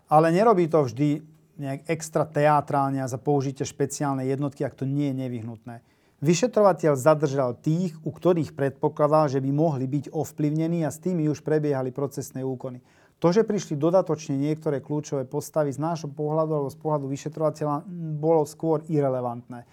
Ale 0.06 0.30
nerobí 0.30 0.70
to 0.70 0.86
vždy 0.86 1.26
nejak 1.58 1.90
extra 1.90 2.30
teatrálne 2.30 3.02
a 3.02 3.10
za 3.10 3.18
použitie 3.18 3.66
špeciálnej 3.66 4.30
jednotky, 4.30 4.62
ak 4.62 4.78
to 4.78 4.86
nie 4.86 5.10
je 5.10 5.18
nevyhnutné. 5.18 5.82
Vyšetrovateľ 6.22 6.94
zadržal 6.94 7.58
tých, 7.58 7.98
u 8.06 8.14
ktorých 8.14 8.54
predpokladal, 8.54 9.34
že 9.34 9.42
by 9.42 9.50
mohli 9.50 9.90
byť 9.90 10.14
ovplyvnení 10.14 10.86
a 10.86 10.94
s 10.94 11.02
tými 11.02 11.26
už 11.26 11.42
prebiehali 11.42 11.90
procesné 11.90 12.46
úkony. 12.46 12.86
To, 13.24 13.32
že 13.32 13.48
prišli 13.48 13.80
dodatočne 13.80 14.36
niektoré 14.36 14.84
kľúčové 14.84 15.24
postavy 15.24 15.72
z 15.72 15.80
nášho 15.80 16.12
pohľadu 16.12 16.52
alebo 16.52 16.70
z 16.70 16.78
pohľadu 16.78 17.06
vyšetrovateľa, 17.08 17.88
bolo 18.20 18.44
skôr 18.44 18.84
irrelevantné. 18.92 19.64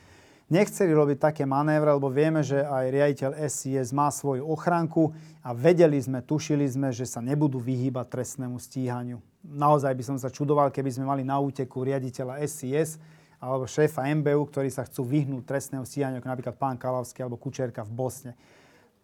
Nechceli 0.52 0.92
robiť 0.92 1.16
také 1.16 1.42
manévre, 1.48 1.96
lebo 1.96 2.12
vieme, 2.12 2.44
že 2.44 2.60
aj 2.60 2.92
riaditeľ 2.92 3.30
SIS 3.48 3.88
má 3.96 4.12
svoju 4.12 4.44
ochranku 4.44 5.16
a 5.40 5.56
vedeli 5.56 5.96
sme, 5.96 6.20
tušili 6.20 6.68
sme, 6.68 6.92
že 6.92 7.08
sa 7.08 7.24
nebudú 7.24 7.56
vyhýbať 7.56 8.12
trestnému 8.12 8.60
stíhaniu. 8.60 9.16
Naozaj 9.42 9.96
by 9.96 10.04
som 10.04 10.16
sa 10.20 10.28
čudoval, 10.28 10.68
keby 10.68 10.92
sme 10.92 11.08
mali 11.08 11.24
na 11.24 11.40
úteku 11.40 11.80
riaditeľa 11.82 12.44
SIS 12.44 13.00
alebo 13.42 13.64
šéfa 13.64 14.06
MBU, 14.12 14.44
ktorí 14.52 14.68
sa 14.68 14.84
chcú 14.84 15.02
vyhnúť 15.08 15.42
trestnému 15.48 15.88
stíhaniu, 15.88 16.20
ako 16.20 16.30
napríklad 16.30 16.56
pán 16.60 16.76
Kalavský 16.76 17.24
alebo 17.24 17.40
Kučerka 17.40 17.82
v 17.82 17.90
Bosne. 17.96 18.32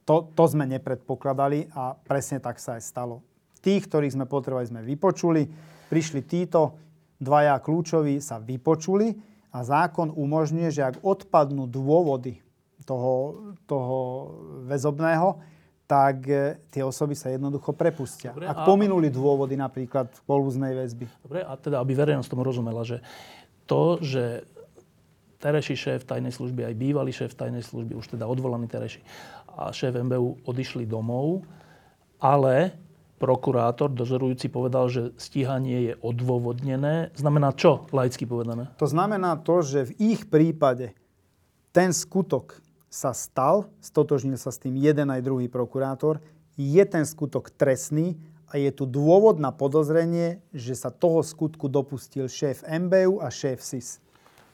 To, 0.04 0.28
to 0.28 0.44
sme 0.46 0.68
nepredpokladali 0.68 1.72
a 1.72 1.96
presne 1.96 2.44
tak 2.44 2.60
sa 2.60 2.76
aj 2.76 2.82
stalo. 2.84 3.24
Tých, 3.58 3.90
ktorých 3.90 4.14
sme 4.14 4.26
potrebovali, 4.26 4.70
sme 4.70 4.82
vypočuli. 4.86 5.48
Prišli 5.88 6.20
títo 6.24 6.78
dvaja 7.18 7.58
kľúčoví, 7.58 8.22
sa 8.22 8.38
vypočuli 8.38 9.18
a 9.50 9.64
zákon 9.66 10.14
umožňuje, 10.14 10.68
že 10.70 10.86
ak 10.86 11.02
odpadnú 11.02 11.66
dôvody 11.66 12.38
toho, 12.86 13.14
toho 13.66 13.98
väzobného, 14.64 15.40
tak 15.88 16.16
e, 16.28 16.60
tie 16.68 16.84
osoby 16.84 17.16
sa 17.16 17.32
jednoducho 17.32 17.72
prepustia. 17.72 18.36
Dobre, 18.36 18.44
ak 18.44 18.60
a... 18.60 18.66
pominuli 18.68 19.08
dôvody 19.08 19.56
napríklad 19.56 20.12
kolúznej 20.28 20.76
väzby. 20.76 21.08
Dobre, 21.24 21.40
a 21.40 21.56
teda, 21.56 21.80
aby 21.80 21.92
verejnosť 21.96 22.28
tomu 22.28 22.44
rozumela, 22.44 22.84
že 22.84 23.00
to, 23.64 23.96
že 24.04 24.44
terejší 25.40 25.74
šéf 25.80 26.00
tajnej 26.04 26.34
služby, 26.34 26.68
aj 26.68 26.74
bývalý 26.76 27.12
šéf 27.12 27.32
tajnej 27.32 27.64
služby, 27.64 27.96
už 27.96 28.16
teda 28.16 28.28
odvolaný 28.28 28.68
terejší, 28.68 29.00
a 29.48 29.72
šéf 29.72 29.96
MBU 29.96 30.44
odišli 30.44 30.84
domov, 30.84 31.48
ale 32.20 32.76
prokurátor, 33.18 33.90
dozorujúci 33.90 34.46
povedal, 34.48 34.86
že 34.88 35.12
stíhanie 35.18 35.92
je 35.92 35.94
odôvodnené. 36.00 37.10
Znamená 37.18 37.52
čo, 37.52 37.90
laicky 37.90 38.24
povedané? 38.24 38.70
To 38.78 38.86
znamená 38.86 39.36
to, 39.42 39.60
že 39.60 39.90
v 39.90 40.16
ich 40.16 40.20
prípade 40.30 40.94
ten 41.74 41.90
skutok 41.92 42.62
sa 42.88 43.12
stal, 43.12 43.68
stotožnil 43.84 44.40
sa 44.40 44.48
s 44.48 44.62
tým 44.62 44.78
jeden 44.80 45.12
aj 45.12 45.20
druhý 45.20 45.50
prokurátor, 45.50 46.22
je 46.56 46.82
ten 46.88 47.04
skutok 47.04 47.52
trestný 47.52 48.16
a 48.48 48.56
je 48.56 48.72
tu 48.72 48.88
dôvod 48.88 49.36
na 49.36 49.52
podozrenie, 49.52 50.40
že 50.56 50.72
sa 50.72 50.88
toho 50.88 51.20
skutku 51.20 51.68
dopustil 51.68 52.26
šéf 52.26 52.64
MBU 52.64 53.20
a 53.20 53.28
šéf 53.28 53.60
SIS. 53.60 54.00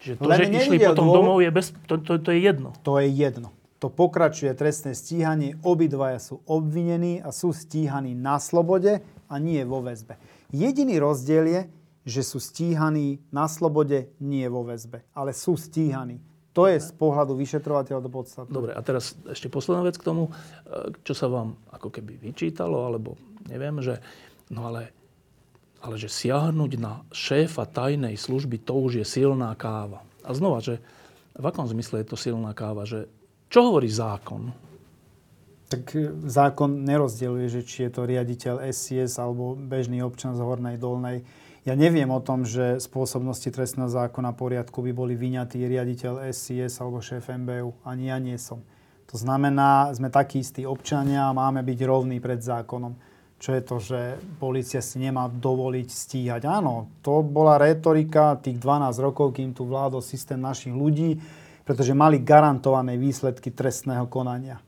Čiže 0.02 0.14
to, 0.20 0.26
Len 0.28 0.38
že 0.42 0.44
išli 0.50 0.76
potom 0.82 1.06
dôvod, 1.06 1.16
domov, 1.22 1.36
je 1.40 1.50
bez, 1.54 1.66
to, 1.86 1.94
to, 2.02 2.20
to 2.20 2.30
je 2.34 2.40
jedno. 2.42 2.74
To 2.82 2.98
je 2.98 3.08
jedno. 3.08 3.54
To 3.82 3.90
pokračuje 3.90 4.54
trestné 4.54 4.94
stíhanie, 4.94 5.58
obidvaja 5.60 6.22
sú 6.22 6.40
obvinení 6.46 7.20
a 7.20 7.34
sú 7.34 7.50
stíhaní 7.50 8.16
na 8.16 8.40
slobode 8.40 9.02
a 9.28 9.34
nie 9.36 9.60
vo 9.66 9.82
väzbe. 9.82 10.16
Jediný 10.54 11.02
rozdiel 11.02 11.44
je, 11.50 11.60
že 12.04 12.22
sú 12.22 12.38
stíhaní 12.38 13.20
na 13.32 13.48
slobode, 13.48 14.12
nie 14.20 14.46
vo 14.46 14.64
väzbe. 14.64 15.04
Ale 15.16 15.32
sú 15.32 15.56
stíhaní. 15.56 16.20
To 16.54 16.70
je 16.70 16.78
z 16.78 16.94
pohľadu 16.94 17.34
vyšetrovateľa 17.34 18.00
do 18.04 18.10
podstaty. 18.14 18.48
Dobre, 18.54 18.78
a 18.78 18.80
teraz 18.84 19.18
ešte 19.26 19.50
posledná 19.50 19.90
vec 19.90 19.98
k 19.98 20.06
tomu, 20.06 20.30
e, 20.30 20.94
čo 21.02 21.10
sa 21.10 21.26
vám 21.26 21.58
ako 21.74 21.90
keby 21.90 22.14
vyčítalo, 22.14 22.86
alebo 22.86 23.18
neviem, 23.50 23.82
že 23.82 23.98
no 24.54 24.70
ale 24.70 24.94
ale 25.84 26.00
že 26.00 26.08
siahnuť 26.08 26.72
na 26.80 27.04
šéfa 27.12 27.68
tajnej 27.68 28.16
služby, 28.16 28.64
to 28.64 28.72
už 28.72 29.04
je 29.04 29.06
silná 29.06 29.52
káva. 29.52 30.00
A 30.24 30.32
znova, 30.32 30.64
že 30.64 30.80
v 31.36 31.44
akom 31.44 31.68
zmysle 31.68 32.00
je 32.00 32.08
to 32.08 32.16
silná 32.16 32.56
káva? 32.56 32.88
Že, 32.88 33.04
čo 33.48 33.70
hovorí 33.70 33.88
zákon? 33.88 34.52
Tak 35.68 35.84
e, 35.96 36.12
zákon 36.28 36.84
nerozdieluje, 36.84 37.46
že 37.48 37.62
či 37.64 37.88
je 37.88 37.90
to 37.92 38.02
riaditeľ 38.04 38.64
SCS 38.68 39.18
alebo 39.18 39.56
bežný 39.56 40.04
občan 40.04 40.36
z 40.36 40.44
Hornej 40.44 40.76
Dolnej. 40.76 41.24
Ja 41.64 41.72
neviem 41.72 42.12
o 42.12 42.20
tom, 42.20 42.44
že 42.44 42.76
spôsobnosti 42.76 43.48
trestného 43.48 43.88
zákona 43.88 44.36
poriadku 44.36 44.84
by 44.84 44.92
boli 44.92 45.16
vyňatí 45.16 45.64
riaditeľ 45.64 46.28
SCS 46.28 46.84
alebo 46.84 47.00
šéf 47.00 47.32
MBU. 47.32 47.72
Ani 47.88 48.12
ja 48.12 48.20
nie 48.20 48.36
som. 48.36 48.60
To 49.08 49.16
znamená, 49.16 49.88
sme 49.96 50.12
takí 50.12 50.44
istí 50.44 50.68
občania 50.68 51.32
a 51.32 51.36
máme 51.36 51.64
byť 51.64 51.78
rovní 51.88 52.20
pred 52.20 52.44
zákonom 52.44 53.14
čo 53.44 53.52
je 53.52 53.60
to, 53.60 53.76
že 53.76 54.00
policia 54.40 54.80
si 54.80 54.96
nemá 54.96 55.28
dovoliť 55.28 55.88
stíhať. 55.92 56.48
Áno, 56.48 56.88
to 57.04 57.20
bola 57.20 57.60
retorika 57.60 58.40
tých 58.40 58.56
12 58.56 58.96
rokov, 59.04 59.36
kým 59.36 59.52
tu 59.52 59.68
vládol 59.68 60.00
systém 60.00 60.40
našich 60.40 60.72
ľudí, 60.72 61.20
pretože 61.64 61.96
mali 61.96 62.20
garantované 62.20 63.00
výsledky 63.00 63.50
trestného 63.50 64.06
konania. 64.06 64.60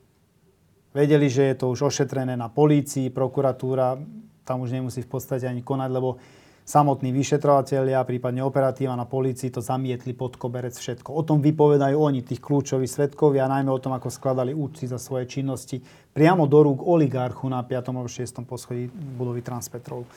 Vedeli, 0.91 1.29
že 1.29 1.53
je 1.53 1.55
to 1.61 1.69
už 1.69 1.93
ošetrené 1.93 2.33
na 2.33 2.49
polícii, 2.49 3.13
prokuratúra 3.13 4.01
tam 4.47 4.63
už 4.63 4.71
nemusí 4.71 5.03
v 5.03 5.11
podstate 5.11 5.43
ani 5.43 5.59
konať, 5.59 5.89
lebo 5.91 6.17
samotní 6.63 7.11
vyšetrovateľia, 7.11 8.07
prípadne 8.07 8.43
operatíva 8.43 8.95
na 8.95 9.03
polícii 9.03 9.51
to 9.51 9.59
zamietli 9.59 10.15
pod 10.15 10.39
koberec 10.39 10.71
všetko. 10.71 11.11
O 11.11 11.23
tom 11.27 11.43
vypovedajú 11.43 11.95
oni, 11.99 12.23
tých 12.23 12.39
kľúčových 12.39 12.87
svetkovia, 12.87 13.51
najmä 13.51 13.67
o 13.67 13.83
tom, 13.83 13.91
ako 13.95 14.07
skladali 14.07 14.55
účty 14.55 14.87
za 14.87 14.95
svoje 14.95 15.27
činnosti 15.27 15.83
priamo 16.15 16.47
do 16.47 16.63
rúk 16.63 16.79
oligarchu 16.83 17.51
na 17.51 17.59
5. 17.63 17.91
alebo 17.91 18.07
6. 18.07 18.47
poschodí 18.47 18.87
budovy 18.91 19.43
Transpetrol. 19.43 20.07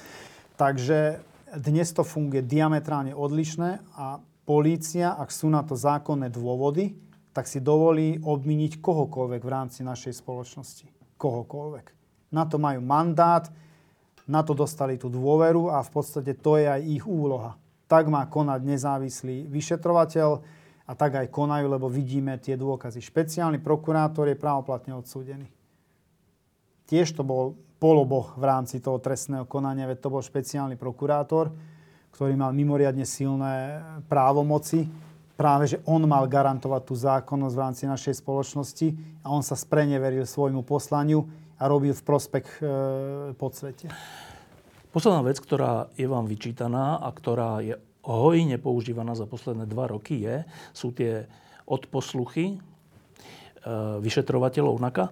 Takže 0.54 1.18
dnes 1.58 1.90
to 1.90 2.06
funguje 2.06 2.46
diametrálne 2.46 3.10
odlišné 3.10 3.82
a 3.98 4.22
polícia, 4.50 5.14
ak 5.14 5.30
sú 5.30 5.46
na 5.46 5.62
to 5.62 5.78
zákonné 5.78 6.26
dôvody, 6.26 6.98
tak 7.30 7.46
si 7.46 7.62
dovolí 7.62 8.18
obminiť 8.18 8.82
kohokoľvek 8.82 9.42
v 9.46 9.52
rámci 9.54 9.86
našej 9.86 10.18
spoločnosti. 10.18 10.90
Kohokoľvek. 11.14 11.86
Na 12.34 12.42
to 12.50 12.58
majú 12.58 12.82
mandát, 12.82 13.46
na 14.26 14.42
to 14.42 14.50
dostali 14.50 14.98
tú 14.98 15.06
dôveru 15.06 15.70
a 15.70 15.86
v 15.86 15.90
podstate 15.94 16.34
to 16.34 16.58
je 16.58 16.66
aj 16.66 16.82
ich 16.82 17.06
úloha. 17.06 17.54
Tak 17.86 18.10
má 18.10 18.26
konať 18.26 18.66
nezávislý 18.66 19.46
vyšetrovateľ 19.46 20.30
a 20.90 20.92
tak 20.98 21.22
aj 21.22 21.30
konajú, 21.30 21.70
lebo 21.70 21.86
vidíme 21.86 22.34
tie 22.42 22.58
dôkazy. 22.58 22.98
Špeciálny 22.98 23.62
prokurátor 23.62 24.26
je 24.26 24.34
právoplatne 24.34 24.98
odsúdený. 24.98 25.46
Tiež 26.90 27.14
to 27.14 27.22
bol 27.22 27.54
poloboh 27.78 28.34
v 28.34 28.44
rámci 28.50 28.82
toho 28.82 28.98
trestného 28.98 29.46
konania, 29.46 29.86
veď 29.86 30.02
to 30.02 30.10
bol 30.10 30.18
špeciálny 30.18 30.74
prokurátor, 30.74 31.54
ktorý 32.14 32.36
mal 32.36 32.52
mimoriadne 32.52 33.06
silné 33.08 33.80
právomoci. 34.10 34.86
Práve, 35.40 35.72
že 35.72 35.80
on 35.88 36.04
mal 36.04 36.28
garantovať 36.28 36.82
tú 36.84 36.94
zákonnosť 36.94 37.54
v 37.56 37.62
rámci 37.64 37.84
našej 37.88 38.20
spoločnosti 38.20 38.88
a 39.24 39.32
on 39.32 39.40
sa 39.40 39.56
spreneveril 39.56 40.28
svojmu 40.28 40.60
poslaniu 40.68 41.24
a 41.56 41.64
robil 41.64 41.96
v 41.96 42.02
prospech 42.04 42.46
e, 42.60 42.64
podsvete. 43.36 43.88
Posledná 44.92 45.24
vec, 45.24 45.40
ktorá 45.40 45.88
je 45.96 46.04
vám 46.04 46.28
vyčítaná 46.28 47.00
a 47.00 47.08
ktorá 47.08 47.64
je 47.64 47.78
hojne 48.04 48.56
používaná 48.60 49.16
za 49.16 49.24
posledné 49.24 49.64
dva 49.64 49.88
roky, 49.88 50.24
je, 50.24 50.44
sú 50.76 50.92
tie 50.92 51.24
odposluchy 51.64 52.56
e, 52.56 52.56
vyšetrovateľov 54.00 54.76
NAKA, 54.76 55.08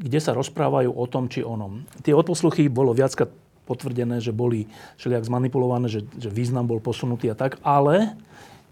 kde 0.00 0.18
sa 0.18 0.36
rozprávajú 0.36 0.90
o 0.90 1.04
tom 1.08 1.32
či 1.32 1.44
onom. 1.44 1.88
Tie 2.04 2.12
odposluchy 2.16 2.66
bolo 2.66 2.96
viackrát 2.96 3.30
potvrdené, 3.64 4.18
že 4.18 4.34
boli 4.34 4.66
všelijak 4.98 5.28
zmanipulované, 5.28 5.86
že, 5.86 6.02
že 6.18 6.28
význam 6.28 6.66
bol 6.66 6.82
posunutý 6.82 7.30
a 7.30 7.38
tak, 7.38 7.62
ale 7.62 8.18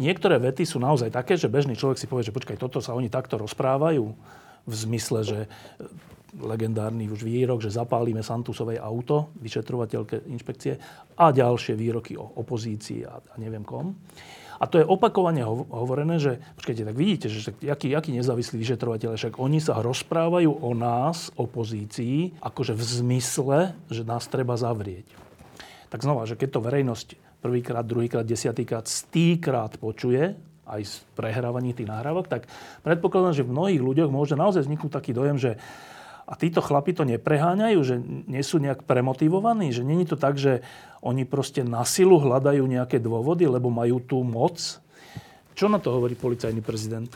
niektoré 0.00 0.40
vety 0.42 0.66
sú 0.66 0.82
naozaj 0.82 1.14
také, 1.14 1.38
že 1.38 1.52
bežný 1.52 1.78
človek 1.78 1.98
si 2.00 2.10
povie, 2.10 2.26
že 2.26 2.34
počkaj, 2.34 2.58
toto 2.58 2.82
sa 2.82 2.96
oni 2.96 3.06
takto 3.06 3.38
rozprávajú 3.38 4.04
v 4.66 4.72
zmysle, 4.74 5.20
že 5.22 5.38
legendárny 6.38 7.10
už 7.10 7.26
výrok, 7.26 7.58
že 7.58 7.74
zapálime 7.74 8.22
Santusovej 8.22 8.78
auto, 8.78 9.34
vyšetrovateľke 9.42 10.30
inšpekcie 10.30 10.78
a 11.18 11.34
ďalšie 11.34 11.74
výroky 11.74 12.14
o 12.14 12.22
opozícii 12.38 13.02
a, 13.02 13.18
a 13.18 13.34
neviem 13.38 13.66
kom. 13.66 13.98
A 14.60 14.68
to 14.68 14.76
je 14.76 14.84
opakovane 14.84 15.40
hovorené, 15.72 16.20
že 16.20 16.36
počkajte, 16.60 16.84
tak 16.84 16.92
vidíte, 16.92 17.26
že 17.32 17.48
aký, 17.64 17.96
aký 17.96 18.12
nezávislí 18.12 18.60
vyšetrovateľe, 18.60 19.16
však 19.16 19.40
oni 19.40 19.56
sa 19.56 19.80
rozprávajú 19.80 20.52
o 20.52 20.70
nás, 20.76 21.32
opozícii, 21.40 22.36
akože 22.44 22.76
v 22.76 22.82
zmysle, 22.84 23.58
že 23.88 24.04
nás 24.04 24.28
treba 24.28 24.60
zavrieť. 24.60 25.08
Tak 25.88 26.04
znova, 26.04 26.28
že 26.28 26.36
keď 26.36 26.48
to 26.52 26.60
verejnosť 26.60 27.08
prvýkrát, 27.40 27.88
druhýkrát, 27.88 28.28
desiatýkrát, 28.28 28.84
stýkrát 28.84 29.80
počuje, 29.80 30.36
aj 30.70 30.82
z 30.86 30.94
prehrávaní 31.18 31.74
tých 31.74 31.90
nahrávok, 31.90 32.30
tak 32.30 32.46
predpokladám, 32.86 33.34
že 33.34 33.42
v 33.42 33.56
mnohých 33.56 33.82
ľuďoch 33.82 34.10
môže 34.12 34.38
naozaj 34.38 34.68
vzniknúť 34.68 34.92
taký 34.92 35.10
dojem, 35.10 35.40
že 35.40 35.58
a 36.30 36.38
títo 36.38 36.62
chlapi 36.62 36.94
to 36.94 37.02
nepreháňajú, 37.02 37.78
že 37.82 37.98
nie 38.30 38.42
sú 38.46 38.62
nejak 38.62 38.86
premotivovaní, 38.86 39.74
že 39.74 39.82
není 39.82 40.06
to 40.06 40.14
tak, 40.14 40.38
že 40.38 40.62
oni 41.02 41.26
proste 41.26 41.66
na 41.66 41.82
silu 41.82 42.22
hľadajú 42.22 42.62
nejaké 42.70 43.02
dôvody, 43.02 43.50
lebo 43.50 43.66
majú 43.66 43.98
tú 43.98 44.22
moc. 44.22 44.78
Čo 45.58 45.66
na 45.66 45.82
to 45.82 45.90
hovorí 45.90 46.14
policajný 46.14 46.62
prezident? 46.62 47.10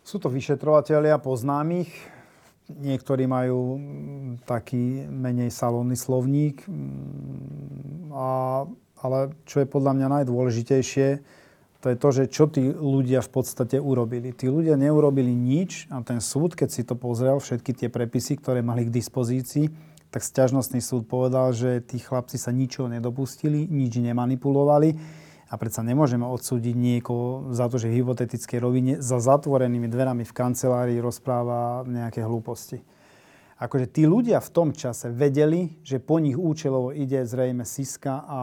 Sú 0.00 0.16
to 0.16 0.32
vyšetrovateľia 0.32 1.20
poznámych. 1.20 1.92
Niektorí 2.72 3.28
majú 3.28 3.76
taký 4.48 5.04
menej 5.12 5.52
salónny 5.52 5.94
slovník. 5.94 6.64
A, 8.16 8.64
ale 9.04 9.18
čo 9.44 9.60
je 9.60 9.68
podľa 9.68 9.92
mňa 9.92 10.06
najdôležitejšie, 10.08 11.08
to 11.82 11.90
je 11.90 11.96
to, 11.98 12.08
že 12.14 12.24
čo 12.30 12.46
tí 12.46 12.62
ľudia 12.70 13.18
v 13.26 13.30
podstate 13.42 13.82
urobili. 13.82 14.30
Tí 14.30 14.46
ľudia 14.46 14.78
neurobili 14.78 15.34
nič 15.34 15.90
a 15.90 15.98
ten 16.06 16.22
súd, 16.22 16.54
keď 16.54 16.68
si 16.70 16.86
to 16.86 16.94
pozrel, 16.94 17.42
všetky 17.42 17.74
tie 17.74 17.88
prepisy, 17.90 18.38
ktoré 18.38 18.62
mali 18.62 18.86
k 18.86 18.94
dispozícii, 18.94 19.66
tak 20.14 20.22
sťažnostný 20.22 20.78
súd 20.78 21.10
povedal, 21.10 21.50
že 21.50 21.82
tí 21.82 21.98
chlapci 21.98 22.38
sa 22.38 22.54
ničoho 22.54 22.86
nedopustili, 22.86 23.66
nič 23.66 23.98
nemanipulovali 23.98 24.94
a 25.50 25.58
predsa 25.58 25.82
nemôžeme 25.82 26.22
odsúdiť 26.22 26.74
niekoho 26.78 27.50
za 27.50 27.66
to, 27.66 27.82
že 27.82 27.90
v 27.90 27.98
hypotetickej 27.98 28.58
rovine 28.62 28.92
za 29.02 29.18
zatvorenými 29.18 29.90
dverami 29.90 30.22
v 30.22 30.36
kancelárii 30.38 31.02
rozpráva 31.02 31.82
nejaké 31.82 32.22
hlúposti. 32.22 32.78
Akože 33.58 33.90
tí 33.90 34.06
ľudia 34.06 34.38
v 34.38 34.50
tom 34.54 34.68
čase 34.70 35.10
vedeli, 35.10 35.82
že 35.82 35.98
po 35.98 36.22
nich 36.22 36.38
účelovo 36.38 36.94
ide 36.94 37.26
zrejme 37.26 37.66
Siska 37.66 38.22
a 38.22 38.40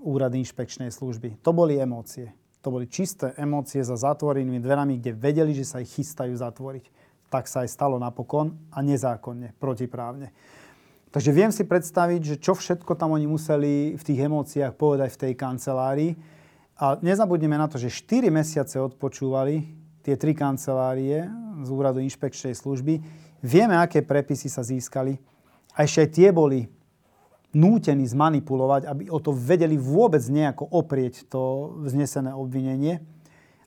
úrady 0.00 0.40
inšpekčnej 0.40 0.88
služby. 0.88 1.44
To 1.44 1.52
boli 1.52 1.76
emócie. 1.76 2.39
To 2.60 2.68
boli 2.68 2.84
čisté 2.88 3.32
emócie 3.40 3.80
za 3.80 3.96
zatvorenými 3.96 4.60
dverami, 4.60 5.00
kde 5.00 5.16
vedeli, 5.16 5.56
že 5.56 5.64
sa 5.64 5.80
ich 5.80 5.92
chystajú 5.96 6.36
zatvoriť. 6.36 6.84
Tak 7.32 7.48
sa 7.48 7.64
aj 7.64 7.72
stalo 7.72 7.96
napokon 7.96 8.52
a 8.74 8.84
nezákonne, 8.84 9.56
protiprávne. 9.56 10.34
Takže 11.10 11.30
viem 11.34 11.50
si 11.50 11.66
predstaviť, 11.66 12.20
že 12.22 12.36
čo 12.38 12.54
všetko 12.54 12.94
tam 12.94 13.18
oni 13.18 13.26
museli 13.26 13.98
v 13.98 14.02
tých 14.02 14.20
emóciách 14.30 14.78
povedať 14.78 15.10
v 15.16 15.20
tej 15.26 15.32
kancelárii. 15.34 16.12
A 16.78 16.96
nezabudneme 17.02 17.58
na 17.58 17.66
to, 17.66 17.82
že 17.82 17.90
4 17.90 18.30
mesiace 18.30 18.78
odpočúvali 18.78 19.66
tie 20.06 20.14
tri 20.14 20.32
kancelárie 20.32 21.26
z 21.60 21.68
úradu 21.68 22.00
inšpekčnej 22.00 22.54
služby. 22.56 23.02
Vieme, 23.42 23.76
aké 23.76 24.04
prepisy 24.06 24.48
sa 24.48 24.62
získali. 24.62 25.18
A 25.74 25.84
ešte 25.84 26.00
aj 26.04 26.10
tie 26.14 26.28
boli 26.30 26.70
nútení 27.50 28.06
zmanipulovať, 28.06 28.86
aby 28.86 29.10
o 29.10 29.18
to 29.18 29.34
vedeli 29.34 29.74
vôbec 29.74 30.22
nejako 30.22 30.66
oprieť 30.70 31.26
to 31.26 31.74
vznesené 31.82 32.30
obvinenie. 32.30 33.02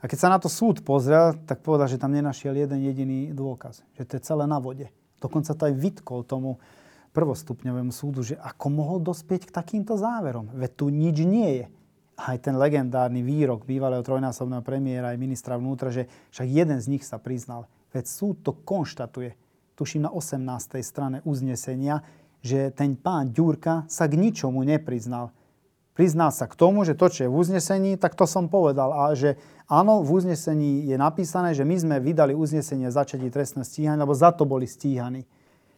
A 0.04 0.08
keď 0.08 0.18
sa 0.20 0.32
na 0.32 0.40
to 0.40 0.52
súd 0.52 0.84
pozrel, 0.84 1.36
tak 1.48 1.64
povedal, 1.64 1.88
že 1.88 2.00
tam 2.00 2.12
nenašiel 2.12 2.56
jeden 2.56 2.84
jediný 2.84 3.32
dôkaz. 3.32 3.88
Že 3.96 4.04
to 4.04 4.14
je 4.20 4.26
celé 4.28 4.46
na 4.48 4.60
vode. 4.60 4.92
Dokonca 5.24 5.56
to 5.56 5.64
aj 5.68 5.76
vytkol 5.80 6.28
tomu 6.28 6.60
prvostupňovému 7.16 7.94
súdu, 7.94 8.26
že 8.26 8.36
ako 8.36 8.68
mohol 8.68 8.98
dospieť 9.00 9.48
k 9.48 9.56
takýmto 9.56 9.96
záverom. 9.96 10.52
Veď 10.52 10.72
tu 10.76 10.86
nič 10.92 11.24
nie 11.24 11.64
je. 11.64 11.66
Aj 12.20 12.38
ten 12.38 12.60
legendárny 12.60 13.24
výrok 13.24 13.64
bývalého 13.64 14.04
trojnásobného 14.04 14.62
premiéra 14.66 15.16
aj 15.16 15.22
ministra 15.22 15.56
vnútra, 15.56 15.90
že 15.90 16.12
však 16.36 16.48
jeden 16.52 16.78
z 16.84 16.90
nich 16.92 17.04
sa 17.08 17.18
priznal. 17.18 17.72
Veď 17.96 18.06
súd 18.10 18.44
to 18.44 18.52
konštatuje. 18.52 19.40
tuším 19.74 20.06
na 20.06 20.12
18. 20.12 20.84
strane 20.84 21.18
uznesenia, 21.26 22.04
že 22.44 22.76
ten 22.76 23.00
pán 23.00 23.32
Ďurka 23.32 23.88
sa 23.88 24.06
k 24.12 24.20
ničomu 24.20 24.68
nepriznal. 24.68 25.32
Priznal 25.96 26.34
sa 26.36 26.50
k 26.50 26.58
tomu, 26.58 26.84
že 26.84 26.98
to, 26.98 27.08
čo 27.08 27.26
je 27.26 27.30
v 27.32 27.38
uznesení, 27.38 27.96
tak 27.96 28.20
to 28.20 28.28
som 28.28 28.52
povedal. 28.52 28.92
A 28.92 29.16
že 29.16 29.40
áno, 29.72 30.04
v 30.04 30.20
uznesení 30.20 30.90
je 30.90 30.98
napísané, 31.00 31.56
že 31.56 31.64
my 31.64 31.76
sme 31.80 31.96
vydali 32.04 32.36
uznesenie 32.36 32.92
začatí 32.92 33.30
trestného 33.32 33.64
stíhania, 33.64 34.04
lebo 34.04 34.12
za 34.12 34.36
to 34.36 34.44
boli 34.44 34.68
stíhaní. 34.68 35.24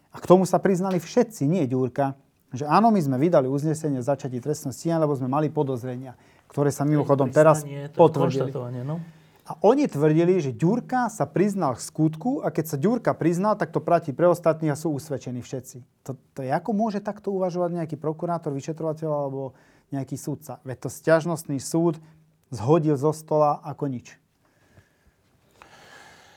A 0.09 0.17
k 0.17 0.25
tomu 0.25 0.47
sa 0.47 0.57
priznali 0.57 0.97
všetci, 0.97 1.45
nie 1.45 1.67
Ďurka. 1.69 2.15
Že 2.55 2.65
áno, 2.71 2.89
my 2.89 3.01
sme 3.03 3.19
vydali 3.19 3.51
uznesenie 3.51 3.99
začatí 3.99 4.39
trestného 4.39 4.71
stíhania, 4.71 5.03
lebo 5.03 5.13
sme 5.19 5.27
mali 5.27 5.51
podozrenia, 5.51 6.15
ktoré 6.47 6.71
sa 6.71 6.87
mimochodom 6.87 7.27
teraz 7.29 7.67
potvrdili. 7.93 8.55
No? 8.87 9.03
A 9.45 9.53
oni 9.61 9.85
tvrdili, 9.85 10.41
že 10.41 10.57
Ďurka 10.57 11.05
sa 11.13 11.29
priznal 11.29 11.77
k 11.77 11.85
skutku 11.85 12.41
a 12.41 12.49
keď 12.49 12.65
sa 12.65 12.81
Ďurka 12.81 13.13
priznal, 13.13 13.53
tak 13.53 13.69
to 13.69 13.77
platí 13.77 14.09
pre 14.09 14.25
ostatných 14.25 14.73
a 14.73 14.79
sú 14.79 14.89
usvedčení 14.97 15.45
všetci. 15.45 15.85
To, 16.09 16.17
to 16.33 16.41
je, 16.41 16.49
ako 16.49 16.73
môže 16.73 16.97
takto 17.05 17.29
uvažovať 17.29 17.77
nejaký 17.77 17.95
prokurátor, 18.01 18.57
vyšetrovateľ 18.57 19.05
alebo 19.05 19.53
nejaký 19.93 20.17
súdca? 20.17 20.57
Veď 20.65 20.77
to 20.81 20.89
stiažnostný 20.89 21.61
súd 21.61 22.01
zhodil 22.49 22.97
zo 22.97 23.13
stola 23.13 23.61
ako 23.61 23.85
nič. 23.85 24.17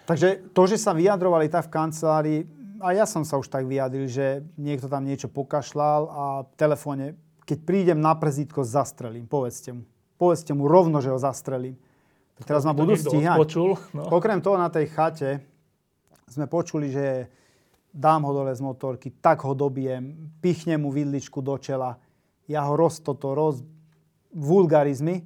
Takže 0.04 0.52
to, 0.52 0.62
že 0.68 0.76
sa 0.76 0.92
vyjadrovali 0.92 1.48
tak 1.48 1.68
v 1.68 1.72
kancelárii, 1.72 2.40
a 2.78 2.92
ja 2.92 3.08
som 3.08 3.24
sa 3.24 3.40
už 3.40 3.48
tak 3.48 3.64
vyjadril, 3.64 4.04
že 4.04 4.44
niekto 4.60 4.86
tam 4.86 5.08
niečo 5.08 5.32
pokašľal 5.32 6.00
a 6.12 6.24
v 6.44 6.52
telefóne, 6.60 7.06
keď 7.48 7.58
prídem 7.64 7.98
na 7.98 8.12
prezítko, 8.12 8.68
zastrelím. 8.68 9.24
Povedzte 9.24 9.72
mu. 9.72 9.82
Povedzte 10.20 10.52
mu 10.52 10.68
rovno, 10.68 11.00
že 11.00 11.08
ho 11.08 11.16
zastrelím. 11.16 11.80
Teraz 12.46 12.62
ma 12.62 12.76
budú 12.76 12.94
stíhať. 12.94 13.34
Odpočul, 13.34 13.74
no. 13.96 14.02
Okrem 14.14 14.38
toho 14.38 14.54
na 14.54 14.70
tej 14.70 14.86
chate 14.90 15.42
sme 16.30 16.46
počuli, 16.46 16.92
že 16.92 17.26
dám 17.90 18.22
ho 18.28 18.32
dole 18.36 18.52
z 18.54 18.62
motorky, 18.62 19.10
tak 19.18 19.42
ho 19.42 19.56
dobijem, 19.56 20.14
pichnem 20.38 20.78
mu 20.78 20.92
vidličku 20.92 21.40
do 21.40 21.58
čela, 21.58 21.98
ja 22.46 22.62
ho 22.68 22.78
roz 22.78 23.00
toto, 23.02 23.34
roz 23.34 23.64
vulgarizmy 24.30 25.24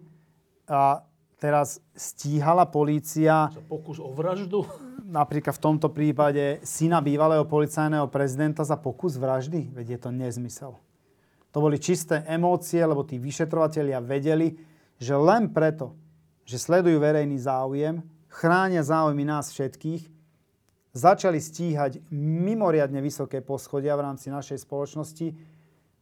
a 0.71 1.03
teraz 1.37 1.83
stíhala 1.93 2.65
polícia... 2.71 3.51
Pokus 3.67 3.99
o 3.99 4.15
vraždu? 4.15 4.63
Napríklad 5.03 5.59
v 5.59 5.65
tomto 5.69 5.91
prípade 5.91 6.63
syna 6.63 7.03
bývalého 7.03 7.43
policajného 7.45 8.07
prezidenta 8.09 8.63
za 8.63 8.79
pokus 8.79 9.19
vraždy? 9.19 9.75
Veď 9.75 9.99
je 9.99 9.99
to 9.99 10.11
nezmysel. 10.15 10.73
To 11.53 11.59
boli 11.61 11.77
čisté 11.77 12.25
emócie, 12.25 12.81
lebo 12.81 13.05
tí 13.05 13.21
vyšetrovatelia 13.21 14.01
vedeli, 14.01 14.57
že 14.97 15.13
len 15.19 15.51
preto, 15.51 15.99
že 16.47 16.59
sledujú 16.59 16.99
verejný 16.99 17.38
záujem, 17.38 18.03
chránia 18.28 18.82
záujmy 18.82 19.22
nás 19.26 19.53
všetkých, 19.53 20.09
začali 20.93 21.40
stíhať 21.40 22.05
mimoriadne 22.12 23.01
vysoké 23.01 23.40
poschodia 23.40 23.97
v 23.97 24.05
rámci 24.12 24.28
našej 24.28 24.64
spoločnosti, 24.64 25.32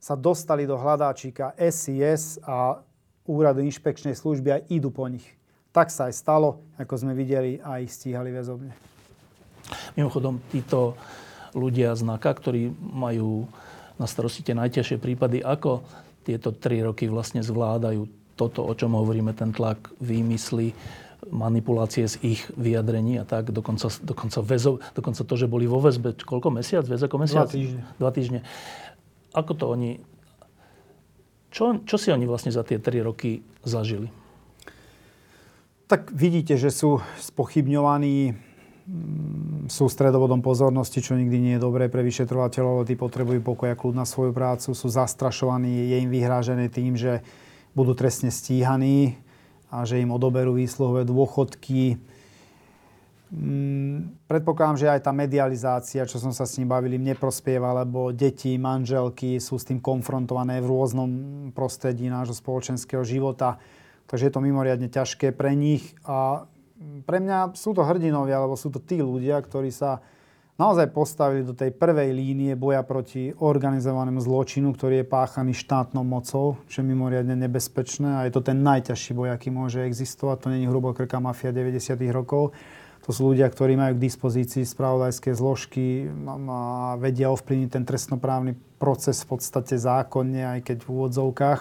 sa 0.01 0.15
dostali 0.17 0.65
do 0.65 0.81
hľadáčika 0.81 1.53
SIS 1.61 2.41
a 2.43 2.81
úradu 3.29 3.61
inšpekčnej 3.63 4.17
služby 4.17 4.49
a 4.51 4.63
idú 4.73 4.89
po 4.91 5.07
nich. 5.07 5.25
Tak 5.71 5.93
sa 5.93 6.11
aj 6.11 6.15
stalo, 6.19 6.67
ako 6.81 6.95
sme 6.99 7.13
videli, 7.15 7.63
a 7.63 7.79
ich 7.79 7.95
stíhali 7.95 8.35
väzobne. 8.35 8.75
Mimochodom, 9.95 10.43
títo 10.51 10.99
ľudia 11.55 11.95
z 11.95 12.03
ktorí 12.11 12.75
majú 12.81 13.47
na 14.01 14.07
starosti 14.09 14.43
tie 14.43 14.57
najťažšie 14.57 14.97
prípady, 14.99 15.45
ako 15.45 15.85
tieto 16.27 16.51
tri 16.57 16.83
roky 16.83 17.07
vlastne 17.07 17.45
zvládajú 17.45 18.20
toto, 18.41 18.65
o 18.65 18.73
čom 18.73 18.97
hovoríme, 18.97 19.37
ten 19.37 19.53
tlak, 19.53 19.93
výmysly, 20.01 20.73
manipulácie 21.29 22.09
z 22.09 22.17
ich 22.25 22.41
vyjadrení 22.57 23.21
a 23.21 23.29
tak, 23.29 23.53
dokonca, 23.53 23.93
dokonca, 24.01 24.41
väzov, 24.41 24.81
dokonca 24.97 25.21
to, 25.21 25.35
že 25.37 25.45
boli 25.45 25.69
vo 25.69 25.77
väzbe, 25.77 26.17
koľko 26.17 26.49
mesiac, 26.49 26.89
viac 26.89 27.05
ako 27.05 27.17
mesiac? 27.21 27.45
Dva 27.45 27.53
týždne. 27.53 27.83
Dva 28.01 28.11
týždne. 28.11 28.41
Ako 29.37 29.53
to 29.53 29.69
oni, 29.69 30.01
čo, 31.53 31.85
čo 31.85 31.97
si 32.01 32.09
oni 32.09 32.25
vlastne 32.25 32.49
za 32.49 32.65
tie 32.65 32.81
tri 32.81 33.05
roky 33.05 33.45
zažili? 33.61 34.09
Tak 35.91 36.15
vidíte, 36.15 36.55
že 36.55 36.71
sú 36.71 37.03
spochybňovaní, 37.19 38.33
mm, 38.33 39.67
sú 39.69 39.91
stredovodom 39.91 40.41
pozornosti, 40.41 41.03
čo 41.03 41.19
nikdy 41.19 41.37
nie 41.37 41.55
je 41.59 41.65
dobré 41.67 41.91
pre 41.91 42.07
vyšetrovateľov, 42.07 42.87
tí 42.87 42.97
potrebujú 42.97 43.43
pokoj 43.43 43.75
a 43.75 43.79
kľud 43.79 43.99
na 43.99 44.07
svoju 44.07 44.31
prácu, 44.33 44.73
sú 44.73 44.87
zastrašovaní, 44.87 45.91
je 45.91 45.97
im 46.01 46.11
vyhrážené 46.11 46.71
tým, 46.71 46.95
že 46.95 47.21
budú 47.75 47.95
trestne 47.95 48.35
stíhaní 48.35 49.19
a 49.71 49.87
že 49.87 50.03
im 50.03 50.11
odoberú 50.11 50.59
výsluhové 50.59 51.07
dôchodky. 51.07 52.03
Mm, 53.31 54.27
predpokladám, 54.27 54.79
že 54.83 54.91
aj 54.91 55.07
tá 55.07 55.15
medializácia, 55.15 56.03
čo 56.03 56.19
som 56.19 56.35
sa 56.35 56.43
s 56.43 56.59
ním 56.59 56.67
bavili, 56.67 56.99
im 56.99 57.15
neprospieva, 57.15 57.71
lebo 57.87 58.11
deti, 58.11 58.59
manželky 58.59 59.39
sú 59.39 59.55
s 59.55 59.71
tým 59.71 59.79
konfrontované 59.79 60.59
v 60.59 60.67
rôznom 60.67 61.11
prostredí 61.55 62.11
nášho 62.11 62.35
spoločenského 62.35 63.07
života. 63.07 63.63
Takže 64.11 64.27
je 64.27 64.33
to 64.35 64.43
mimoriadne 64.43 64.91
ťažké 64.91 65.31
pre 65.31 65.55
nich 65.55 65.95
a 66.03 66.51
pre 67.07 67.23
mňa 67.23 67.55
sú 67.55 67.71
to 67.71 67.87
hrdinovia, 67.87 68.43
lebo 68.43 68.59
sú 68.59 68.75
to 68.75 68.83
tí 68.83 68.99
ľudia, 68.99 69.39
ktorí 69.39 69.71
sa 69.71 70.03
naozaj 70.61 70.93
postavili 70.93 71.41
do 71.41 71.57
tej 71.57 71.73
prvej 71.73 72.13
línie 72.13 72.53
boja 72.53 72.85
proti 72.85 73.33
organizovanému 73.33 74.21
zločinu, 74.21 74.77
ktorý 74.77 75.01
je 75.01 75.09
páchaný 75.09 75.57
štátnou 75.57 76.05
mocou, 76.05 76.61
čo 76.69 76.85
je 76.85 76.91
mimoriadne 76.93 77.33
nebezpečné 77.33 78.21
a 78.21 78.29
je 78.29 78.37
to 78.37 78.45
ten 78.45 78.61
najťažší 78.61 79.17
boj, 79.17 79.33
aký 79.33 79.49
môže 79.49 79.81
existovať. 79.81 80.37
To 80.45 80.53
není 80.53 80.69
hrubokrká 80.69 81.17
mafia 81.17 81.49
90. 81.57 81.97
rokov. 82.13 82.53
To 83.09 83.17
sú 83.17 83.33
ľudia, 83.33 83.49
ktorí 83.49 83.81
majú 83.81 83.97
k 83.97 84.05
dispozícii 84.05 84.69
spravodajské 84.69 85.33
zložky 85.33 86.05
a 86.29 87.01
vedia 87.01 87.33
ovplyvniť 87.33 87.71
ten 87.73 87.85
trestnoprávny 87.89 88.53
proces 88.77 89.25
v 89.25 89.41
podstate 89.41 89.81
zákonne, 89.81 90.45
aj 90.45 90.61
keď 90.61 90.85
v 90.85 90.89
úvodzovkách. 90.93 91.61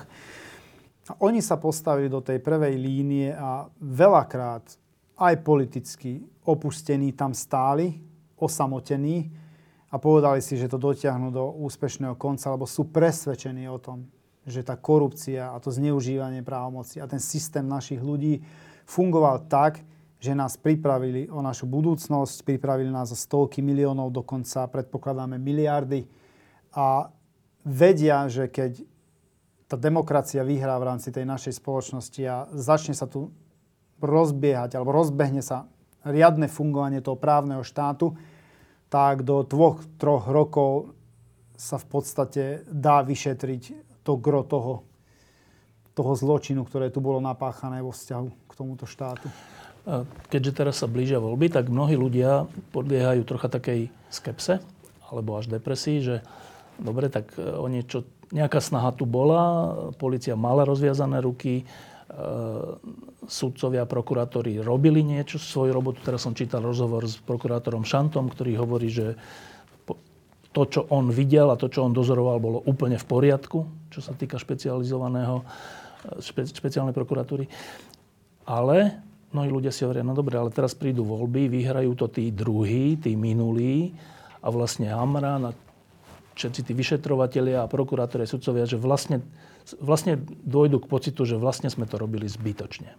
A 1.09 1.11
oni 1.23 1.39
sa 1.39 1.55
postavili 1.55 2.11
do 2.11 2.19
tej 2.19 2.43
prvej 2.43 2.75
línie 2.75 3.31
a 3.31 3.63
veľakrát 3.79 4.67
aj 5.15 5.35
politicky 5.39 6.19
opustení 6.43 7.15
tam 7.15 7.31
stáli, 7.31 8.08
osamotení 8.39 9.29
a 9.89 9.97
povedali 9.97 10.39
si, 10.39 10.55
že 10.55 10.69
to 10.69 10.81
dotiahnu 10.81 11.33
do 11.33 11.49
úspešného 11.65 12.15
konca, 12.15 12.53
lebo 12.53 12.69
sú 12.69 12.89
presvedčení 12.89 13.65
o 13.67 13.81
tom, 13.81 14.05
že 14.45 14.65
tá 14.65 14.77
korupcia 14.77 15.53
a 15.53 15.57
to 15.61 15.69
zneužívanie 15.69 16.41
právomoci 16.41 17.01
a 17.01 17.09
ten 17.09 17.21
systém 17.21 17.65
našich 17.65 18.01
ľudí 18.01 18.41
fungoval 18.89 19.45
tak, 19.45 19.81
že 20.19 20.35
nás 20.35 20.59
pripravili 20.59 21.31
o 21.31 21.39
našu 21.39 21.63
budúcnosť, 21.69 22.43
pripravili 22.43 22.91
nás 22.91 23.13
o 23.13 23.17
stovky 23.17 23.63
miliónov, 23.63 24.11
dokonca 24.11 24.67
predpokladáme 24.67 25.39
miliardy. 25.39 26.03
A 26.75 27.07
vedia, 27.63 28.27
že 28.27 28.51
keď 28.51 28.83
tá 29.69 29.79
demokracia 29.79 30.43
vyhrá 30.43 30.75
v 30.81 30.87
rámci 30.91 31.13
tej 31.13 31.23
našej 31.23 31.61
spoločnosti 31.61 32.21
a 32.25 32.49
začne 32.51 32.97
sa 32.97 33.07
tu 33.07 33.31
rozbiehať 34.01 34.75
alebo 34.75 34.91
rozbehne 34.91 35.39
sa 35.45 35.69
riadne 36.05 36.47
fungovanie 36.47 37.03
toho 37.03 37.19
právneho 37.19 37.63
štátu, 37.63 38.15
tak 38.89 39.21
do 39.21 39.45
dvoch, 39.45 39.83
troch 40.01 40.25
rokov 40.25 40.95
sa 41.59 41.77
v 41.77 41.85
podstate 41.91 42.43
dá 42.71 43.03
vyšetriť 43.03 43.63
to 44.01 44.17
gro 44.17 44.41
toho, 44.47 44.87
toho 45.93 46.13
zločinu, 46.15 46.63
ktoré 46.63 46.89
tu 46.89 47.03
bolo 47.03 47.19
napáchané 47.19 47.83
vo 47.83 47.91
vzťahu 47.91 48.27
k 48.47 48.51
tomuto 48.55 48.87
štátu. 48.87 49.27
Keďže 50.31 50.51
teraz 50.55 50.75
sa 50.79 50.87
blížia 50.87 51.19
voľby, 51.19 51.51
tak 51.51 51.67
mnohí 51.67 51.99
ľudia 51.99 52.47
podliehajú 52.71 53.21
trocha 53.25 53.51
takej 53.51 53.91
skepse 54.09 54.63
alebo 55.09 55.35
až 55.35 55.49
depresii, 55.49 55.99
že 56.05 56.15
dobre, 56.77 57.09
tak 57.09 57.33
e, 57.35 57.41
o 57.41 57.65
niečo, 57.65 58.05
nejaká 58.29 58.61
snaha 58.61 58.93
tu 58.93 59.09
bola, 59.09 59.73
policia 59.97 60.37
mala 60.37 60.61
rozviazané 60.63 61.17
ruky, 61.19 61.65
sudcovia 63.29 63.85
a 63.85 63.89
prokurátori 63.89 64.59
robili 64.59 65.05
niečo, 65.05 65.37
svoju 65.37 65.71
robotu. 65.71 66.01
Teraz 66.01 66.25
som 66.25 66.33
čítal 66.33 66.65
rozhovor 66.65 67.05
s 67.05 67.21
prokurátorom 67.21 67.85
Šantom, 67.85 68.31
ktorý 68.31 68.57
hovorí, 68.59 68.89
že 68.89 69.15
to, 70.49 70.65
čo 70.65 70.81
on 70.89 71.13
videl 71.13 71.53
a 71.53 71.59
to, 71.59 71.69
čo 71.69 71.85
on 71.85 71.93
dozoroval, 71.93 72.41
bolo 72.41 72.59
úplne 72.65 72.97
v 72.97 73.05
poriadku, 73.05 73.69
čo 73.93 74.01
sa 74.01 74.17
týka 74.17 74.41
špecializovaného, 74.41 75.45
e, 75.45 75.45
špe, 76.25 76.49
špeciálnej 76.49 76.95
prokuratúry. 76.97 77.45
Ale 78.49 78.97
mnohí 79.29 79.49
ľudia 79.53 79.69
si 79.69 79.85
hovoria, 79.85 80.01
no 80.01 80.17
dobre, 80.17 80.41
ale 80.41 80.49
teraz 80.49 80.73
prídu 80.73 81.05
voľby, 81.05 81.53
vyhrajú 81.53 81.93
to 81.93 82.09
tí 82.09 82.33
druhí, 82.33 82.97
tí 82.97 83.13
minulí 83.13 83.93
a 84.41 84.49
vlastne 84.49 84.89
Hamran 84.89 85.45
a 85.45 85.51
všetci 86.39 86.71
tí 86.71 86.71
vyšetrovatelia 86.71 87.67
a 87.67 87.71
prokurátori 87.71 88.23
a 88.23 88.31
sudcovia, 88.31 88.63
že 88.63 88.79
vlastne 88.79 89.19
vlastne 89.77 90.17
dôjdu 90.41 90.81
k 90.81 90.89
pocitu, 90.89 91.27
že 91.27 91.37
vlastne 91.37 91.69
sme 91.69 91.85
to 91.85 92.01
robili 92.01 92.25
zbytočne. 92.25 92.97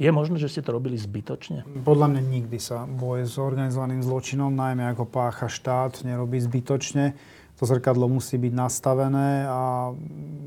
Je 0.00 0.08
možné, 0.08 0.40
že 0.40 0.48
ste 0.48 0.64
to 0.64 0.72
robili 0.72 0.96
zbytočne? 0.96 1.68
Podľa 1.84 2.16
mňa 2.16 2.22
nikdy 2.24 2.56
sa 2.56 2.88
boj 2.88 3.28
s 3.28 3.36
organizovaným 3.36 4.00
zločinom, 4.00 4.50
najmä 4.50 4.88
ako 4.96 5.04
pácha 5.04 5.52
štát, 5.52 6.02
nerobí 6.02 6.40
zbytočne. 6.40 7.12
To 7.60 7.68
zrkadlo 7.68 8.08
musí 8.10 8.40
byť 8.40 8.52
nastavené 8.56 9.46
a 9.46 9.92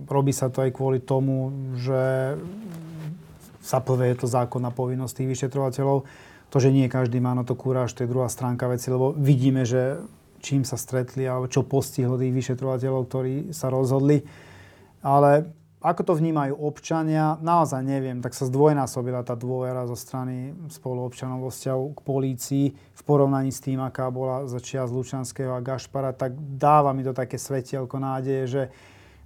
robí 0.09 0.33
sa 0.35 0.51
to 0.51 0.65
aj 0.65 0.75
kvôli 0.75 0.99
tomu, 0.99 1.53
že 1.77 2.35
sa 3.61 3.79
plve 3.79 4.11
je 4.11 4.17
to 4.25 4.27
zákonná 4.27 4.73
povinnosť 4.73 5.23
tých 5.23 5.31
vyšetrovateľov. 5.37 6.03
To, 6.51 6.57
že 6.59 6.73
nie 6.73 6.91
každý 6.91 7.23
má 7.23 7.31
na 7.31 7.47
to 7.47 7.55
kúraž, 7.55 7.95
to 7.95 8.03
je 8.03 8.11
druhá 8.11 8.27
stránka 8.27 8.67
veci, 8.67 8.91
lebo 8.91 9.15
vidíme, 9.15 9.63
že 9.63 10.03
čím 10.45 10.61
sa 10.61 10.77
stretli 10.77 11.25
alebo 11.25 11.49
čo 11.49 11.65
postihlo 11.65 12.21
tých 12.21 12.29
vyšetrovateľov, 12.29 13.01
ktorí 13.09 13.33
sa 13.49 13.73
rozhodli. 13.73 14.21
Ale 15.01 15.49
ako 15.85 16.01
to 16.01 16.13
vnímajú 16.17 16.57
občania, 16.65 17.37
naozaj 17.45 17.85
neviem, 17.85 18.17
tak 18.17 18.33
sa 18.33 18.49
zdvojnásobila 18.49 19.21
tá 19.21 19.37
dôvera 19.37 19.85
zo 19.85 19.93
strany 19.93 20.53
spoluobčanov 20.69 21.45
vo 21.45 21.53
vzťahu 21.53 21.83
k 21.93 21.99
polícii 22.01 22.65
v 22.73 23.01
porovnaní 23.05 23.53
s 23.53 23.61
tým, 23.61 23.77
aká 23.77 24.09
bola 24.09 24.49
za 24.49 24.57
z 24.61 24.89
Lučanského 24.89 25.53
a 25.53 25.61
Gašpara, 25.61 26.13
tak 26.17 26.33
dáva 26.37 26.89
mi 26.89 27.05
to 27.05 27.13
také 27.13 27.37
svetielko 27.37 28.01
nádeje, 28.01 28.43
že 28.49 28.63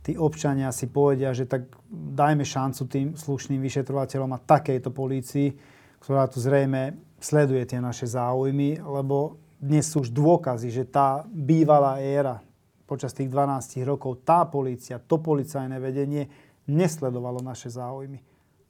tí 0.04 0.20
občania 0.20 0.76
si 0.76 0.92
povedia, 0.92 1.32
že 1.32 1.48
tak 1.48 1.64
dajme 1.92 2.44
šancu 2.44 2.82
tým 2.92 3.08
slušným 3.16 3.64
vyšetrovateľom 3.64 4.36
a 4.36 4.44
takejto 4.44 4.92
polícii, 4.92 5.56
ktorá 6.04 6.28
tu 6.28 6.44
zrejme 6.44 7.00
sleduje 7.24 7.64
tie 7.72 7.80
naše 7.80 8.04
záujmy, 8.04 8.84
lebo 8.84 9.40
dnes 9.60 9.84
sú 9.92 10.08
už 10.08 10.10
dôkazy, 10.16 10.72
že 10.72 10.88
tá 10.88 11.28
bývalá 11.28 12.00
éra 12.00 12.40
počas 12.88 13.14
tých 13.14 13.30
12 13.30 13.86
rokov, 13.86 14.24
tá 14.26 14.48
polícia, 14.48 14.98
to 14.98 15.22
policajné 15.22 15.78
vedenie 15.78 16.32
nesledovalo 16.66 17.44
naše 17.44 17.70
záujmy. 17.70 18.24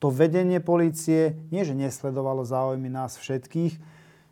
To 0.03 0.11
vedenie 0.11 0.59
policie 0.59 1.39
nie, 1.53 1.63
že 1.63 1.77
nesledovalo 1.77 2.43
záujmy 2.43 2.89
nás 2.91 3.15
všetkých, 3.15 3.79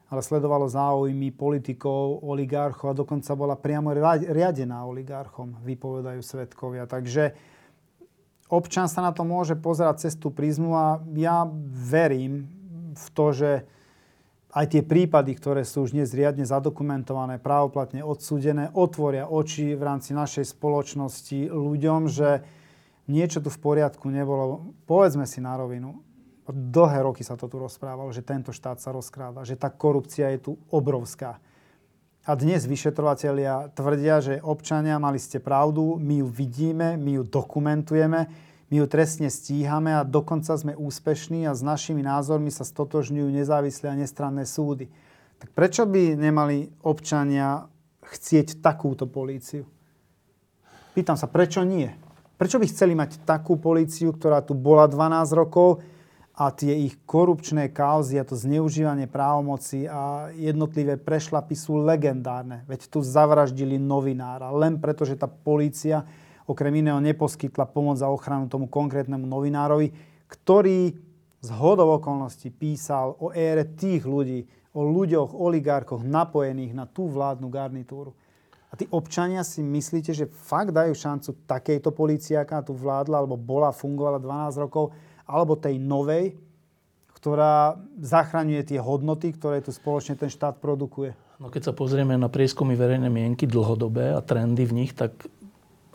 ale 0.08 0.24
sledovalo 0.24 0.68
záujmy 0.72 1.36
politikov, 1.36 2.24
oligarchov 2.24 2.96
a 2.96 3.00
dokonca 3.00 3.32
bola 3.36 3.60
priamo 3.60 3.92
riadená 4.24 4.88
oligarchom, 4.88 5.60
vypovedajú 5.64 6.24
svetkovia. 6.24 6.88
Takže 6.88 7.36
občan 8.48 8.88
sa 8.88 9.04
na 9.04 9.12
to 9.12 9.28
môže 9.28 9.60
pozerať 9.60 10.08
cez 10.08 10.16
tú 10.16 10.32
prízmu 10.32 10.72
a 10.76 11.04
ja 11.16 11.44
verím 11.72 12.48
v 12.96 13.08
to, 13.12 13.26
že 13.36 13.52
aj 14.52 14.66
tie 14.72 14.82
prípady, 14.84 15.36
ktoré 15.36 15.68
sú 15.68 15.84
už 15.84 15.92
dnes 15.92 16.08
riadne 16.16 16.48
zadokumentované, 16.48 17.38
právoplatne 17.40 18.00
odsúdené, 18.00 18.72
otvoria 18.72 19.28
oči 19.28 19.76
v 19.76 19.84
rámci 19.84 20.16
našej 20.16 20.56
spoločnosti 20.56 21.52
ľuďom, 21.52 22.08
že 22.08 22.48
niečo 23.12 23.44
tu 23.44 23.52
v 23.52 23.60
poriadku 23.60 24.08
nebolo. 24.08 24.72
Povedzme 24.88 25.28
si 25.28 25.44
na 25.44 25.60
rovinu, 25.60 26.00
dlhé 26.48 27.04
roky 27.04 27.28
sa 27.28 27.36
to 27.36 27.52
tu 27.52 27.60
rozprávalo, 27.60 28.08
že 28.16 28.24
tento 28.24 28.56
štát 28.56 28.80
sa 28.80 28.96
rozkráva, 28.96 29.44
že 29.44 29.60
tá 29.60 29.68
korupcia 29.68 30.32
je 30.36 30.40
tu 30.40 30.52
obrovská. 30.72 31.44
A 32.28 32.36
dnes 32.36 32.68
vyšetrovatelia 32.68 33.72
tvrdia, 33.72 34.20
že 34.20 34.44
občania 34.44 35.00
mali 35.00 35.16
ste 35.16 35.40
pravdu, 35.40 35.96
my 35.96 36.24
ju 36.24 36.28
vidíme, 36.28 37.00
my 37.00 37.20
ju 37.20 37.24
dokumentujeme, 37.24 38.28
my 38.68 38.84
ju 38.84 38.86
trestne 38.86 39.32
stíhame 39.32 39.96
a 39.96 40.04
dokonca 40.04 40.52
sme 40.60 40.76
úspešní 40.76 41.48
a 41.48 41.56
s 41.56 41.64
našimi 41.64 42.04
názormi 42.04 42.52
sa 42.52 42.68
stotožňujú 42.68 43.32
nezávislé 43.32 43.96
a 43.96 44.00
nestranné 44.00 44.44
súdy. 44.44 44.92
Tak 45.40 45.56
prečo 45.56 45.88
by 45.88 46.20
nemali 46.20 46.68
občania 46.84 47.72
chcieť 48.04 48.60
takúto 48.60 49.08
políciu? 49.08 49.64
Pýtam 50.92 51.16
sa, 51.16 51.30
prečo 51.30 51.62
nie? 51.62 51.88
Prečo 52.36 52.60
by 52.60 52.66
chceli 52.70 52.94
mať 52.98 53.24
takú 53.24 53.56
políciu, 53.56 54.12
ktorá 54.12 54.44
tu 54.44 54.58
bola 54.58 54.90
12 54.90 55.32
rokov 55.34 55.82
a 56.38 56.54
tie 56.54 56.86
ich 56.86 57.02
korupčné 57.08 57.74
kauzy 57.74 58.22
a 58.22 58.28
to 58.28 58.38
zneužívanie 58.38 59.10
právomoci 59.10 59.90
a 59.90 60.30
jednotlivé 60.38 61.02
prešlapy 61.02 61.58
sú 61.58 61.82
legendárne. 61.82 62.62
Veď 62.70 62.94
tu 62.94 63.02
zavraždili 63.02 63.82
novinára 63.82 64.54
len 64.54 64.78
preto, 64.78 65.02
že 65.02 65.18
tá 65.18 65.26
polícia 65.26 66.06
okrem 66.48 66.80
iného 66.80 67.04
neposkytla 67.04 67.68
pomoc 67.68 68.00
za 68.00 68.08
ochranu 68.08 68.48
tomu 68.48 68.72
konkrétnemu 68.72 69.28
novinárovi, 69.28 69.92
ktorý 70.32 70.96
z 71.44 71.50
hodov 71.54 72.02
okolností 72.02 72.50
písal 72.50 73.14
o 73.20 73.30
ére 73.36 73.68
tých 73.68 74.08
ľudí, 74.08 74.48
o 74.74 74.82
ľuďoch, 74.82 75.36
oligarkoch 75.36 76.02
napojených 76.02 76.74
na 76.74 76.88
tú 76.88 77.12
vládnu 77.12 77.52
garnitúru. 77.52 78.16
A 78.68 78.76
tí 78.76 78.84
občania 78.92 79.48
si 79.48 79.64
myslíte, 79.64 80.12
že 80.12 80.28
fakt 80.28 80.76
dajú 80.76 80.92
šancu 80.92 81.48
takejto 81.48 81.96
polícii, 81.96 82.36
aká 82.36 82.60
tu 82.60 82.76
vládla, 82.76 83.24
alebo 83.24 83.40
bola, 83.40 83.72
fungovala 83.72 84.20
12 84.20 84.64
rokov, 84.64 84.92
alebo 85.24 85.56
tej 85.56 85.80
novej, 85.80 86.36
ktorá 87.16 87.80
zachraňuje 87.98 88.76
tie 88.76 88.80
hodnoty, 88.80 89.32
ktoré 89.34 89.64
tu 89.64 89.72
spoločne 89.72 90.20
ten 90.20 90.28
štát 90.28 90.60
produkuje? 90.60 91.16
No 91.38 91.54
keď 91.54 91.70
sa 91.70 91.74
pozrieme 91.74 92.18
na 92.18 92.28
prieskumy 92.34 92.74
verejnej 92.74 93.14
mienky 93.14 93.46
dlhodobé 93.46 94.10
a 94.14 94.26
trendy 94.26 94.66
v 94.66 94.84
nich, 94.84 94.92
tak 94.98 95.14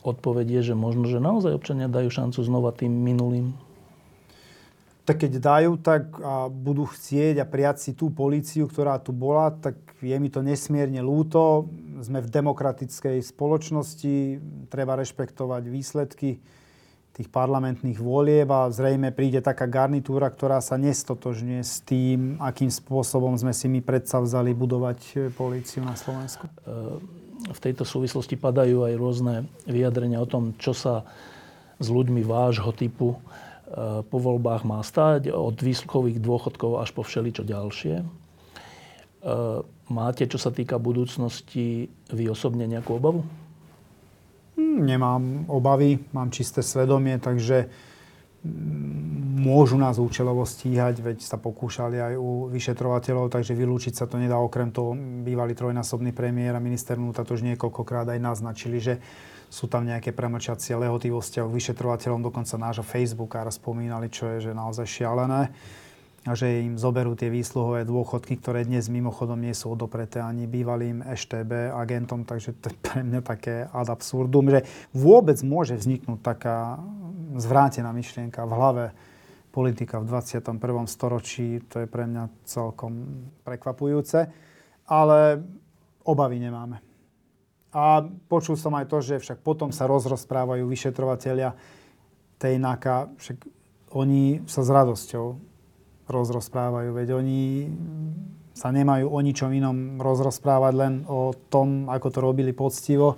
odpovedie, 0.02 0.60
je, 0.62 0.72
že 0.72 0.74
možno, 0.74 1.06
že 1.06 1.22
naozaj 1.22 1.56
občania 1.56 1.88
dajú 1.88 2.10
šancu 2.10 2.38
znova 2.42 2.74
tým 2.74 2.90
minulým 2.90 3.54
tak 5.02 5.26
keď 5.26 5.32
dajú, 5.42 5.72
tak 5.82 6.14
a 6.22 6.46
budú 6.46 6.86
chcieť 6.86 7.42
a 7.42 7.48
prijať 7.48 7.76
si 7.82 7.90
tú 7.90 8.14
políciu, 8.14 8.70
ktorá 8.70 9.02
tu 9.02 9.10
bola, 9.10 9.50
tak 9.50 9.74
je 9.98 10.14
mi 10.14 10.30
to 10.30 10.46
nesmierne 10.46 11.02
lúto. 11.02 11.66
Sme 11.98 12.22
v 12.22 12.30
demokratickej 12.30 13.18
spoločnosti, 13.18 14.38
treba 14.70 14.94
rešpektovať 14.94 15.62
výsledky 15.66 16.38
tých 17.12 17.28
parlamentných 17.28 17.98
volieb 18.00 18.48
a 18.48 18.72
zrejme 18.72 19.12
príde 19.12 19.44
taká 19.44 19.68
garnitúra, 19.68 20.32
ktorá 20.32 20.64
sa 20.64 20.80
nestotožňuje 20.80 21.60
s 21.60 21.84
tým, 21.84 22.40
akým 22.40 22.72
spôsobom 22.72 23.36
sme 23.36 23.52
si 23.52 23.68
my 23.68 23.84
vzali 23.84 24.56
budovať 24.56 25.28
políciu 25.36 25.84
na 25.84 25.92
Slovensku. 25.92 26.48
E, 26.48 27.20
v 27.50 27.58
tejto 27.58 27.82
súvislosti 27.82 28.38
padajú 28.38 28.86
aj 28.86 28.94
rôzne 28.94 29.34
vyjadrenia 29.66 30.22
o 30.22 30.30
tom, 30.30 30.54
čo 30.60 30.70
sa 30.70 31.02
s 31.82 31.86
ľuďmi 31.90 32.22
vášho 32.22 32.70
typu 32.76 33.18
Eh, 33.72 34.04
po 34.04 34.20
voľbách 34.20 34.68
má 34.68 34.84
stať, 34.84 35.32
od 35.32 35.56
výsluchových 35.56 36.20
dôchodkov 36.20 36.84
až 36.84 36.92
po 36.92 37.00
všeličo 37.00 37.40
ďalšie. 37.40 38.04
Eh, 38.04 39.58
máte, 39.88 40.28
čo 40.28 40.36
sa 40.36 40.52
týka 40.52 40.76
budúcnosti, 40.76 41.88
vy 42.12 42.24
osobne 42.28 42.68
nejakú 42.68 43.00
obavu? 43.00 43.24
Hm, 44.60 44.76
nemám 44.84 45.48
obavy, 45.48 46.04
mám 46.12 46.28
čisté 46.28 46.60
svedomie, 46.60 47.16
takže 47.16 47.72
môžu 49.42 49.78
nás 49.78 50.02
účelovo 50.02 50.42
stíhať, 50.42 50.98
veď 50.98 51.18
sa 51.22 51.38
pokúšali 51.38 51.98
aj 51.98 52.14
u 52.18 52.50
vyšetrovateľov, 52.50 53.30
takže 53.30 53.54
vylúčiť 53.54 53.94
sa 53.94 54.10
to 54.10 54.18
nedá. 54.18 54.34
Okrem 54.38 54.74
toho 54.74 54.98
bývalý 54.98 55.54
trojnásobný 55.54 56.10
premiér 56.10 56.58
a 56.58 56.62
minister 56.62 56.98
vnútra 56.98 57.22
to 57.22 57.38
už 57.38 57.46
niekoľkokrát 57.54 58.10
aj 58.10 58.18
naznačili, 58.18 58.82
že 58.82 58.98
sú 59.52 59.68
tam 59.68 59.86
nejaké 59.86 60.10
premlčacie 60.16 60.74
lehoty 60.74 61.12
vzťahu 61.12 61.48
vyšetrovateľom, 61.48 62.24
dokonca 62.24 62.56
nášho 62.58 62.82
Facebooka 62.82 63.46
spomínali, 63.52 64.10
čo 64.10 64.26
je 64.32 64.50
že 64.50 64.52
naozaj 64.56 64.86
šialené 64.88 65.52
a 66.22 66.38
že 66.38 66.62
im 66.62 66.78
zoberú 66.78 67.18
tie 67.18 67.26
výsluhové 67.26 67.82
dôchodky, 67.82 68.38
ktoré 68.38 68.62
dnes 68.62 68.86
mimochodom 68.86 69.42
nie 69.42 69.50
sú 69.58 69.74
odopreté 69.74 70.22
ani 70.22 70.46
bývalým 70.46 71.02
EŠTB 71.02 71.74
agentom, 71.74 72.22
takže 72.22 72.54
to 72.62 72.70
je 72.70 72.78
pre 72.78 73.02
mňa 73.02 73.20
také 73.26 73.66
ad 73.66 73.90
absurdum, 73.90 74.46
že 74.46 74.62
vôbec 74.94 75.34
môže 75.42 75.74
vzniknúť 75.74 76.22
taká 76.22 76.78
zvrátená 77.34 77.90
myšlienka 77.90 78.46
v 78.46 78.52
hlave 78.54 78.84
politika 79.50 79.98
v 79.98 80.14
21. 80.14 80.62
storočí, 80.86 81.58
to 81.66 81.82
je 81.82 81.88
pre 81.90 82.06
mňa 82.06 82.46
celkom 82.46 83.26
prekvapujúce, 83.42 84.30
ale 84.86 85.42
obavy 86.06 86.38
nemáme. 86.38 86.78
A 87.74 88.04
počul 88.30 88.54
som 88.54 88.78
aj 88.78 88.86
to, 88.86 89.02
že 89.02 89.18
však 89.18 89.42
potom 89.42 89.74
sa 89.74 89.90
rozrozprávajú 89.90 90.70
vyšetrovateľia 90.70 91.50
tej 92.38 92.62
NAKA, 92.62 93.10
však 93.18 93.38
oni 93.90 94.46
sa 94.46 94.62
s 94.62 94.70
radosťou 94.70 95.51
rozrozprávajú, 96.08 96.90
veď 96.94 97.08
oni 97.18 97.70
sa 98.52 98.68
nemajú 98.68 99.08
o 99.08 99.18
ničom 99.22 99.50
inom 99.52 99.98
rozrozprávať, 99.98 100.72
len 100.76 100.94
o 101.08 101.32
tom, 101.48 101.88
ako 101.88 102.08
to 102.12 102.18
robili 102.20 102.52
poctivo 102.52 103.16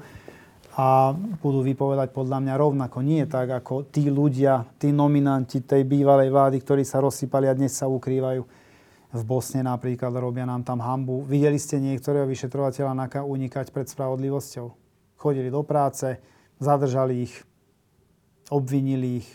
a 0.74 1.14
budú 1.14 1.62
vypovedať 1.62 2.10
podľa 2.10 2.38
mňa 2.42 2.54
rovnako. 2.58 2.98
Nie 3.02 3.30
tak, 3.30 3.50
ako 3.50 3.90
tí 3.90 4.10
ľudia, 4.10 4.66
tí 4.78 4.90
nominanti 4.90 5.62
tej 5.62 5.86
bývalej 5.86 6.30
vlády, 6.34 6.58
ktorí 6.62 6.82
sa 6.82 7.02
rozsypali 7.02 7.46
a 7.46 7.54
dnes 7.54 7.74
sa 7.74 7.86
ukrývajú 7.86 8.42
v 9.14 9.22
Bosne 9.22 9.62
napríklad 9.62 10.10
robia 10.18 10.42
nám 10.42 10.66
tam 10.66 10.82
hambu. 10.82 11.22
Videli 11.22 11.54
ste 11.54 11.78
niektorého 11.78 12.26
vyšetrovateľa 12.26 13.06
NAKA 13.06 13.20
unikať 13.22 13.70
pred 13.70 13.86
spravodlivosťou? 13.86 14.66
Chodili 15.14 15.54
do 15.54 15.62
práce, 15.62 16.18
zadržali 16.58 17.30
ich, 17.30 17.34
obvinili 18.50 19.22
ich, 19.22 19.28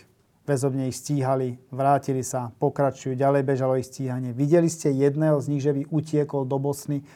väzobne 0.50 0.90
ich 0.90 0.98
stíhali, 0.98 1.62
vrátili 1.70 2.26
sa, 2.26 2.50
pokračujú, 2.58 3.14
ďalej 3.14 3.46
bežalo 3.46 3.78
ich 3.78 3.86
stíhanie. 3.86 4.34
Videli 4.34 4.66
ste 4.66 4.90
jedného 4.90 5.38
z 5.38 5.46
nich, 5.46 5.62
že 5.62 5.70
by 5.70 5.86
utiekol 5.94 6.42
do 6.42 6.58
Bosny 6.58 7.06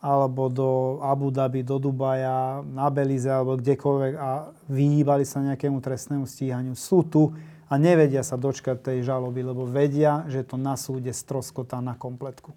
alebo 0.00 0.48
do 0.48 1.02
Abu 1.04 1.28
Dhabi, 1.28 1.66
do 1.66 1.76
Dubaja, 1.76 2.64
na 2.64 2.88
Belize 2.88 3.28
alebo 3.28 3.58
kdekoľvek 3.58 4.14
a 4.16 4.54
vyhýbali 4.70 5.26
sa 5.26 5.44
nejakému 5.44 5.82
trestnému 5.82 6.24
stíhaniu. 6.24 6.72
Sú 6.78 7.04
tu 7.04 7.34
a 7.68 7.74
nevedia 7.76 8.24
sa 8.24 8.40
dočkať 8.40 8.80
tej 8.80 8.98
žaloby, 9.04 9.44
lebo 9.44 9.68
vedia, 9.68 10.24
že 10.30 10.46
to 10.46 10.56
na 10.56 10.78
súde 10.78 11.12
stroskotá 11.12 11.84
na 11.84 11.98
kompletku. 11.98 12.56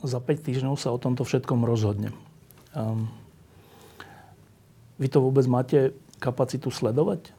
Za 0.00 0.22
5 0.22 0.46
týždňov 0.46 0.80
sa 0.80 0.94
o 0.94 1.02
tomto 1.02 1.26
všetkom 1.28 1.66
rozhodne. 1.66 2.14
Um, 2.72 3.10
vy 5.00 5.08
to 5.08 5.24
vôbec 5.24 5.48
máte 5.48 5.96
kapacitu 6.20 6.68
sledovať? 6.68 7.32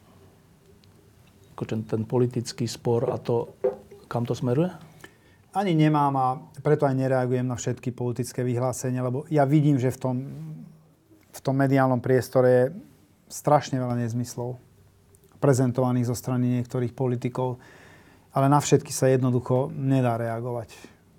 Ako 1.53 1.63
ten, 1.69 1.86
ten 1.86 2.01
politický 2.03 2.65
spor 2.65 3.13
a 3.13 3.21
to, 3.21 3.53
kam 4.09 4.25
to 4.25 4.34
smeruje? 4.34 4.73
Ani 5.51 5.75
nemám 5.75 6.13
a 6.15 6.27
preto 6.63 6.88
aj 6.88 6.95
nereagujem 6.95 7.43
na 7.43 7.59
všetky 7.59 7.91
politické 7.91 8.41
vyhlásenia, 8.41 9.03
lebo 9.03 9.27
ja 9.27 9.43
vidím, 9.43 9.77
že 9.77 9.93
v 9.93 9.99
tom, 9.99 10.15
v 11.29 11.39
tom 11.43 11.55
mediálnom 11.59 11.99
priestore 11.99 12.47
je 12.49 12.65
strašne 13.27 13.77
veľa 13.77 13.99
nezmyslov 13.99 14.57
prezentovaných 15.43 16.07
zo 16.07 16.15
strany 16.15 16.61
niektorých 16.61 16.95
politikov, 16.95 17.59
ale 18.32 18.47
na 18.47 18.63
všetky 18.63 18.95
sa 18.95 19.11
jednoducho 19.11 19.73
nedá 19.75 20.15
reagovať. 20.15 20.71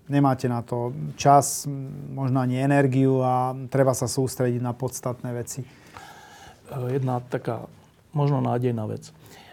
Nemáte 0.09 0.49
na 0.49 0.65
to 0.65 0.97
čas, 1.15 1.69
možno 2.13 2.41
ani 2.41 2.61
energiu 2.61 3.21
a 3.21 3.53
treba 3.69 3.93
sa 3.93 4.09
sústrediť 4.09 4.65
na 4.65 4.73
podstatné 4.73 5.31
veci. 5.33 5.82
Jedna 6.89 7.21
taká 7.21 7.69
možno 8.17 8.41
nádejná 8.41 8.89
vec. 8.89 9.13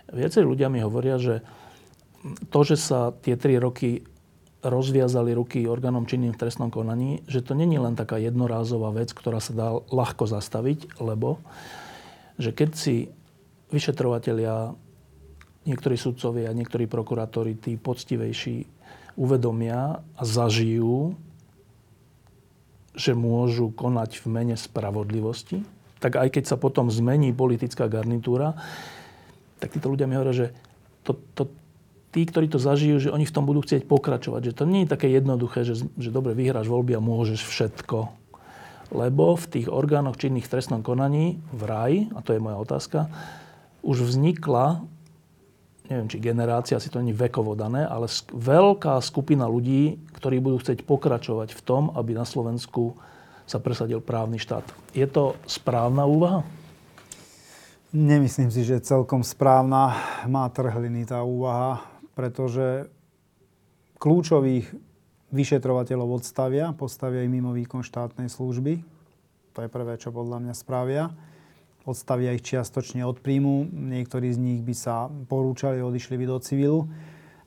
Viacerí 0.09 0.47
ľudia 0.47 0.71
mi 0.71 0.81
hovoria, 0.81 1.21
že 1.21 1.45
to, 2.51 2.59
že 2.65 2.75
sa 2.75 3.11
tie 3.11 3.39
tri 3.39 3.55
roky 3.55 4.03
rozviazali 4.59 5.31
ruky 5.31 5.63
orgánom 5.63 6.03
činným 6.03 6.35
v 6.35 6.41
trestnom 6.41 6.67
konaní, 6.67 7.23
že 7.31 7.39
to 7.39 7.55
není 7.55 7.79
len 7.79 7.95
taká 7.95 8.19
jednorázová 8.19 8.91
vec, 8.91 9.15
ktorá 9.15 9.39
sa 9.39 9.55
dá 9.55 9.67
ľahko 9.71 10.27
zastaviť, 10.27 10.99
lebo 10.99 11.39
že 12.35 12.51
keď 12.51 12.69
si 12.75 12.95
vyšetrovatelia, 13.71 14.75
niektorí 15.63 15.95
sudcovia, 15.95 16.51
niektorí 16.51 16.91
prokurátori, 16.91 17.55
tí 17.55 17.79
poctivejší 17.79 18.67
uvedomia 19.15 20.03
a 20.15 20.23
zažijú, 20.23 21.15
že 22.95 23.15
môžu 23.15 23.71
konať 23.71 24.19
v 24.19 24.25
mene 24.27 24.55
spravodlivosti, 24.59 25.63
tak 25.99 26.15
aj 26.15 26.31
keď 26.31 26.43
sa 26.47 26.55
potom 26.55 26.87
zmení 26.87 27.35
politická 27.35 27.91
garnitúra, 27.91 28.55
tak 29.59 29.75
títo 29.75 29.91
ľudia 29.91 30.07
mi 30.07 30.15
hovoria, 30.15 30.47
že 30.47 30.47
to, 31.03 31.19
to, 31.35 31.43
tí, 32.15 32.23
ktorí 32.25 32.47
to 32.47 32.57
zažijú, 32.57 32.97
že 32.97 33.13
oni 33.13 33.27
v 33.27 33.35
tom 33.35 33.43
budú 33.45 33.61
chcieť 33.61 33.85
pokračovať. 33.85 34.51
Že 34.51 34.53
to 34.55 34.63
nie 34.65 34.81
je 34.87 34.91
také 34.91 35.11
jednoduché, 35.11 35.67
že, 35.67 35.85
že 35.99 36.09
dobre, 36.09 36.33
vyhráš 36.33 36.71
voľby 36.71 36.95
a 36.97 37.03
môžeš 37.03 37.43
všetko. 37.43 38.09
Lebo 38.89 39.37
v 39.37 39.45
tých 39.45 39.67
orgánoch 39.69 40.17
činných 40.17 40.49
v 40.49 40.53
trestnom 40.57 40.81
konaní 40.81 41.37
v 41.53 41.61
raj, 41.67 41.93
a 42.15 42.19
to 42.25 42.33
je 42.33 42.41
moja 42.41 42.57
otázka, 42.57 42.99
už 43.85 44.01
vznikla, 44.01 44.81
neviem, 45.91 46.09
či 46.09 46.17
generácia, 46.17 46.77
asi 46.77 46.89
to 46.89 47.03
nie 47.03 47.13
vekovo 47.13 47.53
dané, 47.53 47.85
ale 47.85 48.09
veľká 48.33 48.97
skupina 49.05 49.45
ľudí, 49.45 50.01
ktorí 50.17 50.41
budú 50.41 50.57
chcieť 50.57 50.83
pokračovať 50.89 51.53
v 51.53 51.61
tom, 51.61 51.93
aby 51.93 52.17
na 52.17 52.25
Slovensku 52.25 52.97
sa 53.49 53.57
presadil 53.57 53.97
právny 53.97 54.37
štát. 54.37 54.61
Je 54.93 55.09
to 55.09 55.33
správna 55.49 56.05
úvaha? 56.05 56.45
Nemyslím 57.89 58.53
si, 58.53 58.61
že 58.61 58.85
celkom 58.85 59.25
správna. 59.25 59.97
Má 60.29 60.45
trhliny 60.53 61.09
tá 61.09 61.25
úvaha 61.25 61.81
pretože 62.19 62.91
kľúčových 63.95 64.75
vyšetrovateľov 65.31 66.19
odstavia, 66.19 66.75
postavia 66.75 67.23
ich 67.23 67.31
mimo 67.31 67.55
výkon 67.55 67.79
štátnej 67.79 68.27
služby. 68.27 68.83
To 69.55 69.63
je 69.63 69.71
prvé, 69.71 69.95
čo 69.95 70.11
podľa 70.11 70.43
mňa 70.43 70.53
spravia. 70.59 71.15
Odstavia 71.87 72.35
ich 72.35 72.43
čiastočne 72.43 73.07
od 73.07 73.23
príjmu. 73.23 73.71
Niektorí 73.71 74.35
z 74.35 74.39
nich 74.39 74.59
by 74.67 74.75
sa 74.75 75.07
porúčali, 75.07 75.79
odišli 75.79 76.19
by 76.19 76.25
do 76.27 76.37
civilu. 76.43 76.91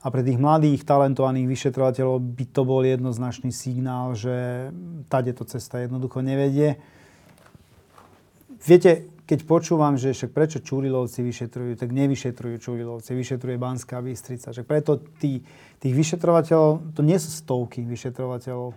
A 0.02 0.10
pre 0.10 0.26
tých 0.26 0.34
mladých, 0.34 0.82
talentovaných 0.82 1.46
vyšetrovateľov 1.46 2.18
by 2.18 2.44
to 2.50 2.62
bol 2.66 2.82
jednoznačný 2.82 3.54
signál, 3.54 4.18
že 4.18 4.68
tade 5.06 5.30
to 5.30 5.46
cesta 5.46 5.78
jednoducho 5.78 6.26
nevedie. 6.26 6.82
Viete, 8.66 9.06
keď 9.22 9.46
počúvam, 9.46 9.94
že 9.94 10.10
však 10.10 10.34
prečo 10.34 10.58
Čurilovci 10.58 11.22
vyšetrujú, 11.22 11.78
tak 11.78 11.94
nevyšetrujú 11.94 12.58
Čurilovci, 12.58 13.14
vyšetruje 13.14 13.56
Banská 13.58 14.02
Bystrica. 14.02 14.50
Však 14.50 14.66
preto 14.66 14.98
tí, 15.22 15.46
tých 15.78 15.94
vyšetrovateľov, 15.94 16.98
to 16.98 17.00
nie 17.06 17.18
sú 17.22 17.30
stovky 17.30 17.86
vyšetrovateľov, 17.86 18.74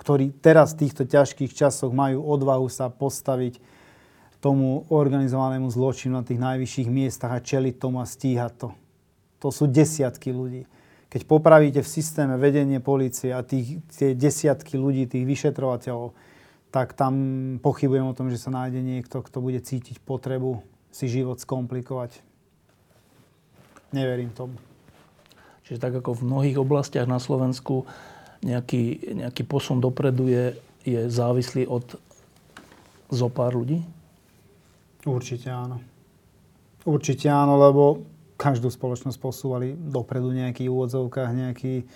ktorí 0.00 0.40
teraz 0.40 0.72
v 0.72 0.88
týchto 0.88 1.04
ťažkých 1.04 1.52
časoch 1.52 1.92
majú 1.92 2.24
odvahu 2.24 2.68
sa 2.72 2.88
postaviť 2.88 3.60
tomu 4.40 4.88
organizovanému 4.88 5.68
zločinu 5.68 6.20
na 6.20 6.24
tých 6.24 6.40
najvyšších 6.40 6.88
miestach 6.88 7.32
a 7.32 7.44
čeliť 7.44 7.76
tomu 7.76 8.00
a 8.00 8.08
stíhať 8.08 8.52
to. 8.56 8.68
To 9.44 9.52
sú 9.52 9.68
desiatky 9.68 10.32
ľudí. 10.32 10.64
Keď 11.06 11.22
popravíte 11.28 11.80
v 11.80 11.88
systéme 11.88 12.34
vedenie 12.36 12.82
policie 12.82 13.30
a 13.30 13.40
tých, 13.46 13.78
tie 13.94 14.12
desiatky 14.12 14.74
ľudí, 14.74 15.06
tých 15.06 15.24
vyšetrovateľov, 15.24 16.12
tak 16.74 16.92
tam 16.92 17.14
pochybujem 17.62 18.04
o 18.04 18.16
tom, 18.16 18.28
že 18.28 18.42
sa 18.42 18.50
nájde 18.52 18.82
niekto, 18.82 19.22
kto 19.22 19.38
bude 19.40 19.62
cítiť 19.62 20.02
potrebu 20.02 20.60
si 20.90 21.06
život 21.06 21.38
skomplikovať. 21.38 22.20
Neverím 23.94 24.34
tomu. 24.34 24.58
Čiže 25.64 25.82
tak 25.82 25.98
ako 25.98 26.20
v 26.20 26.26
mnohých 26.26 26.58
oblastiach 26.60 27.08
na 27.08 27.18
Slovensku 27.22 27.86
nejaký, 28.44 29.14
nejaký 29.18 29.42
posun 29.46 29.80
dopredu 29.80 30.28
je, 30.28 30.44
je 30.84 31.00
závislý 31.10 31.64
od 31.66 31.98
zo 33.10 33.28
pár 33.30 33.54
ľudí? 33.54 33.82
Určite 35.06 35.50
áno. 35.50 35.78
Určite 36.82 37.30
áno, 37.30 37.58
lebo 37.58 38.02
každú 38.36 38.68
spoločnosť 38.68 39.18
posúvali 39.18 39.74
dopredu 39.74 40.30
nejakých 40.32 40.68
úvodzovkách, 40.68 41.30
nejakí 41.32 41.88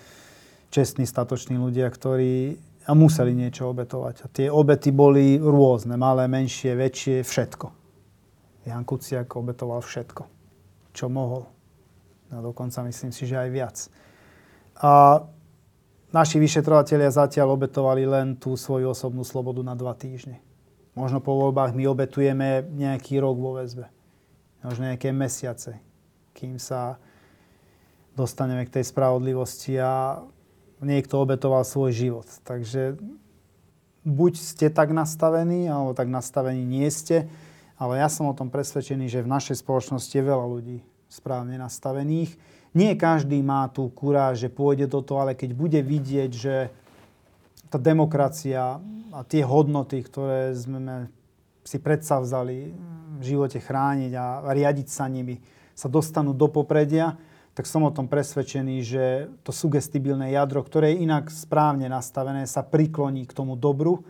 čestní, 0.73 1.05
statoční 1.05 1.61
ľudia, 1.61 1.87
ktorí 1.87 2.57
a 2.89 2.97
museli 2.97 3.37
niečo 3.37 3.69
obetovať. 3.69 4.15
A 4.25 4.27
tie 4.27 4.47
obety 4.49 4.89
boli 4.89 5.37
rôzne, 5.37 5.93
malé, 6.01 6.25
menšie, 6.25 6.73
väčšie, 6.73 7.21
všetko. 7.21 7.67
Jan 8.65 8.85
Kuciak 8.85 9.29
obetoval 9.37 9.85
všetko, 9.85 10.23
čo 10.93 11.05
mohol. 11.09 11.45
No 12.33 12.41
dokonca 12.41 12.81
myslím 12.85 13.13
si, 13.13 13.29
že 13.29 13.37
aj 13.37 13.49
viac. 13.53 13.77
A 14.81 15.21
naši 16.09 16.41
vyšetrovateľia 16.41 17.13
zatiaľ 17.13 17.53
obetovali 17.53 18.05
len 18.05 18.37
tú 18.37 18.57
svoju 18.57 18.93
osobnú 18.93 19.21
slobodu 19.21 19.61
na 19.61 19.77
dva 19.77 19.93
týždne. 19.93 20.41
Možno 20.97 21.21
po 21.21 21.37
voľbách 21.37 21.77
my 21.77 21.85
obetujeme 21.87 22.65
nejaký 22.65 23.21
rok 23.21 23.37
vo 23.37 23.61
väzbe. 23.61 23.87
Možno 24.61 24.89
nejaké 24.89 25.09
mesiace, 25.09 25.81
kým 26.41 26.57
sa 26.57 26.97
dostaneme 28.17 28.65
k 28.65 28.81
tej 28.81 28.89
spravodlivosti 28.89 29.77
a 29.77 30.25
niekto 30.81 31.21
obetoval 31.21 31.61
svoj 31.61 31.93
život. 31.93 32.25
Takže 32.41 32.97
buď 34.01 34.33
ste 34.33 34.73
tak 34.73 34.89
nastavení, 34.89 35.69
alebo 35.69 35.93
tak 35.93 36.09
nastavení 36.09 36.65
nie 36.65 36.89
ste, 36.89 37.29
ale 37.77 38.01
ja 38.01 38.09
som 38.09 38.25
o 38.25 38.33
tom 38.33 38.49
presvedčený, 38.49 39.05
že 39.05 39.21
v 39.21 39.29
našej 39.29 39.61
spoločnosti 39.61 40.09
je 40.09 40.25
veľa 40.25 40.45
ľudí 40.49 40.77
správne 41.05 41.61
nastavených. 41.61 42.33
Nie 42.73 42.97
každý 42.97 43.37
má 43.45 43.69
tú 43.69 43.93
kuráž, 43.93 44.41
že 44.41 44.49
pôjde 44.49 44.89
do 44.89 45.05
toho, 45.05 45.21
ale 45.21 45.37
keď 45.37 45.53
bude 45.53 45.81
vidieť, 45.85 46.31
že 46.33 46.55
tá 47.69 47.77
demokracia 47.77 48.81
a 49.13 49.19
tie 49.27 49.45
hodnoty, 49.45 50.01
ktoré 50.01 50.55
sme 50.57 51.11
si 51.61 51.77
vzali 51.77 52.73
v 53.21 53.23
živote 53.23 53.61
chrániť 53.61 54.11
a 54.17 54.25
riadiť 54.49 54.87
sa 54.89 55.05
nimi, 55.05 55.37
sa 55.77 55.85
dostanú 55.87 56.33
do 56.33 56.49
popredia, 56.49 57.17
tak 57.51 57.67
som 57.67 57.83
o 57.83 57.91
tom 57.91 58.07
presvedčený, 58.07 58.75
že 58.81 59.03
to 59.43 59.51
sugestibilné 59.51 60.31
jadro, 60.33 60.63
ktoré 60.63 60.95
je 60.95 61.03
inak 61.03 61.27
správne 61.27 61.91
nastavené, 61.91 62.47
sa 62.47 62.63
prikloní 62.63 63.27
k 63.27 63.35
tomu 63.35 63.59
dobru 63.59 64.01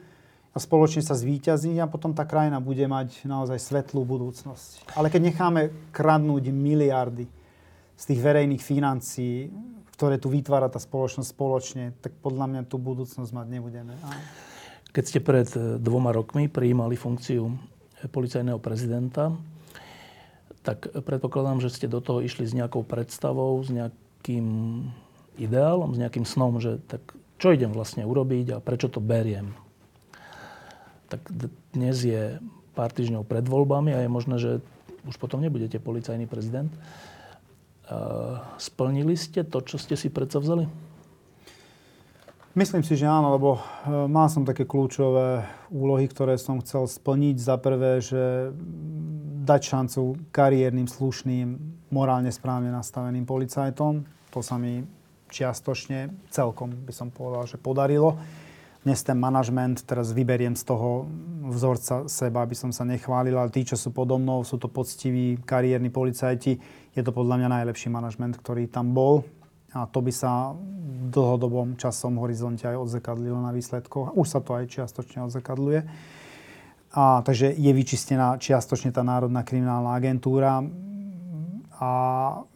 a 0.54 0.58
spoločne 0.62 1.02
sa 1.02 1.18
zvíťazí 1.18 1.80
a 1.82 1.90
potom 1.90 2.14
tá 2.14 2.28
krajina 2.28 2.62
bude 2.62 2.86
mať 2.86 3.26
naozaj 3.26 3.58
svetlú 3.58 4.06
budúcnosť. 4.06 4.94
Ale 4.94 5.10
keď 5.10 5.22
necháme 5.34 5.62
kradnúť 5.90 6.54
miliardy 6.54 7.26
z 7.98 8.04
tých 8.04 8.20
verejných 8.22 8.62
financií, 8.62 9.50
ktoré 9.98 10.18
tu 10.22 10.30
vytvára 10.30 10.70
tá 10.70 10.78
spoločnosť 10.78 11.30
spoločne, 11.30 11.86
tak 12.02 12.14
podľa 12.22 12.46
mňa 12.50 12.62
tú 12.70 12.78
budúcnosť 12.78 13.32
mať 13.32 13.48
nebudeme. 13.48 13.94
Keď 14.92 15.04
ste 15.08 15.20
pred 15.24 15.48
dvoma 15.80 16.12
rokmi 16.12 16.52
prijímali 16.52 17.00
funkciu 17.00 17.56
policajného 18.12 18.60
prezidenta, 18.60 19.32
tak 20.62 20.92
predpokladám, 20.92 21.64
že 21.64 21.72
ste 21.72 21.88
do 21.88 22.04
toho 22.04 22.20
išli 22.20 22.44
s 22.46 22.54
nejakou 22.54 22.84
predstavou, 22.84 23.56
s 23.64 23.72
nejakým 23.72 24.46
ideálom, 25.40 25.96
s 25.96 26.02
nejakým 26.02 26.28
snom, 26.28 26.60
že 26.60 26.78
tak 26.92 27.02
čo 27.42 27.56
idem 27.56 27.74
vlastne 27.74 28.06
urobiť 28.06 28.54
a 28.54 28.62
prečo 28.62 28.92
to 28.92 29.02
beriem. 29.02 29.56
Tak 31.10 31.24
dnes 31.74 31.98
je 32.04 32.38
pár 32.78 32.94
týždňov 32.94 33.26
pred 33.26 33.48
voľbami 33.48 33.96
a 33.96 34.04
je 34.06 34.10
možné, 34.12 34.36
že 34.38 34.52
už 35.08 35.18
potom 35.18 35.42
nebudete 35.42 35.82
policajný 35.82 36.30
prezident. 36.30 36.70
Splnili 38.62 39.18
ste 39.18 39.42
to, 39.42 39.66
čo 39.66 39.82
ste 39.82 39.98
si 39.98 40.14
predsa 40.14 40.38
vzali? 40.38 40.70
Myslím 42.52 42.84
si, 42.84 43.00
že 43.00 43.08
áno, 43.08 43.32
lebo 43.32 43.56
e, 43.56 43.60
mal 44.12 44.28
som 44.28 44.44
také 44.44 44.68
kľúčové 44.68 45.48
úlohy, 45.72 46.04
ktoré 46.12 46.36
som 46.36 46.60
chcel 46.60 46.84
splniť. 46.84 47.40
Za 47.40 47.56
prvé, 47.56 48.04
že 48.04 48.52
dať 49.48 49.62
šancu 49.72 50.20
kariérnym, 50.36 50.84
slušným, 50.84 51.48
morálne 51.96 52.28
správne 52.28 52.68
nastaveným 52.68 53.24
policajtom. 53.24 54.04
To 54.36 54.40
sa 54.44 54.60
mi 54.60 54.84
čiastočne 55.32 56.12
celkom, 56.28 56.76
by 56.84 56.92
som 56.92 57.08
povedal, 57.08 57.48
že 57.48 57.56
podarilo. 57.56 58.20
Dnes 58.84 59.00
ten 59.00 59.16
manažment, 59.16 59.88
teraz 59.88 60.12
vyberiem 60.12 60.60
z 60.60 60.68
toho 60.68 61.08
vzorca 61.56 62.12
seba, 62.12 62.44
aby 62.44 62.58
som 62.58 62.76
sa 62.76 62.84
nechválil, 62.84 63.32
ale 63.32 63.48
tí, 63.48 63.64
čo 63.64 63.80
sú 63.80 63.96
podo 63.96 64.20
mnou, 64.20 64.44
sú 64.44 64.60
to 64.60 64.68
poctiví 64.68 65.40
kariérni 65.48 65.88
policajti. 65.88 66.60
Je 66.92 67.00
to 67.00 67.16
podľa 67.16 67.40
mňa 67.40 67.64
najlepší 67.64 67.88
manažment, 67.88 68.36
ktorý 68.36 68.68
tam 68.68 68.92
bol 68.92 69.24
a 69.72 69.88
to 69.88 70.04
by 70.04 70.12
sa 70.12 70.52
v 70.52 71.08
dlhodobom 71.16 71.80
časom 71.80 72.20
horizonte 72.20 72.68
aj 72.68 72.76
odzekadlilo 72.76 73.40
na 73.40 73.56
výsledkoch. 73.56 74.20
Už 74.20 74.28
sa 74.28 74.44
to 74.44 74.60
aj 74.60 74.68
čiastočne 74.68 75.24
odzekadluje. 75.32 75.88
A, 76.92 77.24
takže 77.24 77.56
je 77.56 77.72
vyčistená 77.72 78.36
čiastočne 78.36 78.92
tá 78.92 79.00
Národná 79.00 79.48
kriminálna 79.48 79.96
agentúra 79.96 80.60
a 81.80 81.92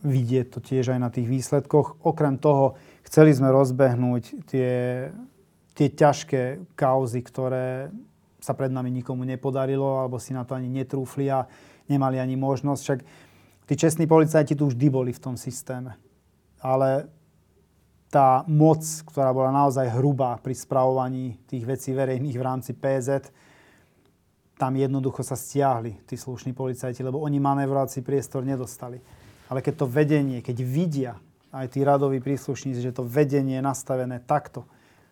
vidie 0.04 0.44
to 0.44 0.60
tiež 0.60 0.92
aj 0.92 1.00
na 1.00 1.08
tých 1.08 1.32
výsledkoch. 1.32 2.04
Okrem 2.04 2.36
toho, 2.36 2.76
chceli 3.08 3.32
sme 3.32 3.48
rozbehnúť 3.48 4.44
tie, 4.52 4.72
tie 5.72 5.88
ťažké 5.88 6.76
kauzy, 6.76 7.24
ktoré 7.24 7.96
sa 8.44 8.52
pred 8.52 8.76
nami 8.76 8.92
nikomu 8.92 9.24
nepodarilo, 9.24 10.04
alebo 10.04 10.20
si 10.20 10.36
na 10.36 10.44
to 10.44 10.52
ani 10.52 10.68
netrúfli 10.68 11.32
a 11.32 11.48
nemali 11.88 12.20
ani 12.20 12.36
možnosť. 12.36 12.82
Však 12.84 13.00
tí 13.72 13.74
čestní 13.80 14.04
policajti 14.04 14.52
tu 14.52 14.68
vždy 14.68 14.88
boli 14.92 15.16
v 15.16 15.24
tom 15.24 15.40
systéme 15.40 15.96
ale 16.66 17.06
tá 18.10 18.42
moc, 18.50 18.82
ktorá 19.06 19.30
bola 19.30 19.54
naozaj 19.54 19.86
hrubá 19.94 20.42
pri 20.42 20.58
spravovaní 20.58 21.38
tých 21.46 21.62
vecí 21.62 21.94
verejných 21.94 22.38
v 22.40 22.46
rámci 22.46 22.72
PZ, 22.74 23.30
tam 24.56 24.74
jednoducho 24.74 25.22
sa 25.22 25.36
stiahli 25.36 26.00
tí 26.08 26.16
slušní 26.16 26.56
policajti, 26.56 27.04
lebo 27.04 27.22
oni 27.22 27.38
manévrovací 27.44 28.02
priestor 28.02 28.48
nedostali. 28.48 28.98
Ale 29.52 29.60
keď 29.62 29.84
to 29.84 29.86
vedenie, 29.86 30.40
keď 30.42 30.58
vidia 30.64 31.14
aj 31.52 31.76
tí 31.76 31.84
radoví 31.84 32.24
príslušníci, 32.24 32.82
že 32.82 32.96
to 32.96 33.04
vedenie 33.06 33.60
je 33.60 33.64
nastavené 33.68 34.24
takto, 34.24 34.64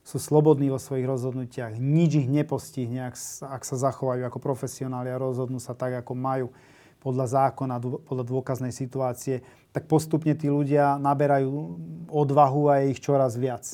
sú 0.04 0.20
slobodní 0.20 0.68
vo 0.72 0.80
svojich 0.80 1.08
rozhodnutiach, 1.08 1.80
nič 1.80 2.24
ich 2.24 2.28
nepostihne, 2.28 3.08
ak 3.12 3.64
sa 3.64 3.76
zachovajú 3.76 4.24
ako 4.28 4.40
profesionáli 4.40 5.12
a 5.12 5.22
rozhodnú 5.22 5.60
sa 5.60 5.76
tak, 5.76 6.04
ako 6.04 6.12
majú 6.16 6.48
podľa 7.04 7.28
zákona, 7.28 7.84
podľa 8.08 8.24
dôkaznej 8.24 8.72
situácie, 8.72 9.44
tak 9.76 9.92
postupne 9.92 10.32
tí 10.40 10.48
ľudia 10.48 10.96
naberajú 10.96 11.52
odvahu 12.08 12.72
a 12.72 12.74
je 12.82 12.96
ich 12.96 13.04
čoraz 13.04 13.36
viac. 13.36 13.68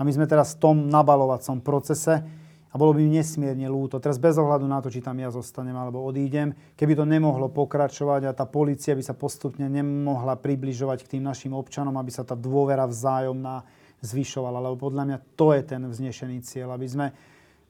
A 0.00 0.02
my 0.02 0.10
sme 0.10 0.24
teraz 0.24 0.56
v 0.56 0.64
tom 0.64 0.76
nabalovacom 0.88 1.60
procese 1.60 2.24
a 2.72 2.74
bolo 2.80 2.96
by 2.96 3.04
mi 3.04 3.20
nesmierne 3.20 3.68
lúto, 3.68 4.00
teraz 4.00 4.16
bez 4.16 4.40
ohľadu 4.40 4.64
na 4.64 4.80
to, 4.80 4.88
či 4.88 5.04
tam 5.04 5.20
ja 5.20 5.28
zostanem 5.28 5.76
alebo 5.76 6.00
odídem, 6.00 6.56
keby 6.72 6.96
to 6.96 7.04
nemohlo 7.04 7.52
pokračovať 7.52 8.24
a 8.24 8.32
tá 8.32 8.48
policia 8.48 8.96
by 8.96 9.04
sa 9.04 9.12
postupne 9.12 9.68
nemohla 9.68 10.40
približovať 10.40 11.04
k 11.04 11.10
tým 11.18 11.28
našim 11.28 11.52
občanom, 11.52 11.92
aby 12.00 12.08
sa 12.08 12.24
tá 12.24 12.32
dôvera 12.32 12.88
vzájomná 12.88 13.68
zvyšovala. 14.00 14.64
Lebo 14.64 14.88
podľa 14.88 15.04
mňa 15.04 15.18
to 15.36 15.52
je 15.52 15.62
ten 15.68 15.84
vznešený 15.84 16.40
cieľ, 16.40 16.72
aby 16.72 16.88
sme 16.88 17.06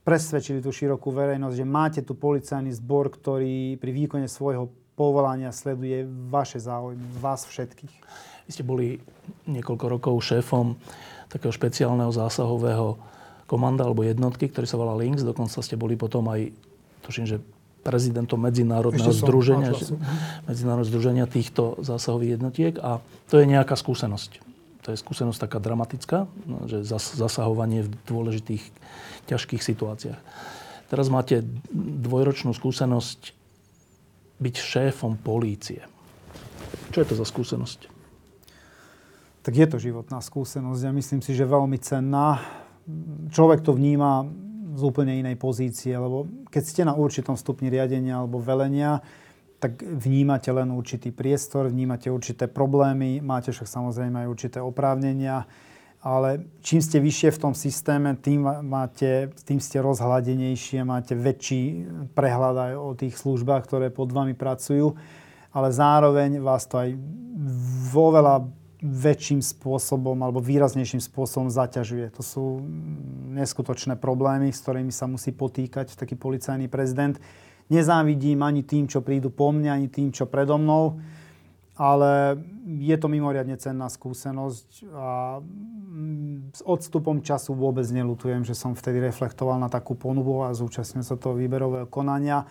presvedčili 0.07 0.63
tú 0.63 0.71
širokú 0.71 1.11
verejnosť, 1.11 1.57
že 1.59 1.67
máte 1.67 2.01
tu 2.07 2.15
policajný 2.15 2.71
zbor, 2.75 3.11
ktorý 3.11 3.79
pri 3.79 3.91
výkone 3.91 4.31
svojho 4.31 4.71
povolania 4.95 5.51
sleduje 5.51 6.05
vaše 6.29 6.61
záujmy, 6.61 7.01
vás 7.21 7.49
všetkých. 7.49 7.95
Vy 8.47 8.51
ste 8.51 8.65
boli 8.67 9.01
niekoľko 9.49 9.87
rokov 9.89 10.15
šéfom 10.21 10.77
takého 11.33 11.55
špeciálneho 11.55 12.13
zásahového 12.13 13.01
komanda 13.49 13.85
alebo 13.89 14.05
jednotky, 14.05 14.53
ktorý 14.53 14.67
sa 14.69 14.81
volá 14.81 14.93
Links. 14.97 15.25
Dokonca 15.25 15.65
ste 15.65 15.81
boli 15.81 15.97
potom 15.97 16.29
aj, 16.29 16.53
tuším, 17.05 17.25
že 17.25 17.41
prezidentom 17.83 18.39
Medzinárodného 18.39 19.11
združenia, 19.11 19.75
Medzinárodného 20.47 20.89
združenia 20.89 21.27
týchto 21.27 21.81
zásahových 21.83 22.39
jednotiek 22.39 22.75
a 22.79 23.03
to 23.27 23.43
je 23.43 23.47
nejaká 23.49 23.75
skúsenosť. 23.75 24.39
To 24.83 24.91
je 24.91 24.99
skúsenosť 24.99 25.47
taká 25.47 25.59
dramatická, 25.63 26.27
no, 26.47 26.67
že 26.67 26.83
zasahovanie 26.91 27.87
v 27.87 27.91
dôležitých, 28.07 28.65
ťažkých 29.31 29.63
situáciách. 29.63 30.19
Teraz 30.91 31.07
máte 31.07 31.47
dvojročnú 31.73 32.51
skúsenosť 32.53 33.42
byť 34.43 34.55
šéfom 34.59 35.23
polície. 35.23 35.87
Čo 36.91 36.99
je 37.01 37.09
to 37.09 37.15
za 37.15 37.27
skúsenosť? 37.27 37.81
Tak 39.43 39.53
je 39.55 39.67
to 39.67 39.79
životná 39.79 40.19
skúsenosť 40.19 40.83
a 40.87 40.97
myslím 40.99 41.23
si, 41.23 41.35
že 41.35 41.47
veľmi 41.47 41.79
cenná. 41.79 42.43
Človek 43.31 43.63
to 43.63 43.75
vníma 43.75 44.27
z 44.73 44.83
úplne 44.83 45.19
inej 45.19 45.39
pozície, 45.39 45.95
lebo 45.95 46.27
keď 46.51 46.63
ste 46.63 46.83
na 46.83 46.95
určitom 46.99 47.39
stupni 47.39 47.71
riadenia 47.71 48.23
alebo 48.23 48.43
velenia, 48.43 49.03
tak 49.63 49.79
vnímate 49.79 50.51
len 50.51 50.75
určitý 50.75 51.15
priestor, 51.15 51.71
vnímate 51.71 52.11
určité 52.11 52.51
problémy, 52.51 53.23
máte 53.23 53.55
však 53.55 53.71
samozrejme 53.71 54.27
aj 54.27 54.29
určité 54.31 54.59
oprávnenia 54.59 55.47
ale 56.03 56.51
čím 56.67 56.83
ste 56.83 56.99
vyššie 56.99 57.31
v 57.31 57.43
tom 57.47 57.55
systéme, 57.55 58.19
tým, 58.19 58.43
máte, 58.67 59.31
tým 59.47 59.63
ste 59.63 59.79
rozhľadenejšie, 59.79 60.83
máte 60.83 61.15
väčší 61.15 61.87
prehľad 62.11 62.57
aj 62.59 62.73
o 62.75 62.91
tých 62.99 63.15
službách, 63.15 63.63
ktoré 63.71 63.95
pod 63.95 64.11
vami 64.11 64.35
pracujú, 64.35 64.99
ale 65.55 65.69
zároveň 65.71 66.43
vás 66.43 66.67
to 66.67 66.83
aj 66.83 66.99
vo 67.95 68.11
veľa 68.11 68.43
väčším 68.83 69.39
spôsobom 69.39 70.19
alebo 70.27 70.43
výraznejším 70.43 70.99
spôsobom 70.99 71.47
zaťažuje. 71.47 72.11
To 72.19 72.23
sú 72.27 72.45
neskutočné 73.31 73.95
problémy, 73.95 74.51
s 74.51 74.59
ktorými 74.59 74.91
sa 74.91 75.07
musí 75.07 75.31
potýkať 75.31 75.95
taký 75.95 76.19
policajný 76.19 76.67
prezident. 76.67 77.15
Nezávidím 77.71 78.43
ani 78.43 78.67
tým, 78.67 78.91
čo 78.91 79.07
prídu 79.07 79.31
po 79.31 79.55
mne, 79.55 79.71
ani 79.71 79.87
tým, 79.87 80.11
čo 80.11 80.27
predo 80.27 80.59
mnou 80.59 80.99
ale 81.77 82.37
je 82.63 82.97
to 82.97 83.11
mimoriadne 83.11 83.59
cenná 83.59 83.91
skúsenosť 83.91 84.87
a 84.95 85.43
mm, 85.43 86.55
s 86.55 86.63
odstupom 86.63 87.19
času 87.19 87.59
vôbec 87.59 87.85
nelutujem, 87.91 88.47
že 88.47 88.55
som 88.55 88.79
vtedy 88.79 89.03
reflektoval 89.03 89.59
na 89.59 89.67
takú 89.67 89.99
ponubu 89.99 90.47
a 90.47 90.55
zúčastnil 90.55 91.03
sa 91.03 91.19
toho 91.19 91.35
výberového 91.35 91.91
konania. 91.91 92.47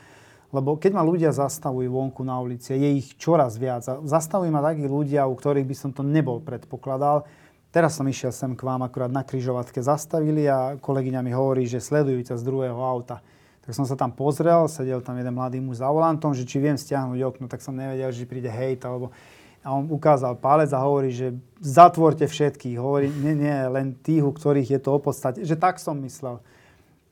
Lebo 0.51 0.76
keď 0.76 0.91
ma 0.99 1.03
ľudia 1.07 1.32
zastavujú 1.32 1.88
vonku 1.88 2.28
na 2.28 2.36
ulici, 2.43 2.76
je 2.76 2.89
ich 2.99 3.16
čoraz 3.16 3.55
viac. 3.55 3.88
A 3.88 4.03
zastavujú 4.03 4.51
ma 4.51 4.59
takí 4.59 4.84
ľudia, 4.84 5.24
u 5.24 5.32
ktorých 5.32 5.64
by 5.64 5.76
som 5.80 5.95
to 5.95 6.03
nebol 6.03 6.43
predpokladal. 6.43 7.24
Teraz 7.72 7.95
som 7.95 8.03
išiel 8.03 8.36
sem 8.36 8.51
k 8.51 8.68
vám 8.68 8.84
akurát 8.84 9.07
na 9.07 9.24
kryžovatke 9.24 9.80
zastavili 9.80 10.43
a 10.43 10.76
kolegyňa 10.76 11.24
mi 11.24 11.32
hovorí, 11.32 11.64
že 11.64 11.80
sledujú 11.80 12.20
ťa 12.28 12.36
z 12.36 12.43
druhého 12.43 12.76
auta. 12.76 13.24
Tak 13.64 13.72
som 13.72 13.88
sa 13.88 13.95
tam 13.95 14.12
pozrel, 14.12 14.68
sedel 14.68 14.99
tam 14.99 15.16
jeden 15.16 15.32
mladý 15.32 15.64
muž 15.64 15.80
za 15.80 15.88
volantom, 15.88 16.36
že 16.36 16.43
či 16.43 16.59
viem 16.59 16.76
stiahnuť 16.76 17.20
okno, 17.24 17.45
tak 17.47 17.64
som 17.64 17.72
nevedel, 17.72 18.12
že 18.12 18.28
príde 18.28 18.51
hejt, 18.51 18.84
alebo 18.84 19.16
a 19.62 19.78
on 19.78 19.86
ukázal 19.89 20.38
palec 20.41 20.74
a 20.74 20.82
hovorí, 20.82 21.14
že 21.14 21.38
zatvorte 21.62 22.26
všetkých. 22.26 22.78
Hovorí, 22.82 23.14
nie, 23.14 23.38
nie, 23.38 23.57
len 23.70 23.93
tých, 23.93 24.26
u 24.26 24.34
ktorých 24.34 24.78
je 24.78 24.80
to 24.82 24.97
opodstate. 24.97 25.45
Že 25.45 25.55
tak 25.62 25.78
som 25.78 25.97
myslel. 26.01 26.41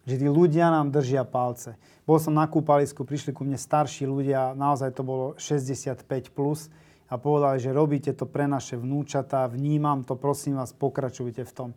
Že 0.09 0.15
tí 0.25 0.27
ľudia 0.27 0.73
nám 0.73 0.89
držia 0.89 1.21
palce. 1.25 1.77
Bol 2.09 2.17
som 2.17 2.33
na 2.33 2.49
kúpalisku, 2.49 3.05
prišli 3.05 3.37
ku 3.37 3.45
mne 3.45 3.57
starší 3.57 4.09
ľudia, 4.09 4.57
naozaj 4.57 4.97
to 4.97 5.05
bolo 5.05 5.37
65+, 5.37 6.01
plus, 6.33 6.73
a 7.09 7.17
povedali, 7.17 7.57
že 7.61 7.73
robíte 7.73 8.13
to 8.13 8.25
pre 8.25 8.45
naše 8.49 8.77
vnúčatá, 8.77 9.45
vnímam 9.49 10.05
to, 10.05 10.17
prosím 10.17 10.57
vás, 10.57 10.73
pokračujte 10.73 11.41
v 11.45 11.53
tom 11.53 11.69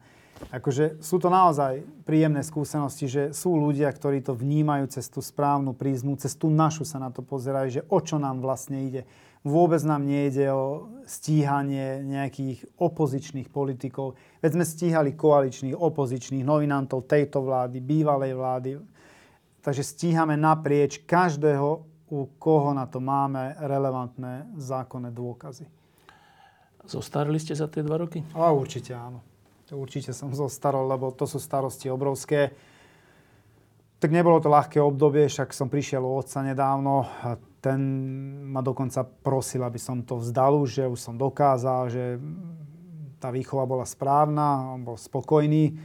akože 0.50 0.98
sú 1.04 1.22
to 1.22 1.30
naozaj 1.30 1.84
príjemné 2.02 2.42
skúsenosti, 2.42 3.06
že 3.06 3.22
sú 3.30 3.54
ľudia, 3.54 3.86
ktorí 3.92 4.24
to 4.24 4.34
vnímajú 4.34 4.90
cez 4.90 5.06
tú 5.06 5.22
správnu 5.22 5.76
prízmu, 5.76 6.18
cez 6.18 6.34
tú 6.34 6.50
našu 6.50 6.82
sa 6.82 6.98
na 6.98 7.14
to 7.14 7.22
pozerajú, 7.22 7.68
že 7.70 7.86
o 7.86 7.98
čo 8.02 8.18
nám 8.18 8.42
vlastne 8.42 8.82
ide. 8.82 9.06
Vôbec 9.42 9.82
nám 9.82 10.06
nejde 10.06 10.54
o 10.54 10.86
stíhanie 11.02 11.98
nejakých 12.06 12.78
opozičných 12.78 13.50
politikov. 13.50 14.14
Veď 14.38 14.50
sme 14.54 14.64
stíhali 14.66 15.18
koaličných, 15.18 15.74
opozičných, 15.74 16.46
novinantov 16.46 17.10
tejto 17.10 17.42
vlády, 17.42 17.82
bývalej 17.82 18.32
vlády. 18.38 18.70
Takže 19.58 19.82
stíhame 19.82 20.38
naprieč 20.38 21.02
každého, 21.02 21.68
u 22.12 22.18
koho 22.38 22.70
na 22.70 22.86
to 22.86 23.02
máme 23.02 23.58
relevantné 23.58 24.54
zákonné 24.54 25.10
dôkazy. 25.10 25.66
Zostarili 26.86 27.38
ste 27.42 27.58
za 27.58 27.66
tie 27.66 27.82
dva 27.82 27.98
roky? 27.98 28.22
A 28.38 28.54
určite 28.54 28.94
áno. 28.94 29.22
Určite 29.72 30.12
som 30.12 30.30
zostarol, 30.36 30.86
lebo 30.86 31.10
to 31.16 31.24
sú 31.24 31.40
starosti 31.40 31.88
obrovské. 31.88 32.52
Tak 33.98 34.10
nebolo 34.12 34.38
to 34.38 34.52
ľahké 34.52 34.78
obdobie, 34.78 35.26
však 35.26 35.50
som 35.50 35.72
prišiel 35.72 36.04
od 36.04 36.26
otca 36.26 36.44
nedávno. 36.44 37.06
A 37.62 37.70
ten 37.70 37.80
ma 38.50 38.58
dokonca 38.58 39.06
prosil, 39.06 39.62
aby 39.62 39.78
som 39.78 40.02
to 40.02 40.18
vzdal 40.18 40.66
že 40.66 40.90
už 40.90 40.98
som 40.98 41.14
dokázal, 41.14 41.94
že 41.94 42.18
tá 43.22 43.30
výchova 43.30 43.62
bola 43.70 43.86
správna, 43.86 44.74
on 44.74 44.82
bol 44.82 44.98
spokojný, 44.98 45.78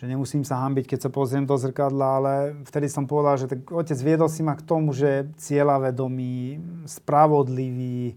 že 0.00 0.04
nemusím 0.08 0.48
sa 0.48 0.64
hambiť, 0.64 0.88
keď 0.88 0.98
sa 1.04 1.10
pozriem 1.12 1.44
do 1.44 1.60
zrkadla, 1.60 2.08
ale 2.08 2.32
vtedy 2.64 2.88
som 2.88 3.04
povedal, 3.04 3.36
že 3.36 3.52
tak 3.52 3.68
otec 3.68 3.98
viedol 4.00 4.32
si 4.32 4.40
ma 4.40 4.56
k 4.56 4.64
tomu, 4.64 4.96
že 4.96 5.28
cieľavedomý, 5.36 6.56
spravodlivý, 6.88 8.16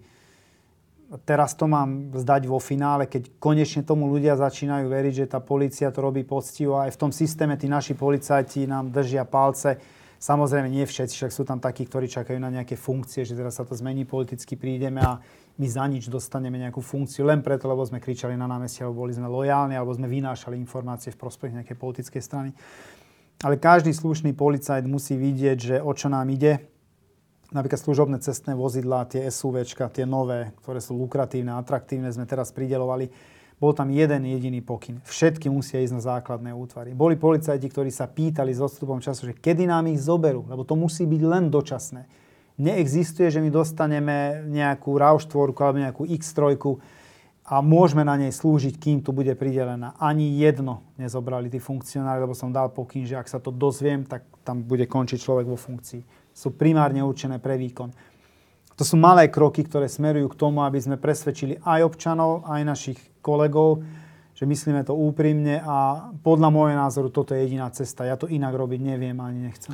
teraz 1.23 1.55
to 1.55 1.67
mám 1.67 2.11
zdať 2.15 2.47
vo 2.47 2.59
finále, 2.59 3.07
keď 3.07 3.35
konečne 3.39 3.83
tomu 3.83 4.11
ľudia 4.11 4.35
začínajú 4.35 4.87
veriť, 4.87 5.13
že 5.23 5.31
tá 5.31 5.39
policia 5.39 5.91
to 5.91 6.03
robí 6.03 6.27
poctivo. 6.27 6.79
Aj 6.79 6.91
v 6.91 6.99
tom 6.99 7.11
systéme 7.15 7.55
tí 7.55 7.71
naši 7.71 7.95
policajti 7.95 8.67
nám 8.67 8.91
držia 8.91 9.23
palce. 9.23 9.79
Samozrejme, 10.17 10.73
nie 10.73 10.81
všetci, 10.81 11.13
však 11.13 11.31
sú 11.31 11.45
tam 11.45 11.61
takí, 11.61 11.85
ktorí 11.85 12.09
čakajú 12.09 12.41
na 12.41 12.49
nejaké 12.49 12.73
funkcie, 12.73 13.21
že 13.21 13.37
teraz 13.37 13.61
sa 13.61 13.63
to 13.69 13.77
zmení, 13.77 14.01
politicky 14.01 14.57
prídeme 14.57 14.97
a 14.97 15.21
my 15.61 15.67
za 15.69 15.85
nič 15.85 16.09
dostaneme 16.09 16.57
nejakú 16.57 16.81
funkciu 16.81 17.29
len 17.29 17.45
preto, 17.45 17.69
lebo 17.69 17.85
sme 17.85 18.01
kričali 18.01 18.33
na 18.33 18.49
námestí, 18.49 18.81
alebo 18.81 19.05
boli 19.05 19.13
sme 19.13 19.29
lojálni, 19.29 19.77
alebo 19.77 19.93
sme 19.93 20.09
vynášali 20.09 20.57
informácie 20.57 21.13
v 21.13 21.21
prospech 21.21 21.61
nejakej 21.61 21.77
politickej 21.77 22.21
strany. 22.25 22.49
Ale 23.45 23.61
každý 23.61 23.93
slušný 23.93 24.33
policajt 24.33 24.89
musí 24.89 25.13
vidieť, 25.13 25.57
že 25.57 25.75
o 25.77 25.93
čo 25.93 26.09
nám 26.09 26.25
ide, 26.33 26.65
napríklad 27.53 27.77
služobné 27.77 28.17
cestné 28.19 28.57
vozidlá, 28.57 29.05
tie 29.05 29.29
SUVčka, 29.29 29.93
tie 29.93 30.09
nové, 30.09 30.57
ktoré 30.65 30.81
sú 30.81 30.97
lukratívne, 30.97 31.53
atraktívne, 31.53 32.09
sme 32.09 32.25
teraz 32.25 32.49
pridelovali. 32.49 33.36
Bol 33.57 33.73
tam 33.73 33.89
jeden 33.89 34.21
jediný 34.21 34.61
pokyn. 34.61 35.01
Všetky 35.01 35.49
musia 35.49 35.81
ísť 35.81 35.97
na 35.97 36.03
základné 36.03 36.53
útvary. 36.53 36.93
Boli 36.93 37.17
policajti, 37.17 37.65
ktorí 37.65 37.89
sa 37.89 38.05
pýtali 38.05 38.53
s 38.53 38.61
odstupom 38.61 39.01
času, 39.01 39.33
že 39.33 39.37
kedy 39.37 39.65
nám 39.65 39.89
ich 39.89 39.97
zoberú, 39.97 40.45
lebo 40.45 40.61
to 40.61 40.77
musí 40.77 41.09
byť 41.09 41.21
len 41.25 41.49
dočasné. 41.49 42.05
Neexistuje, 42.61 43.33
že 43.33 43.41
my 43.41 43.49
dostaneme 43.49 44.45
nejakú 44.45 44.93
RAV 44.97 45.25
4 45.25 45.57
alebo 45.57 45.77
nejakú 45.81 46.03
X3 46.05 46.57
a 47.47 47.63
môžeme 47.63 48.03
na 48.05 48.19
nej 48.19 48.29
slúžiť, 48.29 48.77
kým 48.77 49.01
tu 49.01 49.09
bude 49.09 49.33
pridelená. 49.33 49.97
Ani 49.97 50.37
jedno 50.37 50.85
nezobrali 50.99 51.49
tí 51.49 51.57
funkcionári, 51.57 52.19
lebo 52.21 52.35
som 52.37 52.53
dal 52.53 52.69
pokyn, 52.69 53.09
že 53.09 53.17
ak 53.17 53.25
sa 53.25 53.39
to 53.41 53.49
dozviem, 53.49 54.05
tak 54.05 54.21
tam 54.45 54.61
bude 54.61 54.85
končiť 54.85 55.17
človek 55.17 55.47
vo 55.49 55.57
funkcii. 55.57 56.29
Sú 56.29 56.53
primárne 56.53 57.01
určené 57.01 57.41
pre 57.41 57.57
výkon. 57.57 57.89
To 58.77 58.85
sú 58.85 58.93
malé 58.93 59.25
kroky, 59.33 59.65
ktoré 59.65 59.89
smerujú 59.89 60.29
k 60.29 60.39
tomu, 60.39 60.61
aby 60.61 60.77
sme 60.77 61.01
presvedčili 61.01 61.57
aj 61.65 61.81
občanov, 61.81 62.45
aj 62.45 62.61
našich 62.61 62.99
kolegov, 63.25 63.81
že 64.37 64.45
myslíme 64.45 64.85
to 64.85 64.93
úprimne 64.93 65.65
a 65.65 66.07
podľa 66.21 66.53
môjho 66.53 66.77
názoru 66.77 67.09
toto 67.09 67.33
je 67.33 67.41
jediná 67.41 67.73
cesta. 67.73 68.05
Ja 68.05 68.21
to 68.21 68.29
inak 68.29 68.53
robiť 68.53 68.77
neviem 68.77 69.17
ani 69.17 69.49
nechcem. 69.49 69.73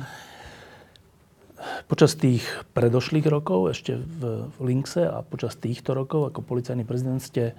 Počas 1.84 2.16
tých 2.16 2.44
predošlých 2.72 3.28
rokov, 3.28 3.76
ešte 3.76 4.00
v, 4.00 4.48
v 4.48 4.58
Linkse 4.64 5.04
a 5.04 5.20
počas 5.20 5.60
týchto 5.60 5.92
rokov 5.92 6.32
ako 6.32 6.40
policajný 6.40 6.88
prezident 6.88 7.20
ste 7.20 7.52
e, 7.52 7.54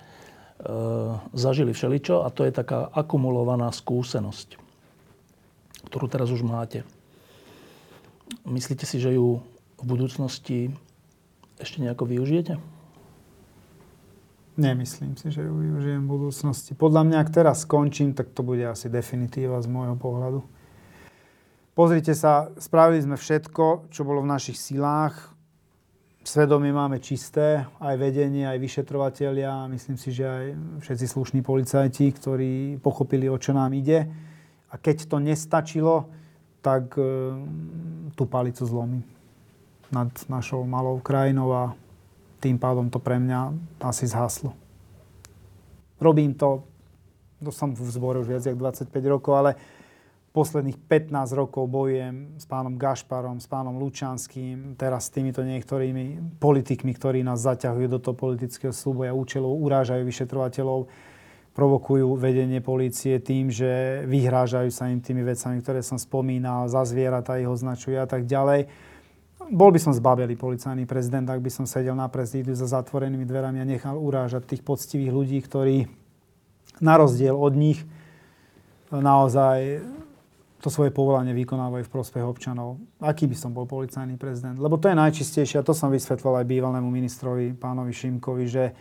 zažili 1.34 1.78
všeličo 1.78 2.26
a 2.26 2.34
to 2.34 2.41
je 2.46 2.54
taká 2.54 2.89
akumulovaná 2.89 3.70
skúsenosť, 3.70 4.58
ktorú 5.93 6.06
teraz 6.10 6.34
už 6.34 6.41
máte. 6.41 6.82
Myslíte 8.50 8.89
si, 8.89 8.98
že 8.98 9.14
ju 9.14 9.46
v 9.78 9.84
budúcnosti 9.86 10.74
ešte 11.60 11.80
nejako 11.80 12.06
využijete? 12.08 12.60
Nemyslím 14.56 15.20
si, 15.20 15.36
že 15.36 15.43
ju 15.43 15.51
využijem 15.51 16.08
v 16.08 16.12
budúcnosti. 16.16 16.72
Podľa 16.80 17.03
mňa, 17.03 17.18
ak 17.20 17.30
teraz 17.32 17.68
skončím, 17.68 18.16
tak 18.16 18.32
to 18.32 18.39
bude 18.39 18.64
asi 18.64 18.88
definitíva 18.88 19.60
z 19.60 19.68
môjho 19.68 19.99
pohľadu. 19.99 20.39
Pozrite 21.76 22.16
sa, 22.16 22.56
spravili 22.56 23.03
sme 23.03 23.20
všetko, 23.20 23.91
čo 23.91 24.08
bolo 24.08 24.24
v 24.24 24.32
našich 24.32 24.56
silách. 24.56 25.36
Svedomie 26.24 26.72
máme 26.72 27.03
čisté, 27.03 27.68
aj 27.84 27.99
vedenie, 27.99 28.47
aj 28.47 28.64
vyšetrovateľia. 28.64 29.68
Myslím 29.68 29.99
si, 29.99 30.16
že 30.16 30.24
aj 30.24 30.45
všetci 30.88 31.06
slušní 31.06 31.39
policajti, 31.43 32.16
ktorí 32.16 32.80
pochopili, 32.80 33.28
o 33.28 33.36
čo 33.36 33.51
nám 33.51 33.76
ide. 33.76 34.08
A 34.72 34.80
keď 34.80 35.12
to 35.12 35.20
nestačilo, 35.20 36.08
tak 36.64 36.95
e, 36.95 37.03
tú 38.16 38.24
palicu 38.24 38.64
zlomím 38.64 39.14
nad 39.92 40.10
našou 40.30 40.64
malou 40.66 41.02
krajinou 41.02 41.54
a 41.54 41.64
tým 42.40 42.62
pádom 42.62 42.90
to 42.90 43.02
pre 43.02 43.18
mňa 43.18 43.54
asi 43.82 44.06
zhaslo. 44.06 44.54
Robím 45.98 46.38
to, 46.38 46.62
to 47.42 47.50
som 47.50 47.74
v 47.74 47.82
zbore 47.90 48.22
už 48.22 48.30
viac 48.30 48.44
ako 48.46 48.58
25 48.90 49.14
rokov, 49.14 49.34
ale 49.34 49.52
posledných 50.36 50.76
15 50.76 51.32
rokov 51.32 51.64
bojujem 51.72 52.36
s 52.36 52.44
pánom 52.44 52.76
Gašparom, 52.76 53.40
s 53.40 53.48
pánom 53.48 53.80
Lučanským, 53.80 54.76
teraz 54.76 55.08
s 55.08 55.16
týmito 55.16 55.40
niektorými 55.40 56.38
politikmi, 56.44 56.92
ktorí 56.92 57.24
nás 57.24 57.40
zaťahujú 57.48 57.88
do 57.88 58.00
toho 58.04 58.20
politického 58.20 58.76
súboja 58.76 59.16
účelov, 59.16 59.56
urážajú 59.64 60.04
vyšetrovateľov, 60.04 60.92
provokujú 61.56 62.20
vedenie 62.20 62.60
polície 62.60 63.16
tým, 63.24 63.48
že 63.48 64.04
vyhrážajú 64.12 64.68
sa 64.76 64.92
im 64.92 65.00
tými 65.00 65.24
vecami, 65.24 65.64
ktoré 65.64 65.80
som 65.80 65.96
spomínal, 65.96 66.68
za 66.68 66.84
zvieratá 66.84 67.40
ich 67.40 67.48
označujú 67.48 67.96
a 67.96 68.04
tak 68.04 68.28
ďalej. 68.28 68.68
Bol 69.36 69.70
by 69.70 69.80
som 69.84 69.94
zbabelý 69.94 70.40
policajný 70.40 70.88
prezident, 70.88 71.28
ak 71.28 71.44
by 71.44 71.52
som 71.52 71.66
sedel 71.68 71.94
na 71.94 72.08
prezídiu 72.08 72.56
za 72.56 72.66
zatvorenými 72.66 73.28
dverami 73.28 73.62
a 73.62 73.68
nechal 73.68 74.00
urážať 74.00 74.48
tých 74.48 74.64
poctivých 74.64 75.12
ľudí, 75.12 75.38
ktorí 75.44 75.86
na 76.80 76.96
rozdiel 76.98 77.36
od 77.36 77.54
nich 77.54 77.84
naozaj 78.90 79.84
to 80.66 80.74
svoje 80.74 80.90
povolanie 80.90 81.36
vykonávajú 81.38 81.86
v 81.86 81.94
prospech 81.94 82.26
občanov. 82.26 82.82
Aký 82.98 83.30
by 83.30 83.38
som 83.38 83.54
bol 83.54 83.70
policajný 83.70 84.18
prezident? 84.18 84.58
Lebo 84.58 84.82
to 84.82 84.90
je 84.90 84.98
najčistejšie, 84.98 85.62
a 85.62 85.68
to 85.68 85.78
som 85.78 85.94
vysvetloval 85.94 86.42
aj 86.42 86.50
bývalnému 86.50 86.90
ministrovi, 86.90 87.54
pánovi 87.54 87.94
Šimkovi, 87.94 88.46
že 88.50 88.74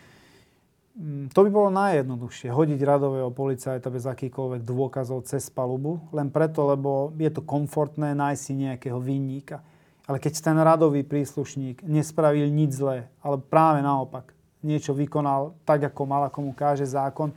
mm, 0.96 1.36
to 1.36 1.44
by 1.44 1.50
bolo 1.52 1.68
najjednoduchšie. 1.76 2.48
Hodiť 2.48 2.80
radového 2.80 3.28
policajta 3.28 3.92
bez 3.92 4.08
akýchkoľvek 4.08 4.64
dôkazov 4.64 5.28
cez 5.28 5.52
palubu, 5.52 6.00
len 6.16 6.32
preto, 6.32 6.64
lebo 6.64 7.12
je 7.20 7.28
to 7.28 7.44
komfortné 7.44 8.16
nájsť 8.16 8.40
si 8.40 8.52
nejakého 8.64 8.96
vinníka. 8.96 9.60
Ale 10.04 10.20
keď 10.20 10.32
ten 10.36 10.56
radový 10.60 11.00
príslušník 11.00 11.80
nespravil 11.80 12.52
nič 12.52 12.76
zlé, 12.76 13.08
ale 13.24 13.40
práve 13.40 13.80
naopak, 13.80 14.36
niečo 14.60 14.92
vykonal 14.92 15.56
tak, 15.64 15.88
ako 15.88 16.02
mal, 16.04 16.28
ako 16.28 16.44
mu 16.44 16.52
káže 16.52 16.84
zákon, 16.84 17.32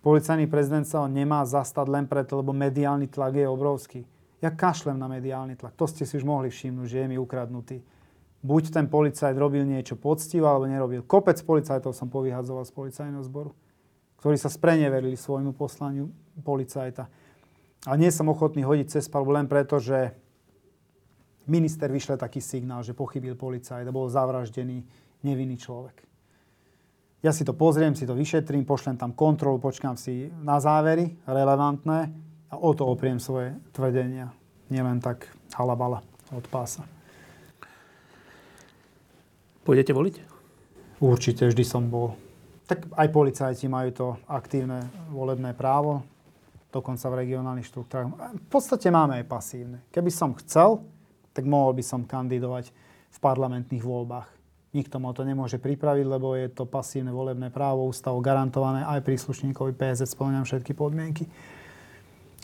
policajný 0.00 0.48
prezident 0.48 0.88
sa 0.88 1.04
ho 1.04 1.08
nemá 1.08 1.44
zastať 1.44 1.86
len 1.88 2.08
preto, 2.08 2.40
lebo 2.40 2.56
mediálny 2.56 3.12
tlak 3.12 3.36
je 3.36 3.48
obrovský. 3.48 4.00
Ja 4.40 4.52
kašlem 4.52 4.96
na 4.96 5.08
mediálny 5.08 5.56
tlak. 5.56 5.76
To 5.76 5.88
ste 5.88 6.04
si 6.04 6.16
už 6.16 6.24
mohli 6.24 6.52
všimnúť, 6.52 6.88
že 6.88 7.00
je 7.04 7.06
mi 7.08 7.16
ukradnutý. 7.16 7.80
Buď 8.44 8.70
ten 8.70 8.86
policajt 8.86 9.34
robil 9.36 9.64
niečo 9.64 9.96
poctivo, 9.96 10.46
alebo 10.46 10.68
nerobil. 10.68 11.02
Kopec 11.02 11.40
policajtov 11.40 11.96
som 11.96 12.12
povyhadzoval 12.12 12.64
z 12.68 12.72
policajného 12.76 13.24
zboru, 13.24 13.56
ktorí 14.20 14.36
sa 14.36 14.52
spreneverili 14.52 15.16
svojmu 15.16 15.56
poslaniu 15.56 16.12
policajta. 16.44 17.08
A 17.88 17.92
nie 17.96 18.12
som 18.12 18.28
ochotný 18.28 18.62
hodiť 18.62 19.00
cez 19.00 19.04
palbu 19.08 19.34
len 19.34 19.48
preto, 19.48 19.80
že 19.80 20.14
minister 21.46 21.90
vyšle 21.90 22.18
taký 22.18 22.42
signál, 22.42 22.82
že 22.82 22.94
pochybil 22.94 23.38
policajt 23.38 23.86
a 23.86 23.94
bol 23.94 24.10
zavraždený 24.10 24.82
nevinný 25.22 25.56
človek. 25.58 26.06
Ja 27.24 27.34
si 27.34 27.42
to 27.42 27.56
pozriem, 27.56 27.96
si 27.96 28.06
to 28.06 28.14
vyšetrím, 28.14 28.62
pošlem 28.62 28.94
tam 28.94 29.10
kontrolu, 29.16 29.58
počkám 29.58 29.98
si 29.98 30.30
na 30.44 30.60
závery 30.62 31.16
relevantné 31.26 32.12
a 32.52 32.54
o 32.54 32.70
to 32.70 32.86
opriem 32.86 33.18
svoje 33.18 33.56
tvrdenia. 33.74 34.30
Nielen 34.70 35.02
tak 35.02 35.26
halabala 35.54 36.02
od 36.30 36.44
pása. 36.46 36.86
Pôjdete 39.66 39.90
voliť? 39.90 40.14
Určite, 41.02 41.50
vždy 41.50 41.64
som 41.66 41.90
bol. 41.90 42.14
Tak 42.70 42.86
aj 42.94 43.08
policajti 43.10 43.66
majú 43.66 43.90
to 43.90 44.06
aktívne 44.30 44.86
volebné 45.10 45.54
právo, 45.54 46.06
dokonca 46.70 47.10
v 47.10 47.18
regionálnych 47.26 47.66
štruktúrach. 47.66 48.10
V 48.38 48.46
podstate 48.46 48.86
máme 48.90 49.18
aj 49.18 49.26
pasívne. 49.26 49.78
Keby 49.90 50.10
som 50.14 50.38
chcel, 50.38 50.82
tak 51.36 51.44
mohol 51.44 51.76
by 51.76 51.84
som 51.84 52.08
kandidovať 52.08 52.72
v 53.12 53.18
parlamentných 53.20 53.84
voľbách. 53.84 54.28
Nikto 54.72 54.96
ma 54.96 55.12
to 55.12 55.24
nemôže 55.24 55.60
pripraviť, 55.60 56.04
lebo 56.08 56.32
je 56.32 56.48
to 56.48 56.64
pasívne 56.64 57.12
volebné 57.12 57.52
právo, 57.52 57.88
ústavo 57.88 58.20
garantované 58.24 58.84
aj 58.84 59.04
príslušníkovi 59.04 59.76
PSZ, 59.76 60.08
spomínam 60.08 60.48
všetky 60.48 60.72
podmienky. 60.72 61.28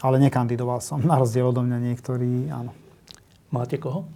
Ale 0.05 0.21
nekandidoval 0.21 0.85
som, 0.85 1.01
na 1.01 1.17
rozdiel 1.17 1.49
odo 1.49 1.65
mňa 1.65 1.79
niektorí, 1.93 2.53
áno. 2.53 2.73
Máte 3.53 3.77
koho? 3.77 4.09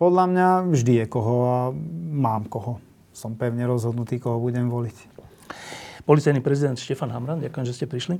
Podľa 0.00 0.24
mňa 0.32 0.48
vždy 0.72 0.92
je 1.04 1.06
koho 1.12 1.36
a 1.44 1.58
mám 2.08 2.48
koho. 2.48 2.80
Som 3.12 3.36
pevne 3.36 3.68
rozhodnutý, 3.68 4.16
koho 4.16 4.40
budem 4.40 4.72
voliť. 4.72 4.96
Policajný 6.08 6.40
prezident 6.40 6.80
Štefan 6.80 7.12
Hamran, 7.12 7.44
ďakujem, 7.44 7.68
že 7.68 7.76
ste 7.76 7.84
prišli. 7.84 8.16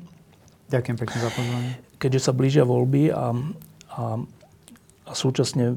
Ďakujem 0.68 0.96
pekne 1.00 1.18
za 1.24 1.30
pozvanie. 1.32 1.72
Keďže 1.96 2.20
sa 2.20 2.32
blížia 2.36 2.68
voľby 2.68 3.10
a, 3.10 3.32
a 3.96 4.02
a 5.10 5.12
súčasne 5.18 5.74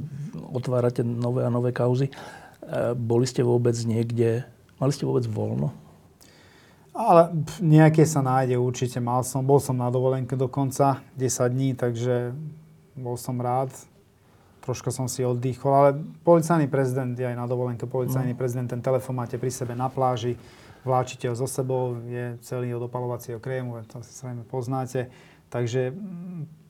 otvárate 0.54 1.02
nové 1.02 1.42
a 1.42 1.50
nové 1.50 1.74
kauzy. 1.74 2.08
E, 2.08 2.14
boli 2.94 3.26
ste 3.26 3.42
vôbec 3.42 3.74
niekde, 3.82 4.46
mali 4.78 4.94
ste 4.94 5.10
vôbec 5.10 5.26
voľno? 5.26 5.74
Ale 6.94 7.34
nejaké 7.58 8.06
sa 8.06 8.22
nájde 8.22 8.62
určite. 8.62 9.02
Mal 9.02 9.26
som, 9.26 9.42
bol 9.42 9.58
som 9.58 9.74
na 9.74 9.90
dovolenke 9.90 10.38
dokonca 10.38 11.02
10 11.18 11.50
dní, 11.50 11.74
takže 11.74 12.38
bol 12.94 13.18
som 13.18 13.42
rád. 13.42 13.74
Troška 14.62 14.94
som 14.94 15.10
si 15.10 15.26
oddychol, 15.26 15.74
ale 15.74 15.90
policajný 16.22 16.70
prezident 16.70 17.18
je 17.18 17.26
aj 17.26 17.36
na 17.36 17.50
dovolenke. 17.50 17.90
Policajný 17.90 18.38
no. 18.38 18.40
prezident, 18.40 18.70
ten 18.70 18.86
telefon 18.86 19.18
máte 19.18 19.42
pri 19.42 19.50
sebe 19.50 19.74
na 19.74 19.90
pláži, 19.90 20.38
vláčite 20.86 21.28
ho 21.28 21.36
so 21.36 21.50
sebou, 21.50 22.00
je 22.08 22.38
celý 22.46 22.72
od 22.78 22.88
opalovacieho 22.88 23.42
krému, 23.42 23.82
to 23.90 24.00
si 24.06 24.14
samozrejme 24.14 24.46
poznáte. 24.48 25.12
Takže 25.54 25.94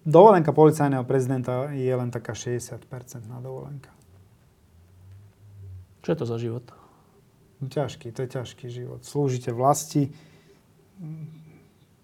dovolenka 0.04 0.52
policajného 0.52 1.08
prezidenta 1.08 1.72
je 1.72 1.88
len 1.88 2.12
taká 2.12 2.36
60 2.36 2.84
na 3.32 3.40
dovolenka. 3.40 3.88
Čo 6.04 6.12
je 6.12 6.18
to 6.20 6.26
za 6.28 6.36
život? 6.36 6.68
Ťažký, 7.64 8.12
to 8.12 8.28
je 8.28 8.30
ťažký 8.36 8.68
život. 8.68 9.08
Slúžite 9.08 9.56
vlasti, 9.56 10.12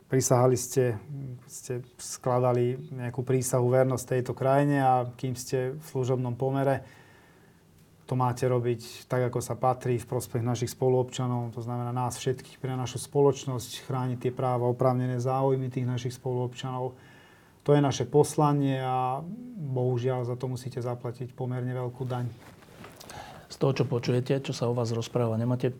prisahali 0.07 0.55
ste, 0.55 0.95
ste 1.51 1.84
skladali 1.99 2.80
nejakú 2.95 3.27
prísahu 3.27 3.67
vernosť 3.67 4.05
tejto 4.07 4.32
krajine 4.32 4.80
a 4.80 5.03
kým 5.19 5.36
ste 5.36 5.75
v 5.75 5.84
služobnom 5.84 6.39
pomere, 6.39 6.88
to 8.10 8.18
máte 8.18 8.41
robiť 8.41 9.05
tak, 9.05 9.30
ako 9.30 9.38
sa 9.38 9.53
patrí 9.53 10.01
v 10.01 10.10
prospech 10.10 10.41
našich 10.41 10.74
spoluobčanov, 10.74 11.53
to 11.53 11.62
znamená 11.62 11.93
nás 11.93 12.18
všetkých, 12.18 12.57
pre 12.57 12.74
našu 12.74 12.97
spoločnosť, 12.97 13.86
chrániť 13.86 14.18
tie 14.18 14.32
práva, 14.34 14.66
oprávnené 14.66 15.22
záujmy 15.22 15.70
tých 15.70 15.86
našich 15.86 16.18
spoluobčanov 16.18 16.97
to 17.70 17.78
je 17.78 17.86
naše 17.86 18.10
poslanie 18.10 18.82
a 18.82 19.22
bohužiaľ 19.62 20.26
za 20.26 20.34
to 20.34 20.49
musíte 20.49 20.82
zaplatiť 20.82 21.38
pomerne 21.38 21.70
veľkú 21.70 22.01
daň. 22.01 22.26
Z 23.45 23.55
toho, 23.62 23.78
čo 23.78 23.86
počujete, 23.86 24.41
čo 24.41 24.57
sa 24.57 24.66
o 24.66 24.74
vás 24.74 24.89
rozpráva, 24.89 25.38
nemáte 25.38 25.78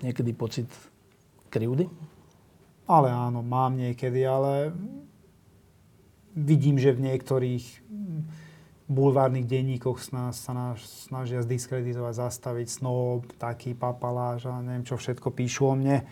niekedy 0.00 0.32
pocit, 0.32 0.64
krivdy? 1.52 1.92
Ale 2.88 3.12
áno, 3.12 3.44
mám 3.44 3.76
niekedy, 3.76 4.24
ale 4.24 4.72
vidím, 6.32 6.80
že 6.80 6.96
v 6.96 7.04
niektorých 7.10 7.84
bulvárnych 8.86 9.50
denníkoch 9.50 9.98
sa 9.98 10.52
nás 10.54 11.10
snažia 11.10 11.42
zdiskreditovať, 11.42 12.14
zastaviť 12.14 12.68
snob, 12.70 13.26
taký 13.34 13.74
papaláž 13.74 14.46
a 14.46 14.62
neviem, 14.62 14.86
čo 14.86 14.94
všetko 14.94 15.34
píšu 15.34 15.62
o 15.66 15.74
mne. 15.74 16.06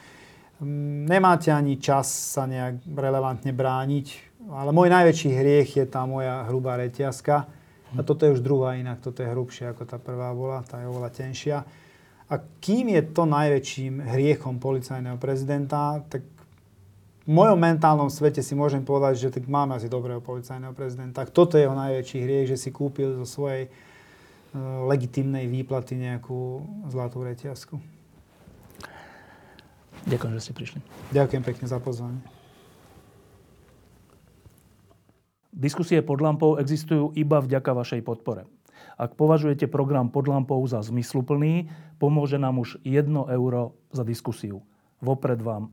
Mm, 0.59 1.07
nemáte 1.07 1.55
ani 1.55 1.79
čas 1.79 2.11
sa 2.11 2.51
nejak 2.51 2.83
relevantne 2.91 3.55
brániť, 3.55 4.07
ale 4.51 4.75
môj 4.75 4.91
najväčší 4.91 5.31
hriech 5.31 5.71
je 5.79 5.87
tá 5.87 6.03
moja 6.03 6.43
hrubá 6.51 6.75
reťazka. 6.79 7.47
A 7.95 8.03
toto 8.03 8.27
je 8.27 8.35
už 8.35 8.43
druhá 8.43 8.75
inak, 8.75 8.99
toto 8.99 9.23
je 9.23 9.31
hrubšia 9.31 9.71
ako 9.71 9.87
tá 9.87 10.03
prvá 10.03 10.35
bola, 10.35 10.67
tá 10.67 10.83
je 10.83 10.91
oveľa 10.91 11.11
tenšia. 11.15 11.63
A 12.27 12.35
kým 12.59 12.91
je 12.91 13.03
to 13.15 13.23
najväčším 13.23 14.03
hriechom 14.03 14.59
policajného 14.59 15.15
prezidenta, 15.23 16.03
tak 16.11 16.27
v 17.25 17.31
mojom 17.33 17.57
mentálnom 17.57 18.13
svete 18.13 18.45
si 18.45 18.53
môžem 18.53 18.85
povedať, 18.85 19.17
že 19.17 19.33
tak 19.33 19.49
máme 19.49 19.81
asi 19.81 19.89
dobrého 19.89 20.21
policajného 20.21 20.77
prezidenta. 20.77 21.25
Toto 21.25 21.57
je 21.57 21.65
jeho 21.65 21.73
najväčší 21.73 22.19
hriech, 22.21 22.53
že 22.53 22.61
si 22.61 22.69
kúpil 22.69 23.17
zo 23.17 23.25
svojej 23.25 23.73
uh, 23.73 24.85
legitimnej 24.93 25.49
výplaty 25.49 25.97
nejakú 25.97 26.61
zlatú 26.93 27.25
reťazku. 27.25 27.81
Ďakujem, 30.05 30.33
že 30.37 30.43
ste 30.45 30.53
prišli. 30.53 30.81
Ďakujem 31.17 31.43
pekne 31.49 31.65
za 31.65 31.81
pozvanie. 31.81 32.21
Diskusie 35.49 36.05
pod 36.05 36.21
lampou 36.21 36.61
existujú 36.61 37.17
iba 37.17 37.41
vďaka 37.41 37.73
vašej 37.73 38.05
podpore. 38.05 38.45
Ak 39.01 39.17
považujete 39.17 39.65
program 39.65 40.13
pod 40.13 40.29
lampou 40.29 40.61
za 40.69 40.85
zmysluplný, 40.85 41.73
pomôže 41.97 42.37
nám 42.37 42.61
už 42.61 42.77
1 42.85 43.09
euro 43.33 43.73
za 43.97 44.05
diskusiu. 44.05 44.61
Vopred 45.01 45.41
vám 45.41 45.73